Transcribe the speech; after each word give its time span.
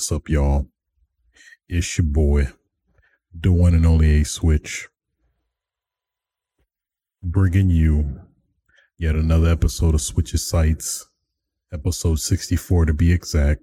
What's 0.00 0.12
up, 0.12 0.30
y'all? 0.30 0.66
It's 1.68 1.98
your 1.98 2.06
boy, 2.06 2.48
the 3.38 3.52
one 3.52 3.74
and 3.74 3.84
only 3.84 4.22
A 4.22 4.24
Switch, 4.24 4.88
bringing 7.22 7.68
you 7.68 8.22
yet 8.96 9.14
another 9.14 9.50
episode 9.50 9.94
of 9.94 10.00
Switches 10.00 10.48
Sites, 10.48 11.06
episode 11.70 12.18
64 12.18 12.86
to 12.86 12.94
be 12.94 13.12
exact. 13.12 13.60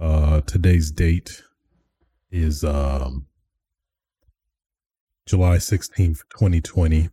Uh, 0.00 0.40
today's 0.40 0.90
date 0.90 1.42
is 2.30 2.64
um, 2.64 3.26
July 5.26 5.58
16th, 5.58 6.20
2020. 6.30 7.10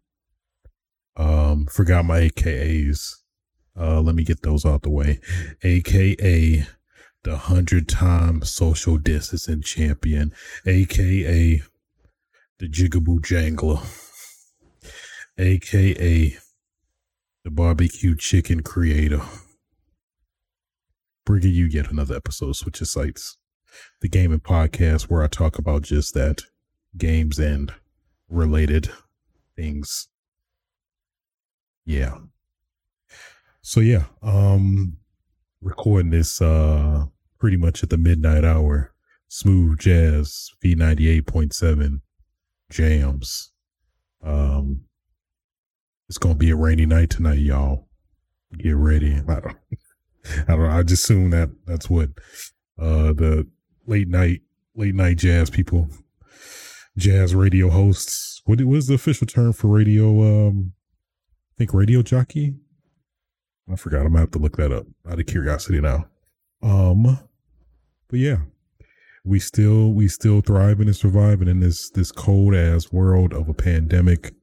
Um, 1.18 1.66
forgot 1.66 2.06
my 2.06 2.22
AKAs. 2.22 3.16
Uh, 3.78 4.00
let 4.00 4.16
me 4.16 4.24
get 4.24 4.44
those 4.44 4.66
out 4.66 4.84
the 4.84 4.90
way. 4.90 5.20
AKA 5.62 6.66
the 7.24 7.38
hundred 7.38 7.88
time 7.88 8.42
social 8.44 8.98
distancing 8.98 9.62
champion, 9.62 10.32
aka 10.66 11.62
the 12.60 12.68
Jigaboo 12.68 13.20
Jangler, 13.22 13.82
aka 15.38 16.38
the 17.44 17.52
barbecue 17.52 18.16
chicken 18.16 18.62
creator. 18.62 19.22
Bringing 21.26 21.54
you 21.54 21.66
yet 21.66 21.92
another 21.92 22.16
episode 22.16 22.50
of 22.50 22.56
Switches 22.56 22.92
Sites, 22.92 23.38
the 24.02 24.10
gaming 24.10 24.40
podcast 24.40 25.04
where 25.04 25.22
I 25.22 25.28
talk 25.28 25.60
about 25.60 25.84
just 25.84 26.14
that 26.16 26.42
games 26.98 27.38
and 27.38 27.72
related 28.30 28.90
things. 29.56 30.08
Yeah. 31.86 32.18
So 33.62 33.80
yeah, 33.80 34.06
um 34.22 34.99
recording 35.62 36.12
this 36.12 36.42
uh 36.42 37.06
pretty 37.38 37.58
much 37.58 37.84
at 37.84 37.90
the 37.90 37.98
midnight 37.98 38.44
hour. 38.44 38.94
Smooth 39.28 39.80
jazz 39.80 40.50
V98.7 40.64 42.02
jams. 42.72 43.52
Um 44.24 44.82
it's 46.08 46.18
gonna 46.18 46.36
be 46.36 46.50
a 46.50 46.56
rainy 46.56 46.86
night 46.86 47.10
tonight, 47.10 47.40
y'all. 47.40 47.88
Get 48.58 48.76
ready. 48.76 49.22
I 49.28 49.40
don't 49.40 49.58
I 50.48 50.56
don't 50.56 50.62
I 50.66 50.84
just 50.84 51.04
assume 51.04 51.30
that 51.32 51.50
that's 51.66 51.90
what 51.90 52.10
uh 52.80 53.14
the 53.14 53.48
late 53.86 54.08
night 54.08 54.42
late 54.76 54.96
night 54.96 55.18
jazz 55.18 55.50
people 55.50 55.90
jazz 56.98 57.34
radio 57.34 57.70
hosts 57.70 58.42
what 58.46 58.62
was 58.62 58.88
the 58.88 58.94
official 58.94 59.28
term 59.28 59.54
for 59.54 59.68
radio 59.68 60.48
um 60.48 60.74
I 61.54 61.58
think 61.58 61.74
radio 61.74 62.02
jockey 62.02 62.56
I 63.72 63.76
forgot. 63.76 64.02
I'm 64.02 64.08
gonna 64.08 64.20
have 64.20 64.32
to 64.32 64.40
look 64.40 64.58
that 64.58 64.72
up 64.72 64.86
out 65.08 65.20
of 65.20 65.26
curiosity 65.26 65.80
now. 65.80 66.08
Um, 66.62 67.20
but 68.08 68.20
yeah, 68.20 68.38
we 69.24 69.40
still 69.40 69.94
we 69.94 70.08
still 70.08 70.42
thriving 70.42 70.88
and 70.88 70.96
surviving 70.96 71.48
in 71.48 71.60
this 71.60 71.90
this 71.92 72.12
cold 72.12 72.56
ass 72.56 72.92
world 72.92 73.34
of 73.34 73.48
a 73.48 73.54
pandemic. 73.54 74.34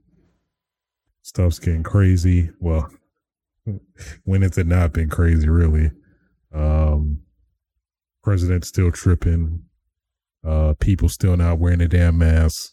Stuff's 1.22 1.58
getting 1.58 1.82
crazy. 1.82 2.50
Well, 2.60 2.88
when 4.24 4.42
has 4.42 4.58
it 4.58 4.66
not 4.66 4.92
been 4.92 5.10
crazy? 5.10 5.48
Really, 5.48 5.90
um, 6.54 7.22
president 8.22 8.64
still 8.64 8.92
tripping. 8.92 9.62
Uh, 10.44 10.74
people 10.78 11.08
still 11.08 11.36
not 11.36 11.58
wearing 11.58 11.80
a 11.80 11.88
damn 11.88 12.18
mask. 12.18 12.72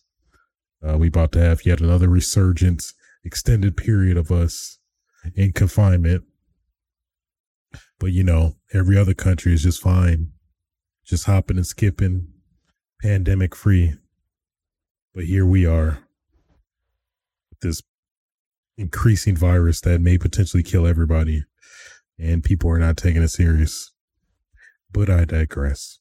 Uh, 0.88 0.98
we 0.98 1.08
about 1.08 1.32
to 1.32 1.40
have 1.40 1.66
yet 1.66 1.82
another 1.82 2.08
resurgence, 2.08 2.94
extended 3.24 3.76
period 3.76 4.18
of 4.18 4.32
us 4.32 4.78
in 5.36 5.52
confinement 5.54 6.24
but 8.04 8.12
you 8.12 8.22
know, 8.22 8.58
every 8.74 8.98
other 8.98 9.14
country 9.14 9.54
is 9.54 9.64
just 9.64 9.82
fine, 9.82 10.28
just 11.06 11.26
hopping 11.26 11.56
and 11.56 11.66
skipping, 11.66 12.28
pandemic 13.02 13.56
free. 13.56 13.94
But 15.16 15.24
here 15.24 15.46
we 15.46 15.66
are, 15.66 16.00
with 17.50 17.62
this 17.62 17.82
increasing 18.78 19.38
virus 19.38 19.80
that 19.82 20.02
may 20.02 20.18
potentially 20.18 20.64
kill 20.64 20.86
everybody, 20.86 21.46
and 22.20 22.44
people 22.44 22.70
are 22.72 22.78
not 22.78 22.98
taking 22.98 23.24
it 23.24 23.30
serious. 23.30 23.94
But 24.92 25.10
I 25.10 25.24
digress. 25.24 26.00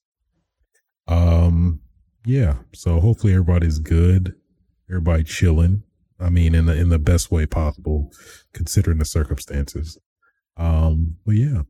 Um, 1.07 1.83
yeah. 2.27 2.57
So 2.75 2.99
hopefully 2.99 3.33
everybody's 3.33 3.79
good. 3.79 4.35
Everybody 4.91 5.23
chilling. 5.23 5.85
I 6.19 6.31
mean, 6.31 6.57
in 6.57 6.67
the 6.67 6.75
in 6.75 6.89
the 6.89 6.99
best 6.99 7.31
way 7.31 7.47
possible, 7.47 8.11
considering 8.53 8.99
the 8.99 9.05
circumstances. 9.05 9.99
Um, 10.57 11.19
but 11.25 11.37
yeah, 11.37 11.63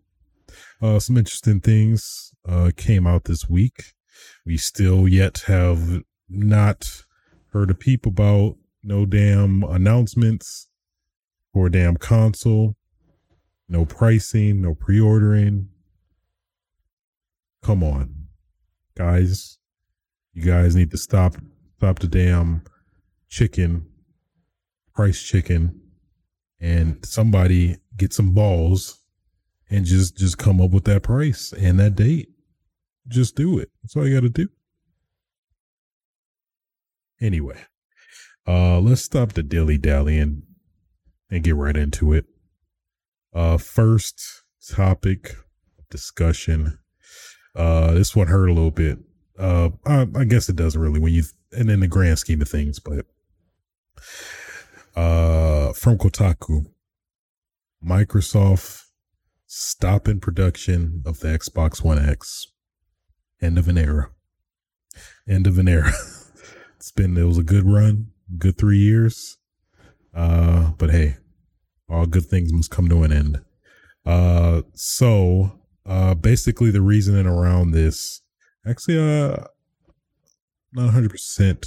uh, 0.83 0.99
some 0.99 1.17
interesting 1.17 1.61
things 1.61 2.33
uh, 2.47 2.73
came 2.77 3.07
out 3.07 3.25
this 3.25 3.49
week. 3.49 3.95
We 4.45 4.57
still 4.57 5.07
yet 5.07 5.45
have 5.47 6.03
not 6.29 7.05
heard 7.53 7.71
a 7.71 7.75
peep 7.75 8.05
about 8.05 8.57
no 8.83 9.07
damn 9.07 9.63
announcements 9.63 10.69
for 11.53 11.69
damn 11.69 11.97
console, 11.97 12.75
no 13.69 13.85
pricing, 13.85 14.61
no 14.61 14.75
pre-ordering. 14.75 15.69
Come 17.63 17.85
on, 17.85 18.27
guys, 18.97 19.59
you 20.35 20.43
guys 20.43 20.75
need 20.75 20.91
to 20.91 20.99
stop 20.99 21.37
stop 21.77 22.01
the 22.01 22.09
damn 22.09 22.63
chicken 23.29 23.87
price 24.95 25.23
chicken 25.23 25.81
and 26.61 27.05
somebody 27.05 27.77
get 27.97 28.13
some 28.13 28.33
balls 28.33 29.02
and 29.73 29.87
just 29.87 30.17
just 30.17 30.37
come 30.37 30.61
up 30.61 30.71
with 30.71 30.85
that 30.85 31.03
price 31.03 31.53
and 31.55 31.81
that 31.81 31.97
date. 31.97 32.29
Just 33.09 33.35
do 33.35 33.59
it. 33.59 33.71
That's 33.83 33.97
all 33.97 34.07
you 34.07 34.15
got 34.15 34.21
to 34.21 34.29
do. 34.29 34.49
Anyway, 37.21 37.59
uh, 38.47 38.79
let's 38.79 39.03
stop 39.03 39.33
the 39.33 39.43
dilly 39.43 39.79
dallying 39.79 40.43
and 41.31 41.43
get 41.43 41.57
right 41.57 41.77
into 41.77 42.13
it. 42.13 42.27
Uh, 43.33 43.57
first 43.57 44.45
topic 44.69 45.35
discussion. 45.91 46.79
Uh, 47.57 47.93
this 47.95 48.15
one 48.15 48.27
hurt 48.27 48.49
a 48.49 48.53
little 48.53 48.71
bit. 48.71 48.99
Uh, 49.39 49.71
I, 49.87 50.07
I 50.15 50.25
guess 50.25 50.49
it 50.49 50.57
doesn't 50.57 50.81
really 50.81 51.01
when 51.01 51.15
you 51.15 51.23
and 51.53 51.71
in 51.71 51.81
the 51.81 51.89
grand 51.89 52.19
scheme 52.19 52.43
of 52.43 52.49
things, 52.49 52.79
but 52.79 53.07
uh, 54.95 55.73
from 55.73 55.97
Kotaku, 55.97 56.67
Microsoft 57.85 58.83
stopping 59.55 60.19
production 60.19 61.03
of 61.05 61.21
the 61.21 61.29
Xbox 61.29 61.85
One 61.85 61.99
X. 61.99 62.47
End 63.43 63.59
of 63.59 63.69
an 63.69 63.77
era. 63.77 64.11
End 65.29 65.47
of 65.47 65.59
an 65.59 65.69
era. 65.69 65.93
it's 66.77 66.91
been 66.91 67.19
it 67.19 67.25
was 67.25 67.37
a 67.37 67.43
good 67.43 67.67
run, 67.67 68.07
good 68.39 68.57
three 68.57 68.79
years. 68.79 69.37
Uh, 70.15 70.71
but 70.79 70.91
hey, 70.91 71.17
all 71.87 72.07
good 72.07 72.25
things 72.25 72.51
must 72.51 72.71
come 72.71 72.89
to 72.89 73.03
an 73.03 73.13
end. 73.13 73.43
Uh, 74.07 74.63
so 74.73 75.61
uh, 75.85 76.15
basically 76.15 76.71
the 76.71 76.81
reasoning 76.81 77.27
around 77.27 77.73
this, 77.73 78.23
actually, 78.67 78.99
uh, 78.99 79.37
not 80.73 80.93
hundred 80.93 81.11
percent 81.11 81.67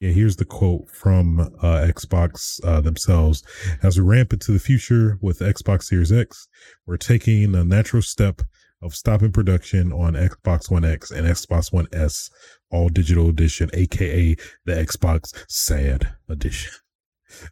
yeah, 0.00 0.10
here's 0.10 0.36
the 0.36 0.44
quote 0.44 0.90
from 0.90 1.40
uh, 1.40 1.86
Xbox 1.86 2.62
uh, 2.64 2.80
themselves. 2.80 3.42
As 3.82 3.98
we 3.98 4.04
ramp 4.04 4.32
into 4.32 4.52
the 4.52 4.58
future 4.58 5.18
with 5.22 5.38
Xbox 5.38 5.84
Series 5.84 6.12
X, 6.12 6.48
we're 6.84 6.98
taking 6.98 7.54
a 7.54 7.64
natural 7.64 8.02
step 8.02 8.42
of 8.82 8.94
stopping 8.94 9.32
production 9.32 9.92
on 9.92 10.12
Xbox 10.12 10.70
One 10.70 10.84
X 10.84 11.10
and 11.10 11.26
Xbox 11.26 11.72
One 11.72 11.86
S 11.94 12.30
all 12.70 12.90
digital 12.90 13.28
edition, 13.28 13.70
aka 13.72 14.36
the 14.66 14.72
Xbox 14.72 15.32
Sad 15.48 16.14
Edition. 16.28 16.72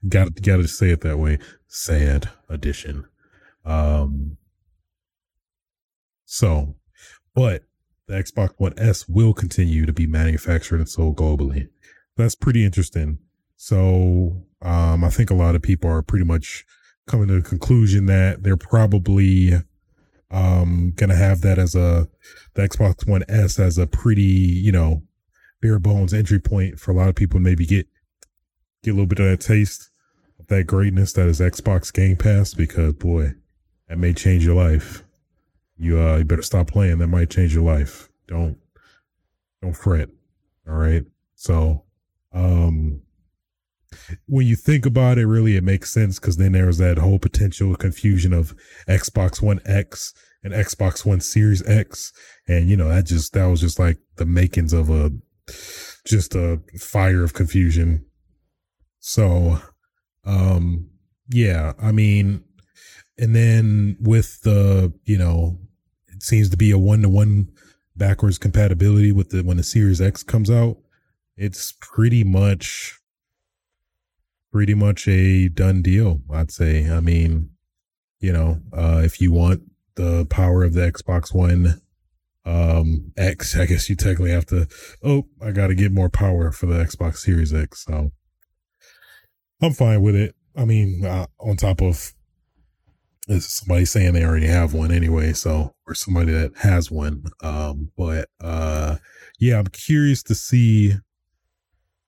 got 0.09 0.35
got 0.43 0.59
to 0.59 0.69
say 0.69 0.91
it 0.91 1.01
that 1.01 1.19
way, 1.19 1.39
Sad 1.67 2.29
Edition. 2.51 3.07
Um. 3.65 4.37
So, 6.27 6.75
but 7.35 7.63
the 8.07 8.15
Xbox 8.15 8.51
One 8.59 8.75
S 8.77 9.09
will 9.09 9.33
continue 9.33 9.87
to 9.87 9.93
be 9.95 10.07
manufactured 10.07 10.77
and 10.81 10.89
sold 10.89 11.17
globally 11.17 11.69
that's 12.17 12.35
pretty 12.35 12.65
interesting. 12.65 13.19
So 13.57 14.45
um, 14.63 15.05
I 15.05 15.11
think 15.11 15.31
a 15.31 15.35
lot 15.35 15.55
of 15.55 15.63
people 15.63 15.91
are 15.91 16.03
pretty 16.03 16.25
much 16.25 16.65
coming 17.07 17.29
to 17.29 17.35
the 17.35 17.49
conclusion 17.49 18.07
that 18.07 18.43
they're 18.43 18.57
probably 18.57 19.55
um, 20.31 20.93
gonna 20.97 21.15
have 21.15 21.43
that 21.43 21.59
as 21.59 21.75
a 21.75 22.09
the 22.55 22.63
Xbox 22.63 23.07
One 23.07 23.23
S 23.29 23.59
as 23.59 23.79
a 23.79 23.87
pretty 23.87 24.23
you 24.23 24.73
know 24.73 25.03
bare 25.61 25.79
bones 25.79 26.13
entry 26.13 26.41
point 26.41 26.79
for 26.81 26.91
a 26.91 26.95
lot 26.95 27.09
of 27.09 27.15
people. 27.15 27.41
Maybe 27.41 27.67
get 27.67 27.87
get 28.83 28.91
a 28.91 28.95
little 28.95 29.07
bit 29.07 29.21
of 29.21 29.27
that 29.27 29.41
taste 29.41 29.91
of 30.39 30.47
that 30.49 30.67
greatness 30.67 31.13
that 31.15 31.29
is 31.29 31.41
Xbox 31.41 31.93
Game 31.93 32.17
Pass 32.17 32.55
because 32.55 32.95
boy, 32.95 33.35
that 33.89 33.99
may 33.99 34.13
change 34.13 34.45
your 34.45 34.57
life. 34.57 35.05
You 35.77 36.01
uh 36.01 36.19
you 36.19 36.25
better 36.25 36.43
stop 36.43 36.69
playing. 36.69 36.99
That 36.99 37.09
might 37.09 37.31
change 37.31 37.55
your 37.55 37.65
life. 37.65 38.09
Don't 38.27 38.59
don't 39.63 39.77
fret. 39.77 40.09
All 40.69 40.75
right. 40.75 41.05
So 41.37 41.84
um, 42.35 43.01
when 44.27 44.47
you 44.47 44.57
think 44.57 44.85
about 44.87 45.19
it, 45.19 45.27
really, 45.27 45.57
it 45.57 45.65
makes 45.65 45.93
sense 45.93 46.19
because 46.19 46.37
then 46.37 46.53
there 46.53 46.67
was 46.67 46.79
that 46.79 46.99
whole 46.99 47.19
potential 47.19 47.75
confusion 47.77 48.33
of 48.33 48.55
Xbox 48.89 49.41
One 49.41 49.61
X 49.65 50.13
and 50.43 50.53
Xbox 50.53 51.07
One 51.07 51.21
Series 51.21 51.67
X, 51.67 52.13
and 52.47 52.69
you 52.69 52.77
know 52.77 52.89
that 52.89 53.07
just 53.07 53.33
that 53.33 53.47
was 53.47 53.61
just 53.61 53.79
like 53.79 53.99
the 54.17 54.27
makings 54.27 54.73
of 54.73 54.91
a 54.91 55.11
just 56.07 56.35
a 56.35 56.61
fire 56.79 57.23
of 57.23 57.35
confusion. 57.35 58.05
So, 59.01 59.59
um, 60.25 60.91
yeah, 61.29 61.73
I 61.81 61.93
mean, 61.93 62.45
and 63.19 63.35
then 63.35 63.97
with 64.01 64.43
the 64.43 64.93
you 65.05 65.19
know, 65.19 65.59
it 66.09 66.23
seems 66.23 66.51
to 66.51 66.57
be 66.57 66.71
a 66.71 66.79
one 66.79 67.03
to 67.03 67.09
one 67.09 67.49
backwards 67.97 68.39
compatibility 68.39 69.13
with 69.13 69.31
the 69.31 69.43
when 69.43 69.57
the 69.57 69.63
Series 69.63 70.01
X 70.01 70.23
comes 70.23 70.51
out. 70.51 70.79
It's 71.37 71.73
pretty 71.81 72.25
much 72.25 73.01
pretty 74.55 74.75
much 74.75 75.09
a 75.09 75.49
done 75.49 75.83
deal, 75.83 76.21
I'd 76.33 76.53
say. 76.53 76.89
I 76.89 77.01
mean, 77.01 77.51
you 78.21 78.33
know, 78.33 78.61
uh, 78.73 79.03
if 79.05 79.21
you 79.21 79.33
want 79.33 79.63
the 79.97 80.27
power 80.27 80.63
of 80.63 80.75
the 80.75 80.81
Xbox 80.81 81.35
One 81.35 81.81
um, 82.45 83.13
X, 83.17 83.57
I 83.59 83.67
guess 83.67 83.91
you 83.91 83.97
technically 83.97 84.31
have 84.31 84.47
to, 84.47 84.69
oh, 85.03 85.27
I 85.43 85.51
got 85.51 85.69
to 85.69 85.75
get 85.75 85.91
more 85.91 86.09
power 86.09 86.53
for 86.53 86.67
the 86.67 86.77
Xbox 86.77 87.17
Series 87.17 87.53
X. 87.53 87.85
So 87.85 88.13
I'm 89.61 89.73
fine 89.73 90.03
with 90.03 90.15
it. 90.15 90.37
I 90.57 90.65
mean, 90.65 91.05
uh, 91.05 91.27
on 91.41 91.57
top 91.57 91.81
of 91.81 92.15
somebody 93.41 93.87
saying 93.87 94.13
they 94.13 94.25
already 94.25 94.47
have 94.47 94.73
one 94.73 94.93
anyway, 94.93 95.33
so 95.33 95.75
or 95.87 95.95
somebody 95.95 96.31
that 96.31 96.53
has 96.59 96.93
one. 96.93 97.25
Um, 97.43 97.91
but 97.97 98.29
uh, 98.41 98.99
yeah, 99.41 99.59
I'm 99.59 99.67
curious 99.67 100.23
to 100.25 100.35
see 100.37 100.95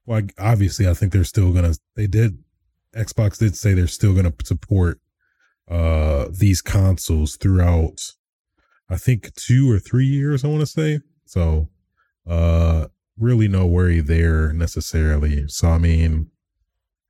well, 0.06 0.22
obviously, 0.38 0.88
I 0.88 0.94
think 0.94 1.12
they're 1.12 1.24
still 1.24 1.52
gonna. 1.52 1.74
They 1.94 2.06
did. 2.06 2.38
Xbox 2.96 3.38
did 3.38 3.56
say 3.56 3.74
they're 3.74 3.86
still 3.86 4.14
gonna 4.14 4.32
support 4.44 5.00
uh 5.68 6.26
these 6.30 6.62
consoles 6.62 7.36
throughout. 7.36 8.00
I 8.88 8.96
think 8.96 9.34
two 9.34 9.70
or 9.70 9.78
three 9.78 10.06
years. 10.06 10.44
I 10.44 10.48
want 10.48 10.60
to 10.60 10.66
say 10.66 11.00
so. 11.24 11.68
Uh, 12.26 12.86
really 13.18 13.48
no 13.48 13.66
worry 13.66 14.00
there 14.00 14.52
necessarily. 14.52 15.48
So 15.48 15.68
I 15.68 15.78
mean, 15.78 16.30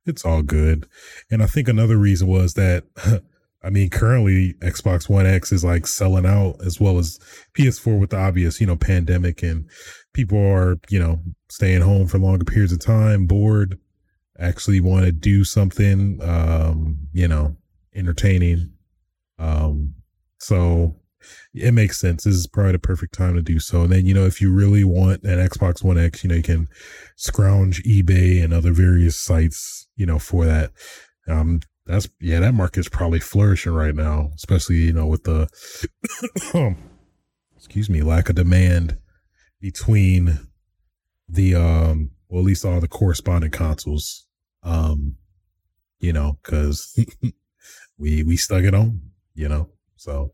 it's 0.05 0.25
all 0.25 0.41
good. 0.41 0.87
And 1.29 1.43
I 1.43 1.45
think 1.45 1.67
another 1.67 1.97
reason 1.97 2.27
was 2.27 2.55
that. 2.55 2.83
I 3.63 3.69
mean, 3.69 3.89
currently 3.89 4.53
Xbox 4.59 5.09
One 5.09 5.25
X 5.25 5.51
is 5.51 5.63
like 5.63 5.87
selling 5.87 6.25
out 6.25 6.57
as 6.65 6.79
well 6.79 6.99
as 6.99 7.19
PS4 7.57 7.99
with 7.99 8.11
the 8.11 8.17
obvious, 8.17 8.61
you 8.61 8.67
know, 8.67 8.75
pandemic 8.75 9.41
and 9.41 9.69
people 10.13 10.37
are, 10.37 10.77
you 10.89 10.99
know, 10.99 11.19
staying 11.49 11.81
home 11.81 12.07
for 12.07 12.19
longer 12.19 12.45
periods 12.45 12.71
of 12.71 12.79
time, 12.79 13.25
bored, 13.25 13.79
actually 14.39 14.79
want 14.79 15.05
to 15.05 15.11
do 15.11 15.43
something, 15.43 16.19
um, 16.21 16.97
you 17.13 17.27
know, 17.27 17.55
entertaining. 17.95 18.71
Um, 19.39 19.95
so 20.37 20.95
it 21.53 21.73
makes 21.73 21.99
sense. 21.99 22.23
This 22.23 22.35
is 22.35 22.47
probably 22.47 22.73
the 22.73 22.79
perfect 22.79 23.13
time 23.13 23.35
to 23.35 23.41
do 23.41 23.59
so. 23.59 23.81
And 23.81 23.91
then, 23.91 24.05
you 24.05 24.13
know, 24.13 24.25
if 24.25 24.39
you 24.39 24.53
really 24.53 24.83
want 24.83 25.23
an 25.23 25.39
Xbox 25.39 25.83
One 25.83 25.97
X, 25.97 26.23
you 26.23 26.29
know, 26.29 26.35
you 26.35 26.43
can 26.43 26.67
scrounge 27.15 27.83
eBay 27.83 28.43
and 28.43 28.53
other 28.53 28.71
various 28.71 29.17
sites, 29.17 29.87
you 29.95 30.05
know, 30.05 30.19
for 30.19 30.45
that. 30.45 30.71
Um, 31.27 31.61
that's 31.87 32.09
yeah, 32.19 32.39
that 32.41 32.53
market's 32.53 32.89
probably 32.89 33.19
flourishing 33.19 33.73
right 33.73 33.95
now, 33.95 34.31
especially, 34.35 34.75
you 34.77 34.93
know, 34.93 35.07
with 35.07 35.23
the 35.23 35.47
excuse 37.55 37.89
me, 37.89 38.01
lack 38.01 38.29
of 38.29 38.35
demand 38.35 38.97
between 39.61 40.39
the 41.29 41.55
um 41.55 42.11
well 42.29 42.41
at 42.41 42.45
least 42.45 42.65
all 42.65 42.79
the 42.79 42.87
corresponding 42.87 43.51
consoles 43.51 44.27
um 44.63 45.15
you 45.99 46.13
know 46.13 46.37
because 46.43 46.97
we 47.97 48.23
we 48.23 48.37
stuck 48.37 48.63
it 48.63 48.75
on 48.75 49.01
you 49.33 49.47
know? 49.47 49.69
So 49.95 50.33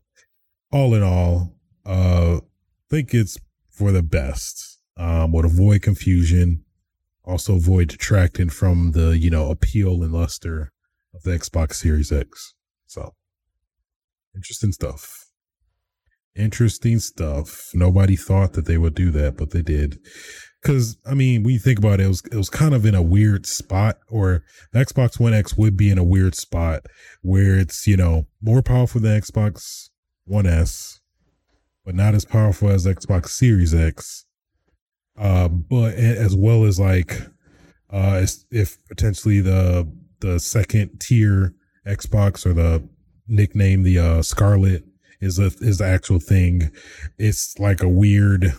all 0.72 0.94
in 0.94 1.02
all 1.02 1.54
uh 1.86 2.40
think 2.90 3.14
it's 3.14 3.38
for 3.70 3.92
the 3.92 4.02
best 4.02 4.80
um 4.96 5.32
would 5.32 5.44
avoid 5.44 5.82
confusion 5.82 6.64
also 7.24 7.56
avoid 7.56 7.88
detracting 7.88 8.50
from 8.50 8.92
the 8.92 9.16
you 9.18 9.30
know 9.30 9.50
appeal 9.50 10.02
and 10.02 10.12
luster 10.12 10.72
of 11.14 11.22
the 11.22 11.30
xbox 11.32 11.74
series 11.74 12.10
x 12.12 12.54
so 12.86 13.14
interesting 14.34 14.72
stuff 14.72 15.24
interesting 16.36 16.98
stuff. 16.98 17.70
Nobody 17.74 18.16
thought 18.16 18.54
that 18.54 18.66
they 18.66 18.78
would 18.78 18.94
do 18.94 19.10
that, 19.12 19.36
but 19.36 19.50
they 19.50 19.62
did. 19.62 19.98
Cause 20.64 20.96
I 21.06 21.14
mean, 21.14 21.42
when 21.42 21.52
you 21.52 21.58
think 21.58 21.78
about 21.78 22.00
it, 22.00 22.04
it 22.04 22.08
was 22.08 22.22
it 22.32 22.36
was 22.36 22.48
kind 22.48 22.74
of 22.74 22.86
in 22.86 22.94
a 22.94 23.02
weird 23.02 23.44
spot, 23.44 23.98
or 24.08 24.44
the 24.72 24.78
Xbox 24.78 25.20
One 25.20 25.34
X 25.34 25.58
would 25.58 25.76
be 25.76 25.90
in 25.90 25.98
a 25.98 26.04
weird 26.04 26.34
spot 26.34 26.86
where 27.20 27.58
it's, 27.58 27.86
you 27.86 27.98
know, 27.98 28.26
more 28.40 28.62
powerful 28.62 29.00
than 29.00 29.20
Xbox 29.20 29.90
One 30.24 30.46
S, 30.46 31.00
but 31.84 31.94
not 31.94 32.14
as 32.14 32.24
powerful 32.24 32.70
as 32.70 32.86
Xbox 32.86 33.28
Series 33.28 33.74
X. 33.74 34.24
Uh, 35.18 35.48
but 35.48 35.94
as 35.94 36.34
well 36.34 36.64
as 36.64 36.80
like 36.80 37.20
uh 37.90 38.26
if 38.50 38.78
potentially 38.88 39.40
the 39.40 39.88
the 40.24 40.40
second 40.40 40.98
tier 41.00 41.54
Xbox 41.86 42.46
or 42.46 42.54
the 42.54 42.88
nickname 43.28 43.82
the 43.82 43.98
uh 43.98 44.22
Scarlett 44.22 44.84
is 45.20 45.38
a 45.38 45.46
is 45.60 45.78
the 45.78 45.86
actual 45.86 46.18
thing. 46.18 46.70
It's 47.18 47.58
like 47.58 47.82
a 47.82 47.88
weird 47.88 48.54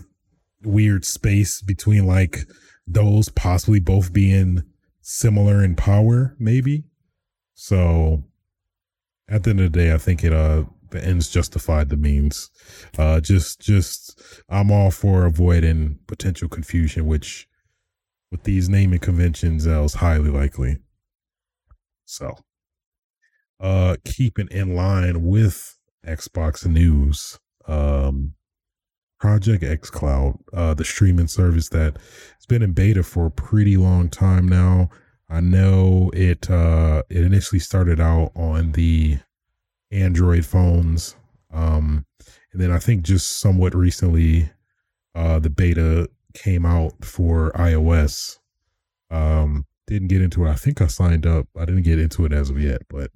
weird 0.64 1.06
space 1.06 1.62
between 1.62 2.06
like 2.06 2.40
those 2.88 3.30
possibly 3.30 3.80
both 3.80 4.14
being 4.14 4.64
similar 5.02 5.64
in 5.64 5.76
power, 5.76 6.36
maybe. 6.40 6.84
So 7.56 8.24
at 9.28 9.44
the 9.44 9.52
end 9.52 9.60
of 9.62 9.72
the 9.72 9.80
day, 9.80 9.94
I 9.94 9.98
think 9.98 10.24
it 10.24 10.34
uh 10.34 10.66
the 10.92 11.04
ends 11.04 11.30
justified 11.30 11.90
the 11.90 11.98
means. 11.98 12.52
Uh 12.96 13.20
just 13.20 13.60
just 13.60 14.22
I'm 14.50 14.72
all 14.72 14.92
for 14.92 15.26
avoiding 15.26 15.98
potential 16.06 16.48
confusion, 16.48 17.08
which 17.08 17.48
with 18.30 18.44
these 18.44 18.70
naming 18.70 19.00
conventions 19.00 19.64
that 19.64 19.80
was 19.80 19.96
highly 19.96 20.30
likely. 20.30 20.78
So 22.06 22.36
uh 23.60 23.96
keeping 24.06 24.48
in 24.52 24.76
line 24.76 25.24
with 25.24 25.78
Xbox 26.06 26.66
News, 26.66 27.40
um, 27.68 28.34
Project 29.20 29.64
X 29.64 29.90
Cloud, 29.90 30.38
uh, 30.54 30.74
the 30.74 30.86
streaming 30.86 31.28
service 31.28 31.70
that 31.70 31.98
has 32.36 32.46
been 32.48 32.62
in 32.62 32.74
beta 32.74 33.04
for 33.04 33.28
a 33.28 33.32
pretty 33.32 33.78
long 33.78 34.10
time 34.10 34.48
now. 34.48 34.90
I 35.30 35.40
know 35.40 36.12
it 36.14 36.50
uh, 36.50 37.04
it 37.10 37.24
initially 37.24 37.60
started 37.60 38.00
out 38.00 38.32
on 38.36 38.74
the 38.74 39.18
Android 39.92 40.46
phones, 40.46 41.16
um, 41.52 42.06
and 42.54 42.62
then 42.62 42.72
I 42.72 42.78
think 42.78 43.04
just 43.04 43.40
somewhat 43.40 43.74
recently, 43.74 44.52
uh, 45.16 45.40
the 45.40 45.50
beta 45.50 46.10
came 46.34 46.66
out 46.66 47.04
for 47.04 47.52
iOS. 47.54 48.38
Um, 49.10 49.66
didn't 49.88 50.08
get 50.08 50.22
into 50.22 50.46
it. 50.46 50.50
I 50.50 50.56
think 50.56 50.82
I 50.82 50.88
signed 50.88 51.26
up. 51.26 51.48
I 51.58 51.66
didn't 51.66 51.84
get 51.84 52.00
into 52.00 52.26
it 52.26 52.34
as 52.34 52.50
of 52.50 52.60
yet, 52.60 52.82
but 52.90 53.12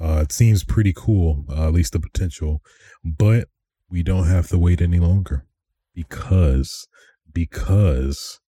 uh, 0.00 0.20
it 0.22 0.32
seems 0.32 0.64
pretty 0.64 0.92
cool, 0.94 1.44
uh, 1.50 1.66
at 1.68 1.72
least 1.72 1.92
the 1.92 2.00
potential, 2.00 2.60
but 3.04 3.48
we 3.88 4.02
don't 4.02 4.26
have 4.26 4.48
to 4.48 4.58
wait 4.58 4.80
any 4.80 4.98
longer 4.98 5.44
because 5.94 6.88
because 7.32 8.40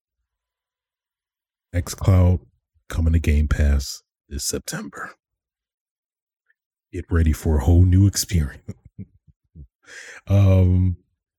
xCloud 1.74 2.40
coming 2.88 3.12
to 3.12 3.18
Game 3.18 3.48
Pass 3.48 4.02
this 4.28 4.44
September. 4.44 5.12
Get 6.92 7.04
ready 7.10 7.32
for 7.32 7.58
a 7.58 7.64
whole 7.64 7.84
new 7.84 8.06
experience. 8.06 8.62
um 10.26 10.96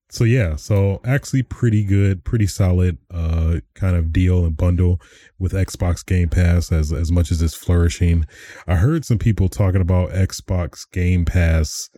so 0.10 0.24
yeah, 0.24 0.56
so 0.56 1.01
actually 1.06 1.44
pretty 1.44 1.84
good, 1.84 2.24
pretty 2.24 2.48
solid 2.48 2.98
uh 3.12 3.60
kind 3.75 3.96
of 3.96 4.12
deal 4.12 4.46
and 4.46 4.58
bundle 4.58 5.00
with 5.38 5.54
Xbox 5.54 6.06
Game 6.06 6.30
Pass 6.30 6.72
as 6.72 6.92
as 6.92 7.12
much 7.12 7.32
as 7.32 7.42
it's 7.42 7.56
flourishing. 7.56 8.25
I 8.68 8.75
heard 8.75 9.06
some 9.06 9.20
people 9.20 9.50
talking 9.50 9.82
about 9.82 10.12
Xbox 10.12 10.89
Game 10.92 11.25
Pass 11.25 11.89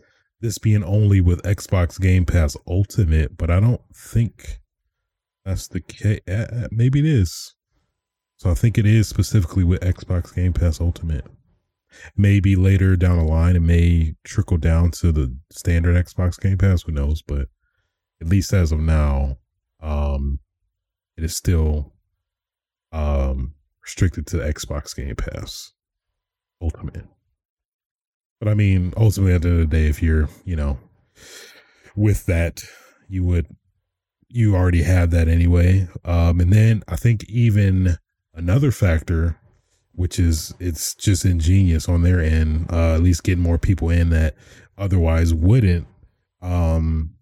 this 0.42 0.58
being 0.58 0.82
only 0.82 1.20
with 1.20 1.40
Xbox 1.42 1.98
Game 2.00 2.26
Pass 2.26 2.56
Ultimate, 2.66 3.38
but 3.38 3.50
I 3.50 3.60
don't 3.60 3.80
think 3.94 4.60
that's 5.44 5.68
the 5.68 5.80
case. 5.80 6.20
Maybe 6.70 6.98
it 6.98 7.06
is. 7.06 7.54
So 8.36 8.50
I 8.50 8.54
think 8.54 8.76
it 8.76 8.86
is 8.86 9.08
specifically 9.08 9.62
with 9.62 9.80
Xbox 9.82 10.34
Game 10.34 10.52
Pass 10.52 10.80
Ultimate. 10.80 11.24
Maybe 12.16 12.56
later 12.56 12.96
down 12.96 13.18
the 13.18 13.24
line 13.24 13.54
it 13.54 13.60
may 13.60 14.16
trickle 14.24 14.56
down 14.56 14.90
to 14.92 15.12
the 15.12 15.34
standard 15.50 15.94
Xbox 15.94 16.40
Game 16.40 16.58
Pass, 16.58 16.82
who 16.82 16.92
knows, 16.92 17.22
but 17.22 17.48
at 18.22 18.28
least 18.28 18.52
as 18.52 18.72
of 18.72 18.80
now, 18.80 19.36
um, 19.80 20.38
it 21.16 21.24
is 21.24 21.34
still 21.34 21.92
um, 22.92 23.54
restricted 23.82 24.26
to 24.28 24.36
the 24.38 24.44
Xbox 24.44 24.94
Game 24.94 25.16
Pass 25.16 25.72
Ultimate. 26.60 27.04
But 28.38 28.48
I 28.48 28.54
mean, 28.54 28.94
ultimately, 28.96 29.34
at 29.34 29.42
the 29.42 29.48
end 29.48 29.60
of 29.60 29.70
the 29.70 29.76
day, 29.76 29.86
if 29.86 30.02
you're, 30.02 30.28
you 30.44 30.56
know, 30.56 30.78
with 31.96 32.26
that, 32.26 32.62
you 33.08 33.24
would, 33.24 33.46
you 34.28 34.54
already 34.54 34.84
have 34.84 35.10
that 35.10 35.28
anyway. 35.28 35.88
Um, 36.04 36.40
and 36.40 36.52
then 36.52 36.82
I 36.88 36.96
think 36.96 37.24
even 37.28 37.96
another 38.34 38.70
factor 38.70 39.36
which 39.94 40.18
is 40.18 40.54
it's 40.58 40.94
just 40.94 41.24
ingenious 41.24 41.88
on 41.88 42.02
their 42.02 42.20
end. 42.20 42.66
Uh, 42.72 42.94
at 42.94 43.02
least 43.02 43.24
getting 43.24 43.42
more 43.42 43.58
people 43.58 43.90
in 43.90 44.10
that 44.10 44.34
otherwise 44.78 45.34
wouldn't. 45.34 45.86
Um, 46.40 47.14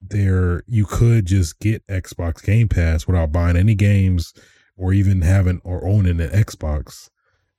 there 0.00 0.62
you 0.66 0.84
could 0.84 1.26
just 1.26 1.58
get 1.60 1.86
Xbox 1.86 2.42
Game 2.42 2.68
Pass 2.68 3.06
without 3.06 3.32
buying 3.32 3.56
any 3.56 3.74
games 3.74 4.32
or 4.76 4.92
even 4.92 5.22
having 5.22 5.60
or 5.64 5.86
owning 5.86 6.20
an 6.20 6.30
Xbox, 6.30 7.10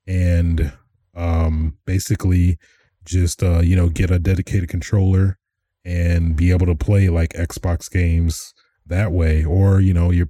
and 0.08 0.72
um, 1.16 1.78
basically 1.86 2.58
just 3.04 3.44
uh, 3.44 3.60
you 3.60 3.76
know 3.76 3.90
get 3.90 4.12
a 4.12 4.20
dedicated 4.20 4.70
controller 4.70 5.38
and 5.86 6.36
be 6.36 6.52
able 6.52 6.66
to 6.66 6.76
play 6.76 7.10
like 7.10 7.34
Xbox 7.34 7.90
games 7.90 8.54
that 8.86 9.12
way. 9.12 9.44
Or 9.44 9.80
you 9.80 9.94
know, 9.94 10.12
you're 10.12 10.30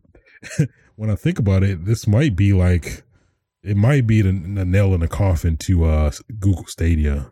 when 0.95 1.09
I 1.09 1.15
think 1.15 1.39
about 1.39 1.63
it, 1.63 1.85
this 1.85 2.07
might 2.07 2.35
be 2.35 2.53
like 2.53 3.03
it 3.61 3.77
might 3.77 4.07
be 4.07 4.21
the, 4.21 4.31
the 4.31 4.65
nail 4.65 4.93
in 4.93 5.01
the 5.01 5.07
coffin 5.07 5.57
to 5.57 5.85
uh, 5.85 6.11
Google 6.39 6.65
Stadia 6.65 7.31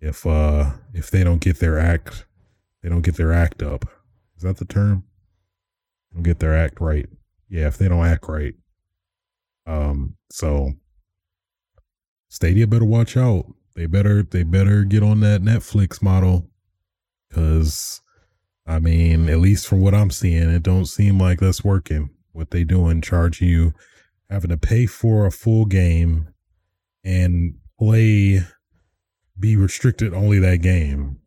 if 0.00 0.26
uh 0.26 0.70
if 0.94 1.10
they 1.10 1.22
don't 1.22 1.42
get 1.42 1.58
their 1.58 1.78
act 1.78 2.24
they 2.82 2.88
don't 2.88 3.02
get 3.02 3.16
their 3.16 3.32
act 3.32 3.62
up. 3.62 3.84
Is 4.40 4.44
that 4.44 4.56
the 4.56 4.64
term? 4.64 5.04
Don't 6.14 6.22
get 6.22 6.38
their 6.38 6.56
act 6.56 6.80
right. 6.80 7.06
Yeah, 7.50 7.66
if 7.66 7.76
they 7.76 7.88
don't 7.88 8.06
act 8.06 8.26
right. 8.26 8.54
Um 9.66 10.16
so 10.30 10.72
Stadia 12.30 12.66
better 12.66 12.86
watch 12.86 13.18
out. 13.18 13.44
They 13.76 13.84
better 13.84 14.22
they 14.22 14.44
better 14.44 14.84
get 14.84 15.02
on 15.02 15.20
that 15.20 15.42
Netflix 15.42 16.00
model 16.00 16.48
cuz 17.30 18.00
I 18.66 18.78
mean, 18.78 19.28
at 19.28 19.40
least 19.40 19.66
from 19.66 19.82
what 19.82 19.94
I'm 19.94 20.10
seeing, 20.10 20.48
it 20.48 20.62
don't 20.62 20.86
seem 20.86 21.18
like 21.18 21.40
that's 21.40 21.62
working. 21.62 22.08
What 22.32 22.50
they 22.50 22.64
doing 22.64 23.02
charging 23.02 23.48
you 23.48 23.74
having 24.30 24.48
to 24.48 24.56
pay 24.56 24.86
for 24.86 25.26
a 25.26 25.30
full 25.30 25.66
game 25.66 26.28
and 27.04 27.56
play 27.78 28.40
be 29.38 29.54
restricted 29.54 30.14
only 30.14 30.38
that 30.38 30.62
game 30.62 31.18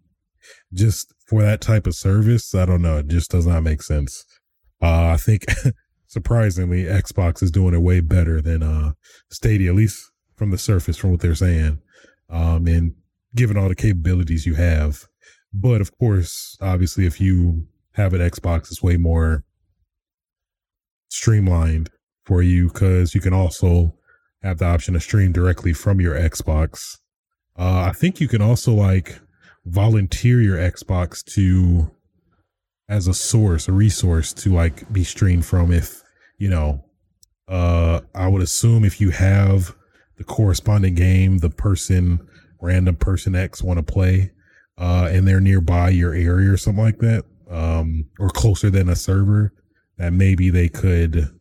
just 0.73 1.13
for 1.27 1.41
that 1.41 1.61
type 1.61 1.87
of 1.87 1.95
service 1.95 2.53
i 2.55 2.65
don't 2.65 2.81
know 2.81 2.97
it 2.97 3.07
just 3.07 3.31
does 3.31 3.47
not 3.47 3.63
make 3.63 3.81
sense. 3.81 4.25
Uh, 4.81 5.11
i 5.13 5.17
think 5.17 5.45
surprisingly 6.07 6.83
xbox 6.83 7.41
is 7.41 7.51
doing 7.51 7.73
it 7.73 7.81
way 7.81 7.99
better 7.99 8.41
than 8.41 8.61
uh 8.61 8.91
stadia 9.31 9.69
at 9.69 9.75
least 9.75 10.11
from 10.35 10.51
the 10.51 10.57
surface 10.57 10.97
from 10.97 11.11
what 11.11 11.19
they're 11.21 11.35
saying 11.35 11.79
um 12.29 12.67
and 12.67 12.93
given 13.35 13.57
all 13.57 13.69
the 13.69 13.75
capabilities 13.75 14.45
you 14.45 14.55
have. 14.55 15.05
But 15.53 15.81
of 15.81 15.97
course 15.97 16.57
obviously 16.61 17.05
if 17.05 17.21
you 17.21 17.67
have 17.93 18.13
an 18.13 18.21
xbox 18.21 18.71
it's 18.71 18.81
way 18.81 18.97
more 18.97 19.43
streamlined 21.09 21.89
for 22.25 22.41
you 22.41 22.69
because 22.69 23.13
you 23.13 23.21
can 23.21 23.33
also 23.33 23.93
have 24.41 24.57
the 24.57 24.65
option 24.65 24.93
to 24.93 24.99
stream 24.99 25.31
directly 25.31 25.73
from 25.73 26.01
your 26.01 26.15
xbox. 26.15 26.97
Uh, 27.57 27.81
I 27.81 27.91
think 27.91 28.19
you 28.19 28.27
can 28.27 28.41
also 28.41 28.73
like 28.73 29.19
volunteer 29.65 30.41
your 30.41 30.57
Xbox 30.57 31.23
to 31.33 31.91
as 32.89 33.07
a 33.07 33.13
source, 33.13 33.67
a 33.67 33.71
resource 33.71 34.33
to 34.33 34.53
like 34.53 34.91
be 34.91 35.03
streamed 35.03 35.45
from 35.45 35.71
if, 35.71 36.03
you 36.37 36.49
know, 36.49 36.85
uh 37.47 38.01
I 38.15 38.27
would 38.27 38.41
assume 38.41 38.85
if 38.85 39.01
you 39.01 39.09
have 39.09 39.75
the 40.17 40.23
corresponding 40.23 40.95
game 40.95 41.39
the 41.39 41.49
person 41.49 42.25
random 42.61 42.95
person 42.95 43.35
X 43.35 43.61
want 43.61 43.77
to 43.79 43.83
play 43.83 44.31
uh 44.77 45.09
and 45.11 45.27
they're 45.27 45.41
nearby 45.41 45.89
your 45.89 46.13
area 46.13 46.51
or 46.51 46.57
something 46.57 46.83
like 46.83 46.99
that 46.99 47.25
um 47.49 48.05
or 48.17 48.29
closer 48.29 48.69
than 48.69 48.87
a 48.87 48.95
server 48.95 49.53
that 49.97 50.13
maybe 50.13 50.49
they 50.49 50.69
could 50.69 51.37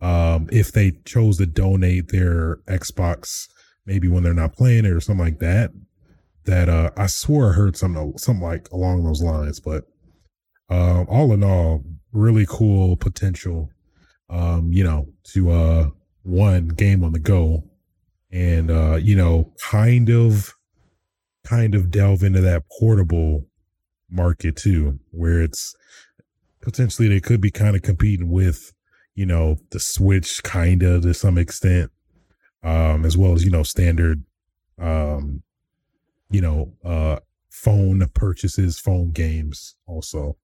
um 0.00 0.48
if 0.50 0.72
they 0.72 0.92
chose 1.04 1.36
to 1.36 1.46
donate 1.46 2.08
their 2.08 2.56
Xbox 2.66 3.46
maybe 3.84 4.08
when 4.08 4.22
they're 4.22 4.32
not 4.32 4.54
playing 4.54 4.86
it 4.86 4.92
or 4.92 5.00
something 5.00 5.24
like 5.24 5.40
that. 5.40 5.70
That 6.46 6.68
uh, 6.68 6.90
I 6.96 7.06
swore 7.06 7.50
I 7.50 7.52
heard 7.54 7.76
something 7.76 8.18
something 8.18 8.42
like 8.42 8.70
along 8.70 9.04
those 9.04 9.22
lines, 9.22 9.60
but 9.60 9.84
uh, 10.70 11.04
all 11.04 11.32
in 11.32 11.42
all, 11.42 11.82
really 12.12 12.46
cool 12.48 12.96
potential. 12.96 13.70
Um, 14.30 14.72
you 14.72 14.82
know, 14.82 15.08
to 15.32 15.50
uh, 15.50 15.88
one 16.22 16.68
game 16.68 17.04
on 17.04 17.12
the 17.12 17.18
go, 17.18 17.64
and 18.32 18.70
uh, 18.70 18.96
you 18.96 19.14
know, 19.14 19.52
kind 19.70 20.08
of, 20.10 20.54
kind 21.44 21.74
of 21.74 21.90
delve 21.90 22.22
into 22.22 22.40
that 22.40 22.64
portable 22.78 23.46
market 24.10 24.56
too, 24.56 24.98
where 25.10 25.42
it's 25.42 25.74
potentially 26.62 27.08
they 27.08 27.20
could 27.20 27.40
be 27.40 27.50
kind 27.50 27.76
of 27.76 27.82
competing 27.82 28.30
with, 28.30 28.72
you 29.14 29.26
know, 29.26 29.58
the 29.70 29.78
Switch, 29.78 30.42
kind 30.42 30.82
of 30.82 31.02
to 31.02 31.12
some 31.14 31.36
extent, 31.36 31.90
um, 32.62 33.04
as 33.04 33.16
well 33.16 33.34
as 33.34 33.44
you 33.44 33.50
know 33.50 33.62
standard, 33.62 34.24
um, 34.80 35.42
you 36.30 36.40
know, 36.40 36.72
uh, 36.84 37.18
phone 37.50 38.06
purchases, 38.14 38.78
phone 38.78 39.12
games 39.12 39.76
also. 39.86 40.36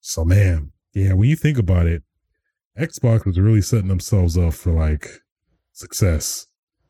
So 0.00 0.24
man, 0.24 0.72
yeah, 0.92 1.14
when 1.14 1.28
you 1.30 1.36
think 1.36 1.58
about 1.58 1.86
it, 1.86 2.02
Xbox 2.78 3.24
was 3.24 3.38
really 3.38 3.62
setting 3.62 3.88
themselves 3.88 4.36
up 4.36 4.54
for 4.54 4.72
like 4.72 5.08
success. 5.72 6.46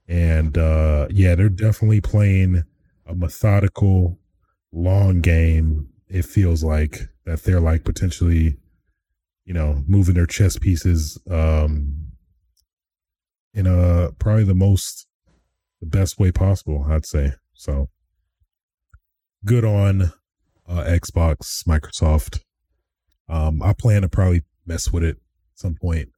And 0.09 0.59
uh 0.59 1.07
yeah, 1.11 1.35
they're 1.35 1.49
definitely 1.49 2.01
playing 2.01 2.65
a 3.07 3.15
methodical 3.15 4.19
long 4.73 5.21
game. 5.21 5.89
It 6.09 6.25
feels 6.25 6.65
like 6.65 7.09
that 7.25 7.45
they're 7.45 7.61
like 7.61 7.85
potentially, 7.85 8.57
you 9.45 9.55
know, 9.55 9.85
moving 9.87 10.15
their 10.15 10.27
chess 10.27 10.59
pieces 10.59 11.19
um 11.31 12.09
in 13.55 13.67
a 13.67 14.11
probably 14.19 14.45
the 14.45 14.55
most 14.55 15.07
the 15.81 15.87
best 15.87 16.19
way 16.19 16.33
possible, 16.33 16.85
I'd 16.89 17.07
say. 17.07 17.33
So 17.55 17.89
good 19.45 19.65
on 19.65 20.13
uh, 20.69 20.85
Xbox, 20.85 21.65
Microsoft. 21.65 22.41
Um, 23.29 23.63
I 23.63 23.73
plan 23.73 24.03
to 24.03 24.09
probably 24.09 24.43
mess 24.67 24.93
with 24.93 25.03
it 25.03 25.17
at 25.17 25.59
some 25.59 25.75
point. 25.75 26.11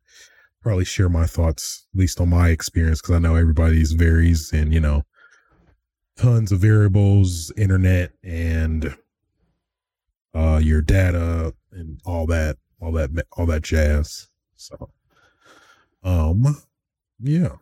Probably 0.61 0.85
share 0.85 1.09
my 1.09 1.27
thoughts, 1.27 1.87
at 1.95 2.01
least 2.01 2.21
on 2.21 2.31
my 2.31 2.49
experience, 2.49 3.01
because 3.01 3.15
I 3.15 3.19
know 3.19 3.37
everybody's 3.37 3.93
varies 3.93 4.53
and 4.53 4.73
you 4.73 4.81
know, 4.81 5.03
tons 6.17 6.53
of 6.53 6.61
variables, 6.61 7.53
internet, 7.57 8.13
and 8.23 8.97
uh, 10.35 10.61
your 10.63 10.83
data 10.83 11.55
and 11.73 12.01
all 12.05 12.27
that, 12.27 12.57
all 12.81 12.93
that, 12.93 13.11
all 13.33 13.47
that 13.47 13.63
jazz. 13.63 14.29
So, 14.57 14.91
um, 16.03 16.63
yeah. 17.21 17.57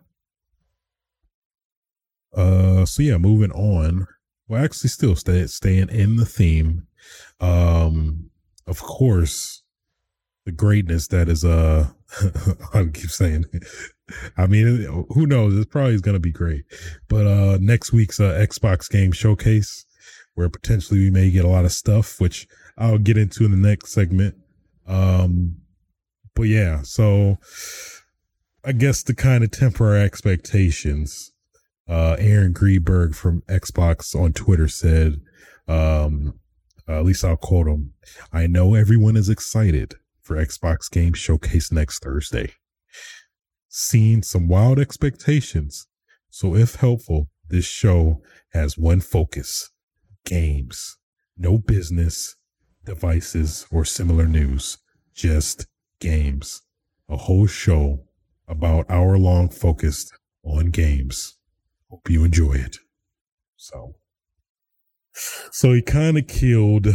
Uh, 2.35 2.87
so 2.87 3.03
yeah, 3.03 3.19
moving 3.19 3.53
on. 3.53 4.07
Well, 4.49 4.65
actually, 4.65 4.91
still 4.91 5.17
stay, 5.17 5.47
staying 5.47 5.89
in 5.91 6.17
the 6.17 6.27
theme. 6.27 6.87
Um, 7.41 8.31
of 8.67 8.81
course, 8.81 9.63
the 10.45 10.53
greatness 10.53 11.09
that 11.09 11.29
is 11.29 11.45
uh, 11.45 11.89
I 12.75 12.85
keep 12.85 13.11
saying. 13.11 13.47
I 14.37 14.47
mean, 14.47 15.07
who 15.11 15.27
knows? 15.27 15.57
It's 15.57 15.71
probably 15.71 15.99
going 16.01 16.15
to 16.15 16.21
be 16.21 16.33
great. 16.33 16.65
But 17.09 17.27
uh, 17.27 17.59
next 17.61 17.93
week's 17.93 18.21
uh, 18.21 18.33
Xbox 18.35 18.91
Game 18.91 19.13
Showcase, 19.13 19.87
where 20.35 20.49
potentially 20.49 21.01
we 21.01 21.11
may 21.11 21.31
get 21.31 21.45
a 21.45 21.49
lot 21.49 21.65
of 21.65 21.73
stuff, 21.73 22.21
which 22.21 22.47
I'll 22.77 22.99
get 22.99 23.17
into 23.17 23.45
in 23.45 23.51
the 23.51 23.69
next 23.69 23.93
segment. 23.93 24.35
Um, 24.87 25.57
but 26.35 26.45
yeah, 26.45 26.83
so 26.83 27.39
I 28.65 28.73
guess 28.73 29.03
the 29.03 29.15
kind 29.15 29.45
of 29.45 29.51
temper 29.51 29.87
our 29.87 29.99
expectations, 29.99 31.33
uh, 31.89 32.17
Aaron 32.19 32.53
Greenberg 32.53 33.15
from 33.15 33.43
Xbox 33.43 34.15
on 34.15 34.33
Twitter 34.33 34.69
said, 34.69 35.21
um, 35.69 36.39
uh, 36.89 36.99
at 36.99 37.05
least 37.05 37.25
I'll 37.25 37.37
quote 37.37 37.67
him. 37.67 37.95
I 38.33 38.47
know 38.47 38.75
everyone 38.75 39.17
is 39.17 39.29
excited 39.29 39.97
for 40.21 40.37
Xbox 40.37 40.91
Game 40.91 41.13
Showcase 41.13 41.73
next 41.73 42.03
Thursday. 42.03 42.53
Seen 43.69 44.23
some 44.23 44.49
wild 44.49 44.79
expectations. 44.79 45.87
So 46.31 46.55
if 46.55 46.77
helpful, 46.77 47.29
this 47.49 47.65
show 47.65 48.23
has 48.53 48.79
one 48.79 49.01
focus 49.01 49.71
games. 50.25 50.97
No 51.37 51.59
business, 51.59 52.37
devices, 52.85 53.67
or 53.71 53.85
similar 53.85 54.27
news. 54.27 54.79
Just 55.15 55.67
games. 56.01 56.63
A 57.09 57.17
whole 57.17 57.47
show 57.47 58.05
about 58.49 58.91
hour 58.91 59.19
long 59.19 59.49
focused 59.49 60.13
on 60.45 60.67
games. 60.71 61.37
Hope 61.93 62.09
you 62.09 62.25
enjoy 62.25 62.55
it. 62.55 62.79
So, 63.57 63.97
so 65.51 65.75
he 65.75 65.83
kind 65.83 66.17
of 66.17 66.27
killed 66.27 66.87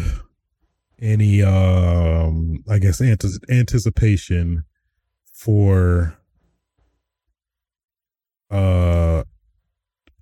any, 0.99 1.43
um, 1.43 2.63
I 2.67 2.79
guess, 2.79 2.99
anticipation 2.99 4.63
for, 5.31 6.17
uh, 8.49 9.23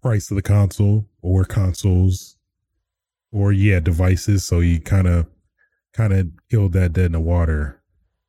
price 0.02 0.30
of 0.30 0.36
the 0.36 0.42
console 0.42 1.06
or 1.22 1.46
consoles 1.46 2.36
or 3.32 3.54
yeah, 3.54 3.80
devices. 3.80 4.46
So 4.46 4.60
he 4.60 4.80
kind 4.80 5.08
of, 5.08 5.28
kind 5.94 6.12
of 6.12 6.28
killed 6.52 6.74
that 6.74 6.92
dead 6.92 7.06
in 7.06 7.12
the 7.14 7.22
water. 7.22 7.82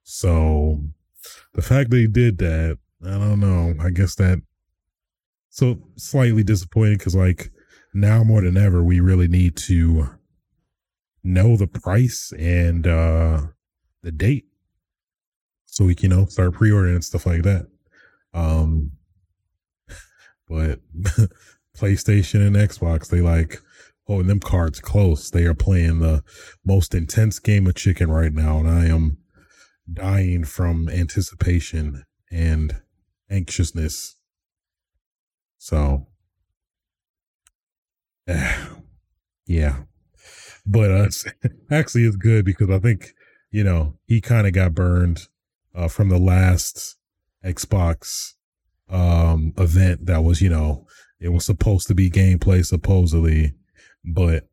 So 0.04 0.80
the 1.54 1.62
fact 1.62 1.90
that 1.90 1.96
he 1.96 2.06
did 2.06 2.38
that 2.38 2.78
I 3.04 3.10
don't 3.10 3.40
know. 3.40 3.74
I 3.80 3.90
guess 3.90 4.14
that 4.16 4.42
So 5.56 5.78
slightly 5.96 6.42
disappointed 6.42 6.98
because 6.98 7.14
like 7.14 7.50
now 7.94 8.22
more 8.22 8.42
than 8.42 8.58
ever, 8.58 8.84
we 8.84 9.00
really 9.00 9.26
need 9.26 9.56
to 9.56 10.10
know 11.24 11.56
the 11.56 11.66
price 11.66 12.30
and 12.38 12.86
uh 12.86 13.40
the 14.02 14.12
date 14.12 14.44
so 15.64 15.86
we 15.86 15.94
can 15.94 16.10
you 16.10 16.16
know 16.18 16.26
start 16.26 16.52
pre-ordering 16.52 16.96
and 16.96 17.04
stuff 17.04 17.24
like 17.24 17.42
that. 17.44 17.68
Um 18.34 18.92
but 20.46 20.80
PlayStation 21.78 22.46
and 22.46 22.54
Xbox, 22.54 23.08
they 23.08 23.22
like 23.22 23.58
holding 24.06 24.26
them 24.26 24.40
cards 24.40 24.78
close. 24.78 25.30
They 25.30 25.44
are 25.44 25.54
playing 25.54 26.00
the 26.00 26.22
most 26.66 26.94
intense 26.94 27.38
game 27.38 27.66
of 27.66 27.76
chicken 27.76 28.10
right 28.10 28.32
now, 28.34 28.58
and 28.58 28.68
I 28.68 28.88
am 28.88 29.16
dying 29.90 30.44
from 30.44 30.90
anticipation 30.90 32.04
and 32.30 32.76
anxiousness. 33.30 34.15
So, 35.66 36.06
yeah, 39.48 39.78
but 40.64 40.90
uh, 40.92 41.08
actually, 41.72 42.04
it's 42.04 42.14
good 42.14 42.44
because 42.44 42.70
I 42.70 42.78
think 42.78 43.14
you 43.50 43.64
know 43.64 43.98
he 44.06 44.20
kind 44.20 44.46
of 44.46 44.52
got 44.52 44.74
burned 44.74 45.26
uh, 45.74 45.88
from 45.88 46.08
the 46.08 46.18
last 46.18 46.96
Xbox 47.44 48.34
um 48.88 49.54
event 49.58 50.06
that 50.06 50.22
was 50.22 50.40
you 50.40 50.48
know 50.48 50.86
it 51.18 51.30
was 51.30 51.44
supposed 51.44 51.88
to 51.88 51.94
be 51.96 52.08
gameplay 52.08 52.64
supposedly 52.64 53.52
but 54.04 54.44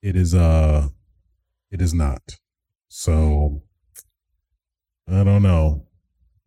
it 0.00 0.16
is 0.16 0.34
uh 0.34 0.88
it 1.70 1.82
is 1.82 1.92
not. 1.92 2.22
So 2.88 3.64
i 5.06 5.22
don't 5.22 5.42
know. 5.42 5.84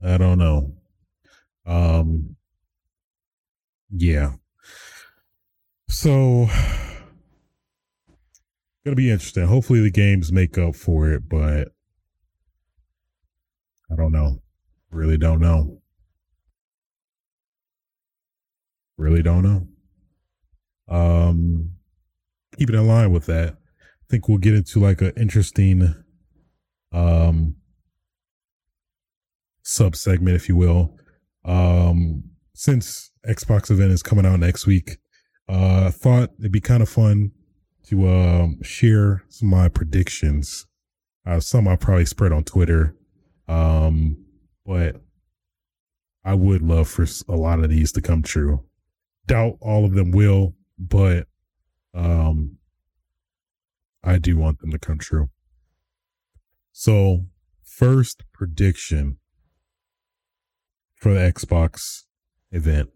I 0.02 0.18
don't 0.18 0.40
know. 0.40 0.74
Um 1.68 2.36
yeah. 3.92 4.34
So 5.90 6.48
gonna 8.86 8.96
be 8.96 9.12
interesting. 9.12 9.46
Hopefully 9.46 9.82
the 9.82 9.92
games 9.92 10.32
make 10.32 10.58
up 10.58 10.76
for 10.76 11.10
it 11.10 11.28
but 11.30 11.70
i 13.92 13.96
don't 13.96 14.12
know. 14.12 14.42
Really 14.90 15.18
don't 15.18 15.42
know. 15.42 15.82
Really 18.98 19.22
don't 19.22 19.44
know. 19.44 19.68
Um 20.94 21.72
keeping 22.58 22.76
in 22.76 22.88
line 22.88 23.12
with 23.12 23.26
that, 23.26 23.54
I 23.54 24.06
think 24.10 24.28
we'll 24.28 24.38
get 24.38 24.56
into 24.56 24.80
like 24.80 25.02
an 25.02 25.14
interesting 25.18 25.96
um 26.94 27.56
sub 29.64 29.96
segment, 29.96 30.36
if 30.36 30.50
you 30.50 30.56
will. 30.56 30.98
Um 31.44 32.24
since 32.54 33.11
Xbox 33.28 33.70
event 33.70 33.92
is 33.92 34.04
coming 34.04 34.26
out 34.26 34.40
next 34.40 34.66
week, 34.66 34.98
uh 35.48 35.92
thought 35.92 36.32
it'd 36.40 36.52
be 36.52 36.62
kind 36.62 36.84
of 36.84 36.90
fun 36.90 37.32
to 37.88 38.08
um 38.08 38.62
share 38.62 39.24
some 39.30 39.54
of 39.54 39.60
my 39.60 39.70
predictions. 39.70 40.66
Uh 41.26 41.40
some 41.40 41.68
I'll 41.68 41.78
probably 41.78 42.06
spread 42.06 42.32
on 42.32 42.44
Twitter. 42.44 42.96
Um 43.48 44.26
but 44.66 45.02
I 46.24 46.36
would 46.36 46.62
love 46.62 46.88
for 46.88 47.06
a 47.28 47.36
lot 47.36 47.64
of 47.64 47.70
these 47.70 47.92
to 47.94 48.02
come 48.02 48.22
true. 48.22 48.64
Doubt 49.26 49.58
all 49.60 49.86
of 49.86 49.94
them 49.94 50.12
will, 50.12 50.56
but 50.78 51.28
um, 51.94 52.58
I 54.04 54.18
do 54.18 54.38
want 54.38 54.60
them 54.60 54.72
to 54.72 54.80
come 54.80 55.00
true. 55.00 55.30
So, 56.72 57.26
first 57.64 58.24
prediction 58.34 59.18
for 60.96 61.14
the 61.14 61.20
Xbox 61.20 62.04
event. 62.52 62.90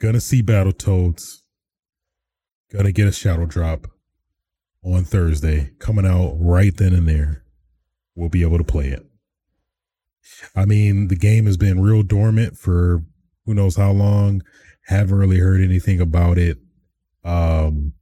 Gonna 0.00 0.20
see 0.20 0.42
Battletoads. 0.42 1.42
Gonna 2.72 2.92
get 2.92 3.08
a 3.08 3.12
shadow 3.12 3.46
drop 3.46 3.88
on 4.84 5.04
Thursday, 5.04 5.72
coming 5.78 6.06
out 6.06 6.36
right 6.38 6.76
then 6.76 6.94
and 6.94 7.08
there. 7.08 7.44
We'll 8.14 8.28
be 8.28 8.42
able 8.42 8.58
to 8.58 8.64
play 8.64 8.88
it. 8.88 9.04
I 10.54 10.66
mean, 10.66 11.08
the 11.08 11.16
game 11.16 11.46
has 11.46 11.56
been 11.56 11.80
real 11.80 12.02
dormant 12.02 12.56
for 12.56 13.02
who 13.44 13.54
knows 13.54 13.76
how 13.76 13.90
long. 13.90 14.42
Haven't 14.86 15.16
really 15.16 15.38
heard 15.38 15.60
anything 15.60 16.00
about 16.00 16.38
it. 16.38 16.58
Um, 17.24 17.94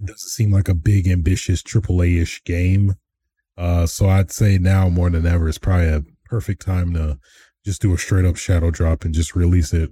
doesn't 0.00 0.18
seem 0.18 0.52
like 0.52 0.68
a 0.68 0.74
big, 0.74 1.08
ambitious 1.08 1.62
AAA 1.62 2.20
ish 2.20 2.44
game. 2.44 2.94
Uh, 3.56 3.86
so 3.86 4.08
I'd 4.08 4.30
say 4.30 4.58
now 4.58 4.88
more 4.88 5.10
than 5.10 5.26
ever 5.26 5.48
it's 5.48 5.58
probably 5.58 5.88
a 5.88 6.02
perfect 6.26 6.64
time 6.64 6.94
to 6.94 7.18
just 7.64 7.82
do 7.82 7.92
a 7.92 7.98
straight 7.98 8.24
up 8.24 8.36
shadow 8.36 8.70
drop 8.70 9.04
and 9.04 9.14
just 9.14 9.36
release 9.36 9.72
it 9.72 9.90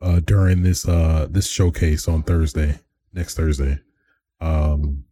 uh, 0.00 0.20
during 0.20 0.62
this 0.62 0.86
uh, 0.88 1.26
this 1.30 1.48
showcase 1.48 2.08
on 2.08 2.22
Thursday, 2.22 2.78
next 3.12 3.36
Thursday. 3.36 3.78
Um, 4.40 5.04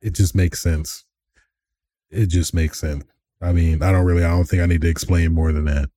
it 0.00 0.14
just 0.14 0.34
makes 0.34 0.62
sense. 0.62 1.04
It 2.10 2.26
just 2.26 2.54
makes 2.54 2.80
sense. 2.80 3.04
I 3.42 3.52
mean, 3.52 3.82
I 3.82 3.92
don't 3.92 4.04
really, 4.04 4.24
I 4.24 4.30
don't 4.30 4.44
think 4.44 4.62
I 4.62 4.66
need 4.66 4.82
to 4.82 4.88
explain 4.88 5.32
more 5.32 5.52
than 5.52 5.64
that. 5.66 5.90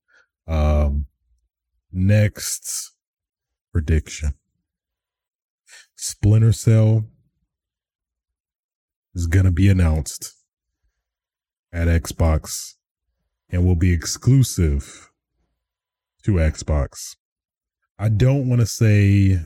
Um, 0.48 1.06
next 1.92 2.92
prediction. 3.72 4.34
Splinter 5.96 6.52
Cell 6.52 7.06
is 9.16 9.28
to 9.46 9.52
be 9.52 9.70
announced 9.70 10.34
at 11.72 11.88
Xbox 11.88 12.76
and 13.50 13.66
will 13.66 13.76
be 13.76 13.94
exclusive 13.94 15.12
to 16.24 16.34
Xbox. 16.34 17.16
I 18.00 18.10
don't 18.10 18.50
want 18.50 18.62
to 18.62 18.68
say, 18.68 19.40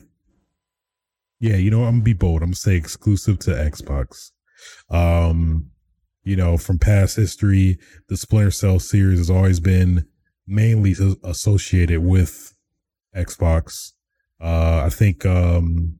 yeah, 1.40 1.56
you 1.56 1.70
know, 1.70 1.84
I'm 1.84 1.96
gonna 1.96 2.02
be 2.02 2.14
bold. 2.14 2.42
I'm 2.42 2.48
gonna 2.48 2.56
say 2.56 2.76
exclusive 2.76 3.38
to 3.40 3.50
Xbox. 3.50 4.30
Um, 4.90 5.70
you 6.24 6.36
know, 6.36 6.56
from 6.56 6.78
past 6.78 7.16
history, 7.16 7.78
the 8.08 8.16
Splinter 8.16 8.50
Cell 8.50 8.78
series 8.78 9.18
has 9.18 9.30
always 9.30 9.60
been 9.60 10.06
mainly 10.46 10.94
associated 11.22 12.00
with 12.00 12.54
Xbox. 13.14 13.92
Uh, 14.40 14.82
I 14.84 14.90
think 14.90 15.24
um, 15.26 15.98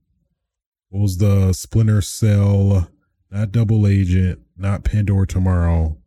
what 0.88 1.02
was 1.02 1.18
the 1.18 1.52
Splinter 1.52 2.00
Cell? 2.00 2.90
Not 3.30 3.52
Double 3.52 3.87
Agent, 3.87 4.40
not 4.56 4.84
Pandora 4.84 5.26
Tomorrow. 5.26 5.98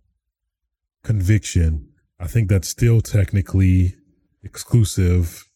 Conviction. 1.04 1.88
I 2.20 2.28
think 2.28 2.50
that's 2.50 2.68
still 2.68 3.02
technically 3.02 3.96
exclusive 4.44 5.51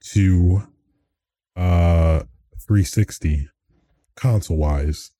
to 0.00 0.62
uh 1.56 2.20
360 2.68 3.48
console 4.14 4.56
wise. 4.56 5.10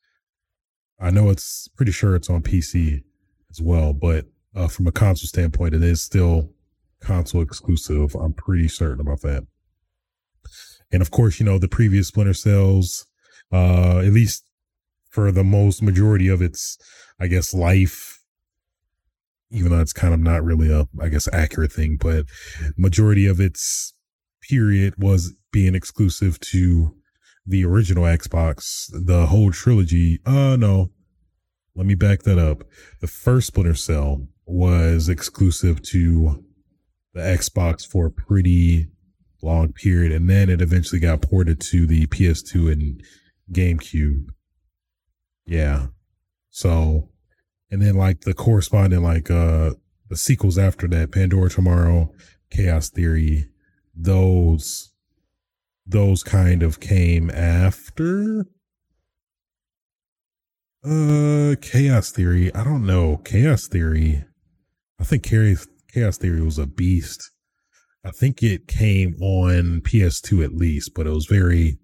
I 1.00 1.10
know 1.10 1.30
it's 1.30 1.68
pretty 1.76 1.92
sure 1.92 2.14
it's 2.14 2.28
on 2.28 2.42
PC 2.42 3.02
as 3.50 3.62
well, 3.62 3.92
but 3.92 4.26
uh, 4.54 4.68
from 4.68 4.86
a 4.86 4.92
console 4.92 5.28
standpoint, 5.28 5.74
it 5.74 5.82
is 5.82 6.02
still 6.02 6.50
console 7.00 7.40
exclusive. 7.42 8.14
I'm 8.14 8.32
pretty 8.32 8.68
certain 8.68 9.00
about 9.00 9.22
that. 9.22 9.46
And 10.90 11.00
of 11.00 11.10
course, 11.10 11.38
you 11.38 11.46
know, 11.46 11.58
the 11.58 11.68
previous 11.68 12.08
Splinter 12.08 12.34
Cells, 12.34 13.06
uh, 13.52 13.98
at 13.98 14.12
least 14.12 14.44
for 15.08 15.30
the 15.30 15.44
most 15.44 15.82
majority 15.82 16.28
of 16.28 16.42
its, 16.42 16.76
I 17.20 17.28
guess, 17.28 17.54
life, 17.54 18.22
even 19.50 19.70
though 19.70 19.80
it's 19.80 19.92
kind 19.92 20.12
of 20.12 20.20
not 20.20 20.44
really 20.44 20.72
a, 20.72 20.86
I 21.00 21.08
guess, 21.08 21.28
accurate 21.32 21.72
thing, 21.72 21.96
but 22.00 22.26
majority 22.76 23.26
of 23.26 23.40
its 23.40 23.94
period 24.48 24.94
was 24.98 25.34
being 25.52 25.74
exclusive 25.74 26.38
to 26.40 26.94
the 27.46 27.64
original 27.64 28.04
Xbox, 28.04 28.86
the 28.92 29.26
whole 29.26 29.50
trilogy. 29.50 30.20
Uh, 30.26 30.56
no, 30.56 30.90
let 31.74 31.86
me 31.86 31.94
back 31.94 32.22
that 32.22 32.38
up. 32.38 32.64
The 33.00 33.06
first 33.06 33.48
Splinter 33.48 33.74
Cell 33.74 34.26
was 34.46 35.08
exclusive 35.08 35.82
to 35.82 36.44
the 37.14 37.20
Xbox 37.20 37.86
for 37.86 38.06
a 38.06 38.10
pretty 38.10 38.88
long 39.42 39.72
period, 39.72 40.12
and 40.12 40.28
then 40.28 40.50
it 40.50 40.60
eventually 40.60 41.00
got 41.00 41.22
ported 41.22 41.60
to 41.60 41.86
the 41.86 42.06
PS2 42.06 42.72
and 42.72 43.02
GameCube. 43.52 44.26
Yeah. 45.46 45.86
So, 46.50 47.08
and 47.70 47.80
then 47.80 47.94
like 47.94 48.22
the 48.22 48.34
corresponding 48.34 49.02
like 49.02 49.30
uh 49.30 49.72
the 50.08 50.16
sequels 50.16 50.58
after 50.58 50.88
that, 50.88 51.12
Pandora 51.12 51.50
Tomorrow, 51.50 52.12
Chaos 52.50 52.88
Theory, 52.88 53.48
those 54.00 54.92
those 55.86 56.22
kind 56.22 56.62
of 56.62 56.80
came 56.80 57.30
after 57.30 58.46
uh 60.84 61.54
Chaos 61.60 62.10
Theory. 62.10 62.54
I 62.54 62.62
don't 62.62 62.86
know. 62.86 63.16
Chaos 63.18 63.66
Theory. 63.66 64.24
I 65.00 65.04
think 65.04 65.24
Chaos 65.24 65.66
Chaos 65.92 66.18
Theory 66.18 66.42
was 66.42 66.58
a 66.58 66.66
beast 66.66 67.30
I 68.04 68.10
think 68.10 68.42
it 68.42 68.68
came 68.68 69.16
on 69.20 69.80
PS2 69.82 70.44
at 70.44 70.54
least, 70.54 70.94
but 70.94 71.06
it 71.06 71.10
was 71.10 71.26
very 71.26 71.78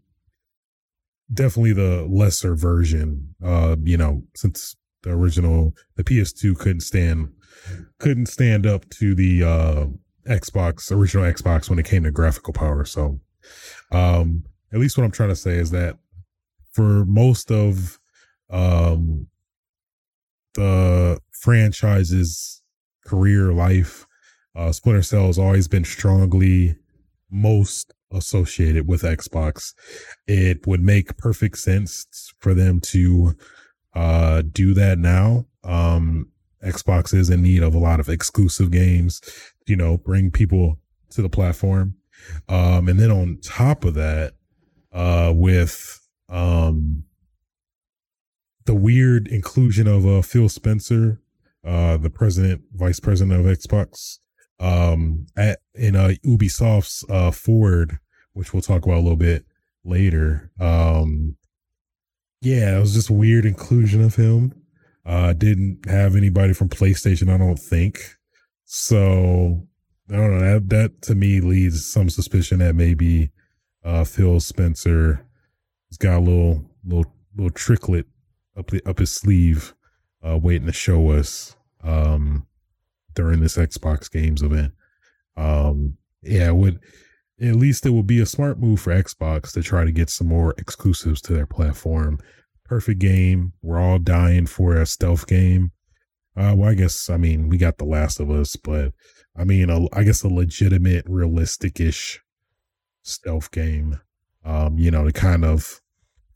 definitely 1.32 1.72
the 1.72 2.06
lesser 2.08 2.54
version. 2.54 3.34
Uh, 3.44 3.76
you 3.82 3.96
know, 3.96 4.22
since 4.34 4.76
the 5.02 5.10
original 5.10 5.74
the 5.96 6.04
PS2 6.04 6.58
couldn't 6.58 6.80
stand 6.80 7.28
couldn't 7.98 8.26
stand 8.26 8.66
up 8.66 8.88
to 8.90 9.14
the 9.14 9.42
uh 9.42 9.86
Xbox, 10.28 10.90
original 10.90 11.30
Xbox 11.30 11.68
when 11.68 11.78
it 11.78 11.86
came 11.86 12.04
to 12.04 12.10
graphical 12.10 12.52
power. 12.52 12.84
So, 12.84 13.20
um, 13.90 14.44
at 14.72 14.80
least 14.80 14.96
what 14.96 15.04
I'm 15.04 15.10
trying 15.10 15.28
to 15.30 15.36
say 15.36 15.56
is 15.56 15.70
that 15.70 15.98
for 16.72 17.04
most 17.04 17.50
of 17.50 17.98
um 18.50 19.28
the 20.54 21.18
franchise's 21.32 22.62
career 23.06 23.52
life, 23.52 24.06
uh, 24.54 24.72
Splinter 24.72 25.02
Cell 25.02 25.26
has 25.26 25.38
always 25.38 25.68
been 25.68 25.84
strongly 25.84 26.76
most 27.30 27.92
associated 28.12 28.88
with 28.88 29.02
Xbox. 29.02 29.74
It 30.26 30.66
would 30.66 30.80
make 30.80 31.16
perfect 31.16 31.58
sense 31.58 32.32
for 32.38 32.54
them 32.54 32.80
to 32.80 33.34
uh, 33.94 34.42
do 34.42 34.74
that 34.74 34.98
now. 34.98 35.46
Um, 35.64 36.30
Xbox 36.64 37.12
is 37.12 37.28
in 37.30 37.42
need 37.42 37.62
of 37.62 37.74
a 37.74 37.78
lot 37.78 38.00
of 38.00 38.08
exclusive 38.08 38.70
games, 38.70 39.20
you 39.66 39.76
know, 39.76 39.96
bring 39.96 40.30
people 40.30 40.78
to 41.10 41.22
the 41.22 41.28
platform. 41.28 41.96
Um, 42.48 42.88
and 42.88 42.98
then 42.98 43.10
on 43.10 43.38
top 43.42 43.84
of 43.84 43.94
that, 43.94 44.34
uh, 44.92 45.32
with 45.34 46.00
um, 46.28 47.04
the 48.64 48.74
weird 48.74 49.28
inclusion 49.28 49.86
of 49.86 50.06
uh, 50.06 50.22
Phil 50.22 50.48
Spencer, 50.48 51.20
uh, 51.64 51.96
the 51.96 52.10
president, 52.10 52.62
vice 52.72 53.00
president 53.00 53.38
of 53.38 53.46
Xbox, 53.46 54.18
um, 54.60 55.26
at 55.36 55.60
in 55.74 55.96
uh, 55.96 56.12
Ubisoft's 56.24 57.04
uh, 57.10 57.30
Forward, 57.30 57.98
which 58.32 58.52
we'll 58.52 58.62
talk 58.62 58.84
about 58.84 58.98
a 58.98 59.00
little 59.00 59.16
bit 59.16 59.44
later. 59.84 60.50
Um, 60.60 61.36
yeah, 62.40 62.76
it 62.76 62.80
was 62.80 62.94
just 62.94 63.10
weird 63.10 63.44
inclusion 63.46 64.02
of 64.02 64.16
him. 64.16 64.54
Uh, 65.04 65.32
didn't 65.32 65.86
have 65.86 66.16
anybody 66.16 66.52
from 66.52 66.68
PlayStation, 66.68 67.32
I 67.32 67.38
don't 67.38 67.58
think. 67.58 68.16
So 68.64 69.66
I 70.10 70.16
don't 70.16 70.38
know. 70.38 70.54
That 70.54 70.68
that 70.70 71.02
to 71.02 71.14
me 71.14 71.40
leads 71.40 71.86
some 71.86 72.08
suspicion 72.10 72.58
that 72.58 72.74
maybe 72.74 73.30
uh, 73.84 74.04
Phil 74.04 74.40
Spencer 74.40 75.26
has 75.90 75.96
got 75.98 76.18
a 76.18 76.20
little 76.20 76.64
little 76.84 77.12
little 77.36 77.50
tricklet 77.50 78.04
up 78.56 78.70
the, 78.70 78.80
up 78.88 78.98
his 78.98 79.12
sleeve, 79.12 79.74
uh, 80.22 80.38
waiting 80.38 80.66
to 80.66 80.72
show 80.72 81.10
us 81.10 81.56
um, 81.82 82.46
during 83.14 83.40
this 83.40 83.56
Xbox 83.56 84.10
Games 84.10 84.42
event. 84.42 84.72
Um, 85.36 85.96
yeah, 86.22 86.50
would 86.50 86.80
at 87.40 87.56
least 87.56 87.84
it 87.84 87.90
would 87.90 88.06
be 88.06 88.20
a 88.20 88.26
smart 88.26 88.58
move 88.58 88.80
for 88.80 88.94
Xbox 88.94 89.52
to 89.52 89.62
try 89.62 89.84
to 89.84 89.92
get 89.92 90.08
some 90.08 90.28
more 90.28 90.54
exclusives 90.58 91.20
to 91.22 91.32
their 91.32 91.46
platform. 91.46 92.18
Perfect 92.64 93.00
game. 93.00 93.52
We're 93.60 93.80
all 93.80 93.98
dying 93.98 94.46
for 94.46 94.76
a 94.76 94.86
stealth 94.86 95.26
game. 95.26 95.72
Uh, 96.36 96.54
well, 96.56 96.70
I 96.70 96.74
guess 96.74 97.08
I 97.08 97.16
mean 97.16 97.48
we 97.48 97.58
got 97.58 97.78
The 97.78 97.84
Last 97.84 98.20
of 98.20 98.30
Us, 98.30 98.56
but 98.56 98.92
I 99.36 99.44
mean, 99.44 99.70
a, 99.70 99.86
I 99.92 100.04
guess 100.04 100.22
a 100.22 100.28
legitimate, 100.28 101.04
realistic-ish 101.08 102.20
stealth 103.02 103.50
game. 103.50 104.00
Um, 104.44 104.78
you 104.78 104.90
know, 104.90 105.04
to 105.04 105.12
kind 105.12 105.44
of 105.44 105.80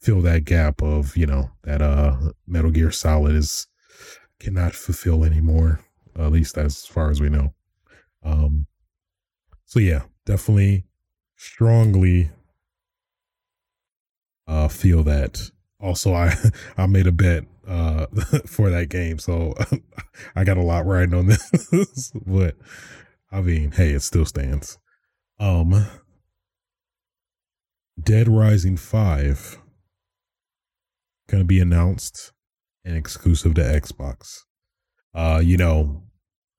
fill 0.00 0.22
that 0.22 0.44
gap 0.44 0.82
of 0.82 1.16
you 1.16 1.26
know 1.26 1.50
that 1.64 1.82
uh 1.82 2.16
Metal 2.46 2.70
Gear 2.70 2.90
Solid 2.90 3.34
is 3.34 3.66
cannot 4.40 4.74
fulfill 4.74 5.24
anymore, 5.24 5.80
at 6.16 6.32
least 6.32 6.58
as 6.58 6.86
far 6.86 7.10
as 7.10 7.20
we 7.20 7.28
know. 7.30 7.54
Um, 8.24 8.66
so 9.66 9.80
yeah, 9.80 10.02
definitely 10.26 10.86
strongly 11.36 12.30
uh 14.46 14.68
feel 14.68 15.02
that. 15.04 15.50
Also, 15.80 16.12
I 16.14 16.34
I 16.76 16.86
made 16.86 17.06
a 17.06 17.12
bet 17.12 17.44
uh 17.68 18.06
for 18.46 18.70
that 18.70 18.88
game, 18.88 19.18
so 19.18 19.54
I 20.36 20.44
got 20.44 20.56
a 20.56 20.62
lot 20.62 20.86
riding 20.86 21.14
on 21.14 21.26
this, 21.26 22.12
but 22.26 22.56
I 23.30 23.40
mean, 23.40 23.72
hey, 23.72 23.90
it 23.90 24.02
still 24.02 24.24
stands. 24.24 24.78
Um, 25.38 25.86
Dead 28.02 28.28
Rising 28.28 28.76
Five 28.76 29.58
going 31.28 31.42
to 31.42 31.46
be 31.46 31.60
announced 31.60 32.32
and 32.84 32.96
exclusive 32.96 33.54
to 33.54 33.60
Xbox. 33.60 34.44
Uh, 35.14 35.40
you 35.44 35.56
know, 35.56 36.02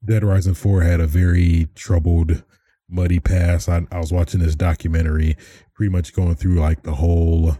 Dead 0.05 0.23
Rising 0.23 0.53
4 0.53 0.81
had 0.81 0.99
a 0.99 1.07
very 1.07 1.67
troubled, 1.75 2.43
muddy 2.87 3.19
past. 3.19 3.67
I, 3.67 3.85
I 3.91 3.99
was 3.99 4.13
watching 4.13 4.39
this 4.39 4.55
documentary, 4.55 5.35
pretty 5.73 5.91
much 5.91 6.13
going 6.13 6.35
through 6.35 6.55
like 6.55 6.83
the 6.83 6.95
whole 6.95 7.57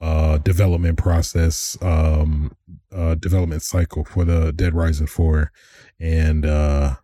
uh 0.00 0.38
development 0.38 0.96
process 0.96 1.76
um 1.82 2.56
uh 2.92 3.14
development 3.16 3.62
cycle 3.62 4.04
for 4.04 4.24
the 4.24 4.52
Dead 4.52 4.74
Rising 4.74 5.06
4 5.06 5.52
and 5.98 6.46
uh 6.46 6.96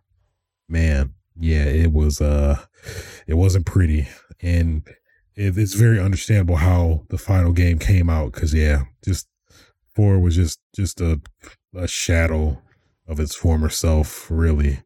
man 0.67 1.13
yeah 1.39 1.63
it 1.65 1.91
was 1.93 2.19
uh 2.21 2.57
it 3.27 3.35
wasn't 3.35 3.65
pretty. 3.65 4.07
And 4.41 4.83
it, 5.35 5.57
it's 5.57 5.73
very 5.73 5.99
understandable 5.99 6.57
how 6.57 7.03
the 7.09 7.17
final 7.17 7.51
game 7.51 7.79
came 7.79 8.09
out 8.09 8.33
because 8.33 8.53
yeah 8.53 8.83
just 9.03 9.27
four 9.95 10.19
was 10.19 10.35
just 10.35 10.59
just 10.75 11.01
a 11.01 11.21
a 11.75 11.87
shadow 11.87 12.61
of 13.07 13.19
its 13.19 13.35
former 13.35 13.69
self, 13.69 14.29
really, 14.29 14.79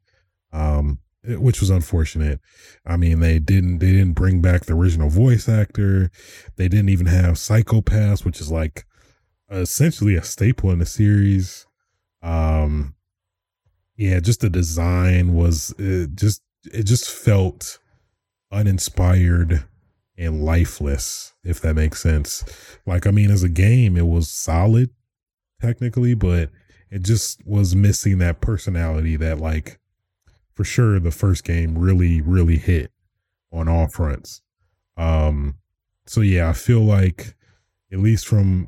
um, 0.53 0.99
which 1.23 1.59
was 1.59 1.69
unfortunate. 1.69 2.39
I 2.85 2.97
mean, 2.97 3.19
they 3.19 3.39
didn't 3.39 3.79
they 3.79 3.91
didn't 3.91 4.13
bring 4.13 4.41
back 4.41 4.65
the 4.65 4.73
original 4.73 5.09
voice 5.09 5.47
actor. 5.47 6.11
They 6.55 6.67
didn't 6.67 6.89
even 6.89 7.07
have 7.07 7.35
psychopaths, 7.35 8.25
which 8.25 8.41
is 8.41 8.51
like 8.51 8.85
essentially 9.49 10.15
a 10.15 10.23
staple 10.23 10.71
in 10.71 10.79
the 10.79 10.85
series. 10.85 11.65
Um, 12.21 12.95
yeah, 13.95 14.19
just 14.19 14.41
the 14.41 14.49
design 14.49 15.33
was 15.33 15.73
it 15.77 16.15
just 16.15 16.41
it 16.65 16.83
just 16.83 17.09
felt 17.09 17.79
uninspired 18.51 19.65
and 20.17 20.43
lifeless, 20.43 21.33
if 21.43 21.61
that 21.61 21.75
makes 21.75 22.01
sense. 22.01 22.43
Like, 22.85 23.07
I 23.07 23.11
mean, 23.11 23.31
as 23.31 23.43
a 23.43 23.49
game, 23.49 23.97
it 23.97 24.07
was 24.07 24.31
solid 24.31 24.89
technically, 25.61 26.13
but 26.13 26.49
it 26.89 27.03
just 27.03 27.45
was 27.45 27.75
missing 27.75 28.17
that 28.19 28.41
personality 28.41 29.15
that 29.15 29.39
like 29.39 29.79
for 30.61 30.65
sure 30.65 30.99
the 30.99 31.09
first 31.09 31.43
game 31.43 31.75
really 31.75 32.21
really 32.21 32.57
hit 32.57 32.91
on 33.51 33.67
all 33.67 33.87
fronts. 33.87 34.43
Um 34.95 35.55
so 36.05 36.21
yeah, 36.21 36.49
I 36.49 36.53
feel 36.53 36.81
like 36.81 37.33
at 37.91 37.97
least 37.97 38.27
from 38.27 38.67